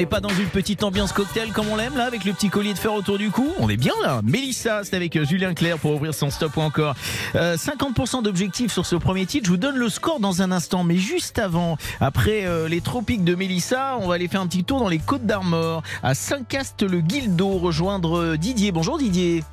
N'est 0.02 0.06
pas 0.06 0.18
dans 0.20 0.30
une 0.30 0.48
petite 0.48 0.82
ambiance 0.82 1.12
cocktail 1.12 1.52
comme 1.52 1.68
on 1.68 1.76
l'aime 1.76 1.96
là, 1.96 2.06
avec 2.06 2.24
le 2.24 2.32
petit 2.32 2.48
collier 2.48 2.74
de 2.74 2.78
fer 2.78 2.92
autour 2.92 3.18
du 3.18 3.30
cou. 3.30 3.46
On 3.60 3.68
est 3.68 3.76
bien 3.76 3.92
là. 4.02 4.20
Mélissa, 4.24 4.80
c'est 4.82 4.96
avec 4.96 5.14
euh, 5.14 5.24
Julien 5.24 5.54
Clerc 5.54 5.78
pour 5.78 5.92
ouvrir 5.92 6.12
son 6.12 6.28
stop 6.28 6.56
ou 6.56 6.60
encore. 6.60 6.96
Euh, 7.36 7.56
50% 7.56 8.24
d'objectifs 8.24 8.72
sur 8.72 8.84
ce 8.84 8.96
premier 8.96 9.26
titre. 9.26 9.46
Je 9.46 9.50
vous 9.52 9.56
donne 9.58 9.76
le 9.76 9.88
score 9.88 10.18
dans 10.18 10.42
un 10.42 10.50
instant, 10.50 10.82
mais 10.82 10.96
juste 10.96 11.38
avant, 11.38 11.76
après 12.00 12.46
euh, 12.46 12.66
les 12.68 12.80
tropiques 12.80 13.22
de 13.22 13.36
Mélissa, 13.36 13.96
on 14.00 14.08
va 14.08 14.16
aller 14.16 14.26
faire 14.26 14.40
un 14.40 14.48
petit 14.48 14.64
tour 14.64 14.80
dans 14.80 14.88
les 14.88 14.98
Côtes 14.98 15.24
d'Armor, 15.24 15.84
à 16.02 16.14
Saint-Cast-le-Guildo, 16.14 17.50
rejoindre 17.58 18.18
euh, 18.18 18.36
Didier. 18.36 18.72
Bonjour 18.72 18.98
Didier. 18.98 19.44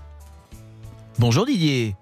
Bonjour 1.20 1.46
Didier. 1.46 1.96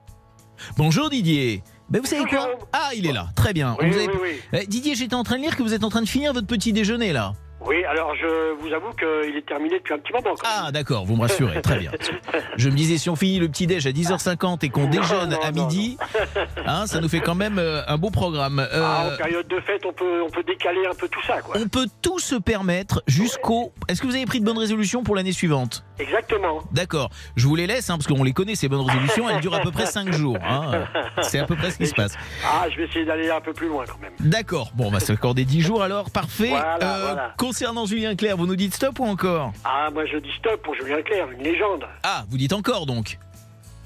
Bonjour 0.78 1.10
Didier. 1.10 1.64
Ben 1.90 2.00
vous 2.00 2.08
savez 2.08 2.24
quoi? 2.30 2.48
Ah, 2.72 2.92
il 2.96 3.06
est 3.08 3.14
là. 3.14 3.28
Très 3.36 3.52
bien. 3.52 3.76
Oui, 3.82 3.90
Vous 3.90 3.98
avez- 3.98 4.08
oui, 4.08 4.14
oui. 4.54 4.60
Euh, 4.60 4.64
Didier, 4.70 4.96
j'étais 4.96 5.16
en 5.16 5.24
train 5.24 5.36
de 5.38 5.42
lire 5.42 5.58
que 5.58 5.64
vous 5.64 5.74
êtes 5.74 5.84
en 5.84 5.90
train 5.90 6.02
de 6.02 6.08
finir 6.08 6.32
votre 6.32 6.48
petit 6.48 6.72
déjeuner 6.72 7.12
là. 7.12 7.34
Oui, 7.68 7.84
alors 7.86 8.16
je 8.16 8.54
vous 8.62 8.74
avoue 8.74 8.92
qu'il 8.94 9.36
est 9.36 9.46
terminé 9.46 9.78
depuis 9.78 9.94
un 9.94 10.00
petit 10.00 10.14
moment. 10.14 10.36
quand 10.36 10.48
même. 10.48 10.62
Ah 10.68 10.72
d'accord, 10.72 11.06
vous 11.06 11.16
me 11.16 11.22
rassurez, 11.22 11.62
très 11.62 11.78
bien. 11.80 11.92
Je 12.58 12.70
me 12.70 12.76
disais 12.76 12.98
si 12.98 13.10
on 13.10 13.16
finit 13.16 13.40
le 13.40 13.48
petit 13.50 13.68
déj 13.68 13.86
à 13.86 13.92
10h50 13.92 14.66
et 14.66 14.70
qu'on 14.70 14.88
déjeune 14.88 15.30
non, 15.32 15.40
à 15.42 15.52
non, 15.52 15.64
midi, 15.68 15.98
hein, 16.66 16.88
ça 16.88 17.00
nous 17.02 17.08
fait 17.10 17.20
quand 17.20 17.36
même 17.36 17.60
euh, 17.60 17.82
un 17.88 17.98
beau 17.98 18.10
programme. 18.10 18.60
Euh, 18.60 18.82
Ah, 18.84 19.10
en 19.14 19.18
période 19.18 19.48
de 19.48 19.60
fête, 19.60 19.84
on 19.86 19.94
peut, 19.94 20.22
on 20.26 20.30
peut 20.30 20.44
décaler 20.44 20.86
un 20.90 20.96
peu 20.96 21.08
tout 21.08 21.22
ça, 21.26 21.42
quoi. 21.42 21.56
on 21.60 21.68
peut 21.68 21.88
tout 22.02 22.20
se 22.20 22.36
permettre 22.36 23.04
jusqu'au. 23.08 23.74
Est-ce 23.88 24.02
que 24.02 24.08
vous 24.08 24.16
avez 24.16 24.26
pris 24.26 24.40
de 24.40 24.46
bonnes 24.46 24.58
résolutions 24.58 25.04
pour 25.04 25.16
l'année 25.16 25.32
suivante? 25.34 25.84
Exactement. 26.00 26.62
D'accord. 26.72 27.10
Je 27.36 27.48
vous 27.48 27.56
les 27.56 27.68
laisse, 27.68 27.90
hein, 27.90 27.98
parce 27.98 28.08
qu'on 28.08 28.24
les 28.24 28.34
connaît, 28.34 28.56
ces 28.56 28.68
bonnes 28.70 28.86
résolutions. 28.86 29.30
Elles 29.30 29.42
durent 29.42 29.56
à 29.56 29.60
peu 29.62 29.72
près 29.72 29.86
5 29.86 30.12
jours. 30.14 30.38
hein. 30.44 30.86
C'est 31.22 31.40
à 31.40 31.46
peu 31.46 31.56
près 31.56 31.72
ce 31.72 31.78
qui 31.78 31.88
se 31.88 31.94
passe. 31.96 32.14
Ah, 32.46 32.66
je 32.72 32.78
vais 32.78 32.86
essayer 32.86 33.06
d'aller 33.06 33.30
un 33.30 33.42
peu 33.42 33.54
plus 33.54 33.68
loin 33.68 33.84
quand 33.88 34.00
même. 34.00 34.14
D'accord. 34.20 34.72
Bon, 34.76 34.88
on 34.88 34.92
va 34.92 35.00
s'accorder 35.00 35.44
10 35.46 35.62
jours 35.62 35.84
alors. 35.84 36.10
Parfait. 36.12 36.50
Voilà, 36.50 36.78
Euh, 36.82 37.02
voilà. 37.08 37.34
Concernant 37.58 37.88
Julien 37.88 38.16
Clerc, 38.16 38.38
vous 38.38 38.46
nous 38.46 38.56
dites 38.56 38.76
stop 38.76 39.00
ou 39.00 39.04
encore 39.06 39.52
Ah, 39.64 39.90
moi 39.92 40.06
je 40.06 40.18
dis 40.18 40.30
stop 40.38 40.62
pour 40.62 40.76
Julien 40.76 41.02
Clerc, 41.02 41.32
une 41.32 41.42
légende. 41.42 41.86
Ah, 42.04 42.24
vous 42.30 42.38
dites 42.38 42.54
encore 42.54 42.86
donc 42.86 43.18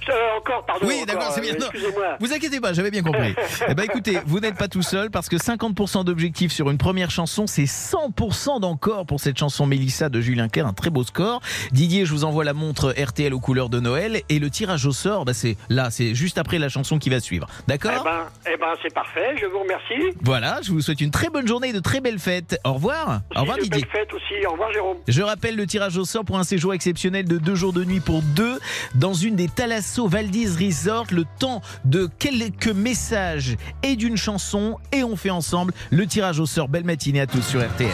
Euh, 0.09 0.37
encore, 0.37 0.65
pardon. 0.65 0.85
Oui, 0.87 1.03
d'accord, 1.07 1.31
c'est 1.33 1.41
bien. 1.41 1.53
euh, 1.53 1.59
Non, 1.59 1.67
Excusez-moi. 1.71 2.17
Vous 2.19 2.33
inquiétez 2.33 2.59
pas, 2.59 2.73
j'avais 2.73 2.91
bien 2.91 3.03
compris. 3.03 3.33
eh 3.67 3.73
ben 3.75 3.83
écoutez, 3.83 4.17
vous 4.25 4.39
n'êtes 4.39 4.55
pas 4.57 4.67
tout 4.67 4.81
seul 4.81 5.11
parce 5.11 5.29
que 5.29 5.35
50% 5.37 6.03
d'objectifs 6.05 6.51
sur 6.51 6.69
une 6.69 6.77
première 6.77 7.11
chanson, 7.11 7.45
c'est 7.47 7.65
100% 7.65 8.59
d'encore 8.59 9.05
pour 9.05 9.19
cette 9.19 9.37
chanson 9.37 9.65
Mélissa 9.65 10.09
de 10.09 10.21
Julien 10.21 10.47
Clerc, 10.49 10.67
un 10.67 10.73
très 10.73 10.89
beau 10.89 11.03
score. 11.03 11.41
Didier, 11.71 12.05
je 12.05 12.11
vous 12.11 12.23
envoie 12.23 12.43
la 12.43 12.53
montre 12.53 12.93
RTL 12.97 13.33
aux 13.33 13.39
couleurs 13.39 13.69
de 13.69 13.79
Noël 13.79 14.21
et 14.29 14.39
le 14.39 14.49
tirage 14.49 14.85
au 14.85 14.91
sort, 14.91 15.25
bah, 15.25 15.33
c'est 15.33 15.57
là, 15.69 15.89
c'est 15.91 16.15
juste 16.15 16.37
après 16.37 16.57
la 16.59 16.69
chanson 16.69 16.97
qui 16.99 17.09
va 17.09 17.19
suivre. 17.19 17.47
D'accord? 17.67 17.91
Eh 18.01 18.03
ben, 18.03 18.53
eh 18.53 18.57
ben 18.57 18.73
c'est 18.81 18.93
parfait, 18.93 19.35
je 19.39 19.45
vous 19.45 19.59
remercie. 19.59 20.17
Voilà, 20.21 20.59
je 20.63 20.71
vous 20.71 20.81
souhaite 20.81 21.01
une 21.01 21.11
très 21.11 21.29
bonne 21.29 21.47
journée 21.47 21.69
et 21.69 21.73
de 21.73 21.79
très 21.79 22.01
belles 22.01 22.19
fêtes. 22.19 22.59
Au 22.63 22.73
revoir. 22.73 23.21
Au 23.35 23.41
revoir 23.41 23.57
Didier. 23.57 23.81
belles 23.81 23.89
fêtes 23.91 24.13
aussi. 24.13 24.45
Au 24.47 24.51
revoir 24.51 24.71
Jérôme. 24.73 24.97
Je 25.07 25.21
rappelle 25.21 25.55
le 25.55 25.67
tirage 25.67 25.97
au 25.97 26.05
sort 26.05 26.25
pour 26.25 26.37
un 26.39 26.43
séjour 26.43 26.73
exceptionnel 26.73 27.25
de 27.25 27.37
deux 27.37 27.55
jours 27.55 27.73
de 27.73 27.83
nuit 27.83 27.99
pour 27.99 28.21
deux 28.21 28.59
dans 28.95 29.13
une 29.13 29.35
des 29.35 29.47
Thalasso 29.47 30.00
Valdis 30.07 30.55
Resort. 30.59 31.07
Le 31.11 31.25
temps 31.39 31.61
de 31.85 32.09
quelques 32.19 32.67
messages 32.67 33.55
et 33.83 33.95
d'une 33.95 34.17
chanson 34.17 34.77
et 34.91 35.03
on 35.03 35.15
fait 35.15 35.29
ensemble 35.29 35.73
le 35.89 36.05
tirage 36.05 36.39
au 36.39 36.45
sort. 36.45 36.67
Belle 36.67 36.83
matinée 36.83 37.21
à 37.21 37.27
tous 37.27 37.41
sur 37.41 37.65
RTL. 37.65 37.89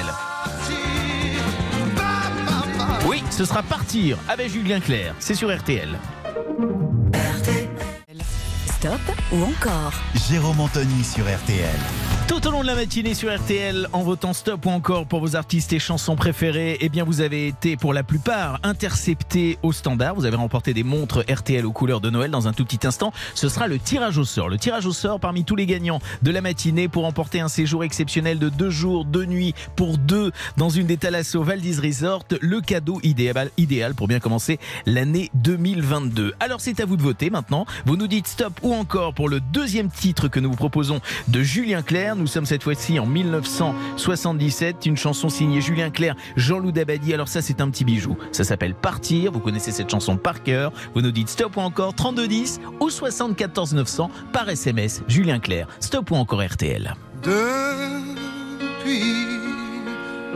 Oui, 3.08 3.24
ce 3.30 3.46
sera 3.46 3.64
partir 3.64 4.18
avec 4.28 4.52
Julien 4.52 4.80
Clerc. 4.80 5.16
C'est 5.20 5.36
sur 5.36 5.56
RTL. 5.56 5.90
Stop 8.78 9.00
ou 9.32 9.44
encore? 9.44 9.94
Jérôme 10.30 10.60
Anthony 10.60 11.04
sur 11.04 11.24
RTL. 11.24 12.17
Tout 12.28 12.46
au 12.46 12.52
long 12.52 12.62
de 12.62 12.68
la 12.68 12.76
matinée 12.76 13.14
sur 13.14 13.34
RTL, 13.34 13.88
en 13.94 14.04
votant 14.04 14.34
stop 14.34 14.66
ou 14.66 14.70
encore 14.70 15.06
pour 15.06 15.22
vos 15.22 15.38
artistes 15.38 15.72
et 15.72 15.80
chansons 15.80 16.18
préférées, 16.18 16.78
eh 16.82 16.90
bien 16.90 17.06
vous 17.06 17.22
avez 17.22 17.48
été 17.48 17.78
pour 17.78 17.94
la 17.94 18.04
plupart 18.04 18.60
interceptés 18.64 19.58
au 19.64 19.72
standard. 19.72 20.14
Vous 20.14 20.26
avez 20.26 20.36
remporté 20.36 20.74
des 20.74 20.84
montres 20.84 21.24
RTL 21.30 21.66
aux 21.66 21.72
couleurs 21.72 22.02
de 22.02 22.10
Noël. 22.10 22.30
Dans 22.30 22.50
un 22.50 22.54
tout 22.54 22.66
petit 22.66 22.86
instant, 22.86 23.14
ce 23.34 23.48
sera 23.48 23.68
le 23.68 23.80
tirage 23.80 24.18
au 24.18 24.26
sort. 24.26 24.50
Le 24.50 24.58
tirage 24.58 24.86
au 24.86 24.92
sort 24.92 25.22
parmi 25.22 25.46
tous 25.46 25.56
les 25.56 25.66
gagnants 25.66 26.02
de 26.22 26.32
la 26.32 26.42
matinée 26.42 26.90
pour 26.90 27.04
remporter 27.04 27.40
un 27.40 27.48
séjour 27.48 27.86
exceptionnel 27.86 28.40
de 28.40 28.50
deux 28.50 28.72
jours, 28.72 29.06
deux 29.06 29.26
nuits 29.26 29.56
pour 29.78 29.98
deux 29.98 30.34
dans 30.58 30.70
une 30.70 30.86
des 30.86 30.98
Thalasso 30.98 31.42
Valdis 31.44 31.80
Resort. 31.80 32.26
Le 32.42 32.60
cadeau 32.60 33.00
idéal, 33.04 33.52
idéal 33.56 33.96
pour 33.96 34.10
bien 34.10 34.20
commencer 34.20 34.60
l'année 34.86 35.32
2022. 35.36 36.34
Alors 36.42 36.60
c'est 36.60 36.82
à 36.82 36.86
vous 36.86 36.98
de 36.98 37.04
voter 37.04 37.30
maintenant. 37.30 37.66
Vous 37.86 37.96
nous 37.96 38.08
dites 38.08 38.28
stop 38.28 38.60
ou 38.64 38.74
encore 38.74 39.14
pour 39.14 39.30
le 39.30 39.40
deuxième 39.40 39.90
titre 39.90 40.28
que 40.28 40.42
nous 40.42 40.50
vous 40.50 40.58
proposons 40.58 41.00
de 41.30 41.42
Julien 41.42 41.82
Clerc. 41.82 42.17
Nous 42.18 42.28
sommes 42.28 42.46
cette 42.46 42.64
fois-ci 42.64 43.00
en 43.00 43.06
1977. 43.06 44.86
Une 44.88 44.98
chanson 44.98 45.30
signée 45.30 45.62
Julien 45.62 45.92
Clerc, 45.92 46.16
Jean-Loup 46.36 46.72
Dabadi. 46.72 47.14
Alors 47.14 47.28
ça, 47.28 47.42
c'est 47.44 47.62
un 47.62 47.70
petit 47.70 47.86
bijou. 47.86 48.18
Ça 48.32 48.44
s'appelle 48.44 48.74
Partir. 48.74 49.32
Vous 49.32 49.40
connaissez 49.40 49.72
cette 49.72 49.90
chanson 49.90 50.18
par 50.18 50.42
cœur. 50.42 50.72
Vous 50.96 51.02
nous 51.02 51.12
dites 51.12 51.30
stop 51.30 51.58
ou 51.58 51.62
encore 51.62 51.94
3210 51.94 52.60
ou 52.80 52.90
74 52.90 53.74
900 53.74 54.10
par 54.34 54.50
SMS. 54.50 55.04
Julien 55.08 55.40
Clerc. 55.40 55.68
Stop 55.80 56.10
ou 56.12 56.16
encore 56.16 56.44
RTL. 56.44 56.96
Depuis 57.22 57.58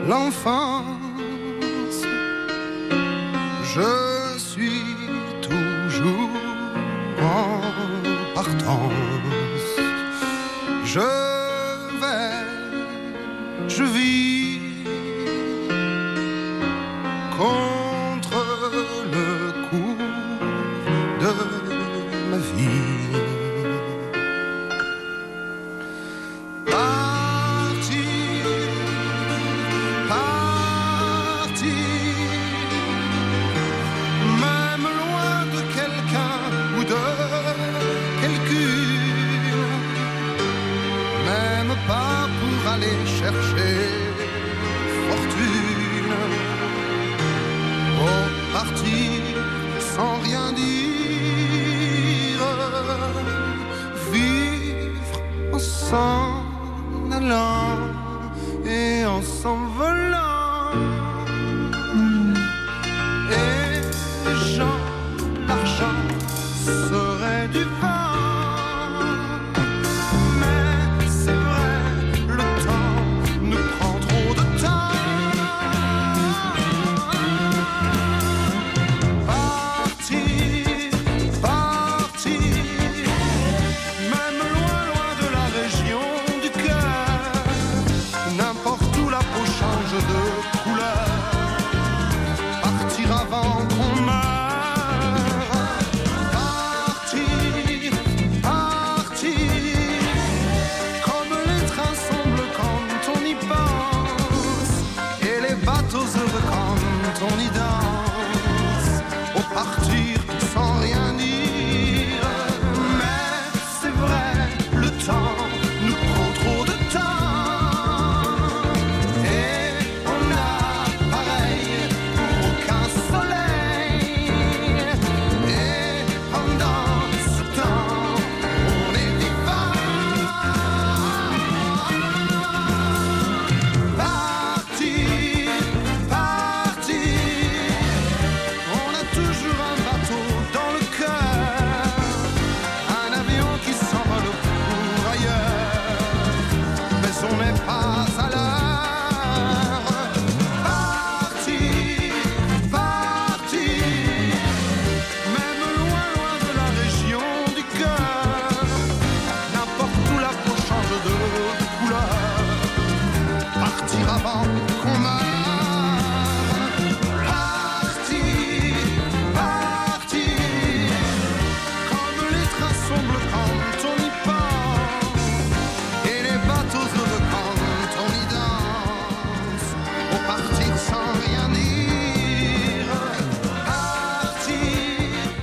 l'enfance, 0.07 0.85
je 3.63 4.37
suis 4.37 4.83
toujours 5.41 6.29
en 7.21 7.61
partance. 8.35 8.91
Je 10.85 11.30
je 13.77 13.83
vis 13.83 14.59
contre 17.37 18.43
le 19.13 19.29
cours 19.69 19.97
de 21.21 21.33
ma 22.29 22.37
vie. 22.37 22.80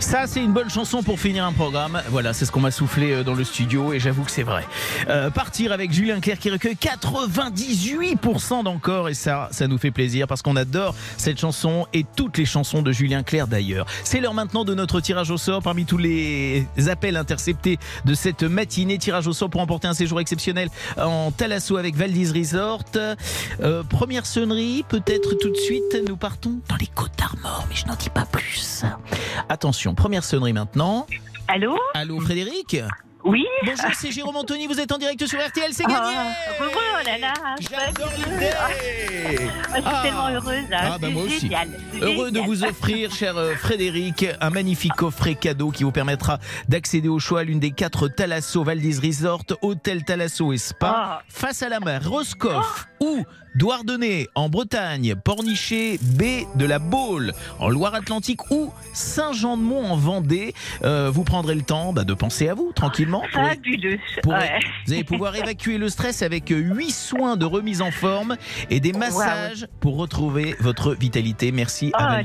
Ça, 0.09 0.27
c'est 0.27 0.43
une 0.43 0.55
bonne 0.55 0.71
chanson 0.71 1.03
pour 1.03 1.21
finir 1.21 1.45
un 1.45 1.53
programme. 1.53 2.01
Voilà, 2.09 2.33
c'est 2.33 2.47
ce 2.47 2.51
qu'on 2.51 2.61
m'a 2.61 2.71
soufflé 2.71 3.13
euh, 3.13 3.23
dans 3.23 3.35
le 3.35 3.45
studio 3.45 3.93
et 3.93 4.01
j'avoue 4.01 4.23
que 4.23 4.31
c'est 4.31 4.43
vrai. 4.43 4.67
Euh, 5.11 5.29
partir 5.29 5.71
avec 5.71 5.93
Julien 5.93 6.19
Clerc 6.19 6.39
qui 6.39 6.49
recueille 6.49 6.77
98% 6.77 8.65
d'encore 8.65 9.11
et 9.11 9.15
ça, 9.15 9.51
ça 9.53 9.67
nous 9.67 9.77
fait 9.77 9.91
plaisir 9.91 10.27
parce 10.27 10.41
qu'on 10.41 10.57
adore 10.57 10.95
cette 11.19 11.39
chanson 11.39 11.87
et 11.93 12.07
toutes 12.17 12.39
les 12.39 12.47
chansons 12.47 12.81
de 12.81 12.91
Julien 12.91 13.23
Clerc 13.23 13.49
d'ailleurs. 13.49 13.85
C'est 14.03 14.21
l'heure 14.21 14.33
maintenant 14.33 14.65
de 14.65 14.75
notre 14.75 15.03
tirage 15.03 15.31
au 15.31 15.37
sort 15.37 15.63
parmi 15.63 15.85
tous 15.85 15.99
les 15.99 16.67
appels 16.91 17.19
interceptés 17.19 17.79
de 18.07 18.15
cette 18.15 18.45
matinée. 18.45 18.97
Tirage 18.97 19.27
au 19.27 19.35
sort 19.35 19.51
pour 19.51 19.61
emporter 19.61 19.89
un 19.89 19.95
séjour 19.95 20.21
exceptionnel 20.21 20.71
en 20.97 21.33
Thalasso 21.33 21.77
avec 21.77 21.97
Valdis 21.97 22.33
Resort. 22.33 22.85
Euh, 23.61 23.83
première 23.83 24.25
sonnerie, 24.25 24.87
peut-être 24.89 25.35
tout 25.35 25.51
de 25.51 25.59
suite, 25.59 25.99
nous 26.09 26.17
partons 26.17 26.61
dans 26.71 26.77
les 26.77 26.87
Côtes 26.87 27.13
d'Armor, 27.19 27.67
mais 27.69 27.77
je 27.77 27.85
n'en 27.85 27.95
dis 27.95 28.09
pas 28.09 28.25
plus. 28.25 28.85
Attention, 29.51 29.95
première 29.99 30.25
sonnerie 30.25 30.53
maintenant. 30.53 31.07
Allô 31.49 31.77
Allô 31.95 32.21
Frédéric 32.21 32.77
Oui 33.25 33.45
Bonjour, 33.65 33.91
c'est 33.95 34.13
Jérôme 34.13 34.37
Anthony, 34.37 34.67
vous 34.69 34.79
êtes 34.79 34.93
en 34.93 34.99
direct 34.99 35.27
sur 35.27 35.39
RTL, 35.45 35.73
c'est 35.73 35.85
Oh, 35.87 35.91
gagné 35.91 36.17
oh 36.61 37.07
là 37.07 37.19
là 37.19 37.35
J'adore 37.61 38.11
l'idée 38.17 38.51
Ah, 38.59 38.69
Je 38.71 39.37
suis 39.37 39.83
Ah. 39.85 40.01
tellement 40.03 40.29
heureuse. 40.29 40.65
hein. 40.73 40.91
Ah 40.95 40.99
bah 41.01 41.09
moi 41.11 41.23
aussi. 41.25 41.41
génial, 41.41 41.69
Heureux 42.01 42.31
de 42.31 42.41
vous 42.41 42.65
offrir, 42.65 43.11
cher 43.13 43.37
euh, 43.37 43.55
Frédéric, 43.55 44.27
un 44.41 44.51
magnifique 44.51 44.93
coffret 44.95 45.35
cadeau 45.35 45.71
qui 45.71 45.83
vous 45.85 45.93
permettra 45.93 46.39
d'accéder 46.69 47.09
au 47.09 47.19
choix 47.19 47.41
à 47.41 47.45
l'une 47.45 47.59
des 47.61 47.73
quatre 47.73 48.09
Thalasso 48.09 48.63
Valdis 48.63 49.01
Resort, 49.03 49.43
hôtel 49.63 50.05
Thalasso 50.05 50.53
et 50.53 50.59
Spa, 50.59 51.23
face 51.29 51.63
à 51.63 51.69
la 51.69 51.81
mer, 51.81 52.09
Roscoff 52.09 52.87
ou 53.01 53.25
Douarnenez 53.55 54.29
en 54.37 54.49
Bretagne, 54.49 55.17
Pornichet, 55.17 55.99
baie 56.01 56.47
de 56.55 56.65
la 56.65 56.79
Baule 56.79 57.33
en 57.59 57.69
Loire-Atlantique 57.71 58.53
ou 58.53 58.71
Saint-Jean-de-Mont 58.93 59.85
en 59.87 59.97
Vendée. 59.97 60.53
Euh, 60.85 61.11
vous 61.13 61.25
prendrez 61.25 61.57
le 61.57 61.63
temps 61.63 61.93
bah, 61.93 62.05
de 62.05 62.15
penser 62.15 62.49
à 62.49 62.55
vous 62.55 62.71
tranquillement. 62.73 63.23
pour- 63.33 63.43
Fabuleux. 63.43 63.99
pour- 64.23 64.33
Ouais. 64.35 64.61
Vous 64.87 64.93
allez 64.93 65.03
pouvoir 65.03 65.35
évacuer 65.35 65.77
le 65.79 65.89
stress 65.89 66.23
avec 66.23 66.51
8 66.51 66.91
soins 66.93 67.37
de 67.37 67.47
remise 67.47 67.83
en 67.83 67.91
forme 67.91 68.37
et 68.71 68.79
des 68.79 68.93
massages 68.93 69.67
pour 69.81 69.97
retrouver 69.97 70.55
votre 70.61 70.95
vitalité. 70.95 71.51
Merci 71.51 71.91
Oh 71.95 72.01
à. 72.01 72.21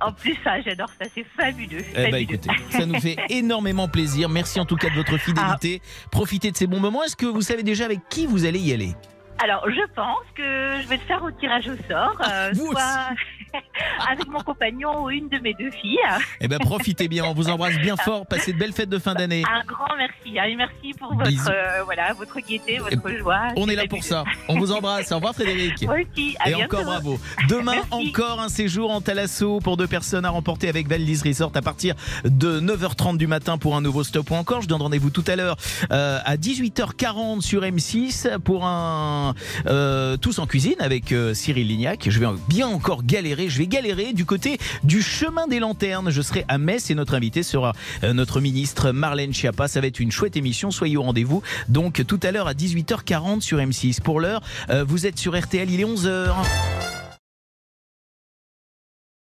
En 0.00 0.12
plus, 0.12 0.36
ça, 0.42 0.60
j'adore 0.62 0.90
ça. 1.00 1.06
C'est 1.14 1.26
fabuleux. 1.38 1.84
Eh 1.94 2.10
ben, 2.10 2.16
écoutez, 2.16 2.50
ça 2.70 2.86
nous 2.86 2.98
fait 2.98 3.16
énormément 3.30 3.86
plaisir. 3.86 4.28
Merci 4.28 4.58
en 4.58 4.64
tout 4.64 4.76
cas 4.76 4.88
de 4.90 4.94
votre 4.94 5.16
fidélité. 5.18 5.80
Ah. 5.84 6.08
Profitez 6.10 6.50
de 6.50 6.56
ces 6.56 6.66
bons 6.66 6.80
moments. 6.80 7.04
Est-ce 7.04 7.14
que 7.16 7.26
vous 7.26 7.42
savez 7.42 7.62
déjà 7.62 7.84
avec 7.84 8.00
qui 8.08 8.26
vous 8.26 8.46
allez 8.46 8.58
y 8.58 8.72
aller? 8.72 8.94
Alors, 9.38 9.68
je 9.68 9.86
pense 9.94 10.24
que 10.34 10.80
je 10.82 10.88
vais 10.88 10.96
le 10.96 11.02
faire 11.02 11.22
au 11.22 11.30
tirage 11.30 11.68
au 11.68 11.76
sort, 11.90 12.16
euh, 12.28 12.50
Vous 12.54 12.70
soit 12.70 13.08
avec 14.10 14.26
mon 14.28 14.40
compagnon 14.40 15.04
ou 15.04 15.10
une 15.10 15.28
de 15.28 15.38
mes 15.38 15.54
deux 15.54 15.70
filles. 15.70 15.98
Eh 16.40 16.48
ben 16.48 16.58
profitez 16.58 17.08
bien. 17.08 17.24
On 17.24 17.34
vous 17.34 17.48
embrasse 17.48 17.76
bien 17.78 17.96
fort. 18.04 18.26
Passez 18.26 18.52
de 18.52 18.58
belles 18.58 18.72
fêtes 18.72 18.88
de 18.88 18.98
fin 18.98 19.14
d'année. 19.14 19.42
Un 19.50 19.64
grand 19.66 19.94
merci. 19.96 20.38
hein, 20.38 20.44
et 20.44 20.56
merci 20.56 20.92
pour 20.98 21.14
votre, 21.14 21.50
euh, 21.50 21.82
voilà, 21.84 22.12
votre 22.14 22.38
gaieté, 22.40 22.78
votre 22.78 23.08
Et 23.10 23.18
joie. 23.18 23.48
On 23.56 23.68
est 23.68 23.74
là 23.76 23.86
pour 23.88 24.02
ça. 24.02 24.24
On 24.48 24.58
vous 24.58 24.72
embrasse. 24.72 25.12
Au 25.12 25.16
revoir 25.16 25.34
Frédéric. 25.34 25.82
Moi 25.82 25.96
aussi. 25.96 26.36
À 26.40 26.50
Et 26.50 26.54
bientôt. 26.54 26.76
encore 26.76 26.84
bravo. 26.86 27.20
Demain 27.48 27.74
Merci. 27.90 28.08
encore 28.10 28.40
un 28.40 28.48
séjour 28.48 28.90
en 28.90 29.00
Thalasso 29.00 29.60
pour 29.60 29.76
deux 29.76 29.86
personnes 29.86 30.24
à 30.24 30.30
remporter 30.30 30.68
avec 30.68 30.88
Valdis 30.88 31.20
Resort 31.24 31.52
à 31.54 31.62
partir 31.62 31.94
de 32.24 32.60
9h30 32.60 33.16
du 33.16 33.26
matin 33.26 33.58
pour 33.58 33.76
un 33.76 33.80
nouveau 33.80 34.04
stop 34.04 34.30
ou 34.30 34.34
encore. 34.34 34.62
Je 34.62 34.68
donne 34.68 34.82
rendez-vous 34.82 35.10
tout 35.10 35.24
à 35.26 35.36
l'heure 35.36 35.56
euh, 35.92 36.18
à 36.24 36.36
18h40 36.36 37.40
sur 37.40 37.62
M6 37.62 38.38
pour 38.40 38.66
un 38.66 39.34
euh, 39.66 40.16
tous 40.16 40.38
en 40.38 40.46
cuisine 40.46 40.76
avec 40.80 41.14
Cyril 41.34 41.68
Lignac. 41.68 42.08
Je 42.08 42.18
vais 42.18 42.26
bien 42.48 42.68
encore 42.68 43.02
galérer. 43.04 43.41
Je 43.48 43.58
vais 43.58 43.66
galérer 43.66 44.12
du 44.12 44.24
côté 44.24 44.58
du 44.84 45.02
chemin 45.02 45.46
des 45.46 45.58
lanternes. 45.58 46.10
Je 46.10 46.22
serai 46.22 46.44
à 46.48 46.58
Metz 46.58 46.90
et 46.90 46.94
notre 46.94 47.14
invité 47.14 47.42
sera 47.42 47.72
euh, 48.04 48.12
notre 48.12 48.40
ministre 48.40 48.92
Marlène 48.92 49.32
Schiappa. 49.32 49.68
Ça 49.68 49.80
va 49.80 49.86
être 49.86 50.00
une 50.00 50.12
chouette 50.12 50.36
émission. 50.36 50.70
Soyez 50.70 50.96
au 50.96 51.02
rendez-vous. 51.02 51.42
Donc 51.68 52.04
tout 52.06 52.20
à 52.22 52.30
l'heure 52.30 52.48
à 52.48 52.54
18h40 52.54 53.40
sur 53.40 53.58
M6. 53.58 54.00
Pour 54.00 54.20
l'heure, 54.20 54.42
euh, 54.70 54.84
vous 54.86 55.06
êtes 55.06 55.18
sur 55.18 55.38
RTL. 55.38 55.70
Il 55.70 55.80
est 55.80 55.84
11h. 55.84 57.11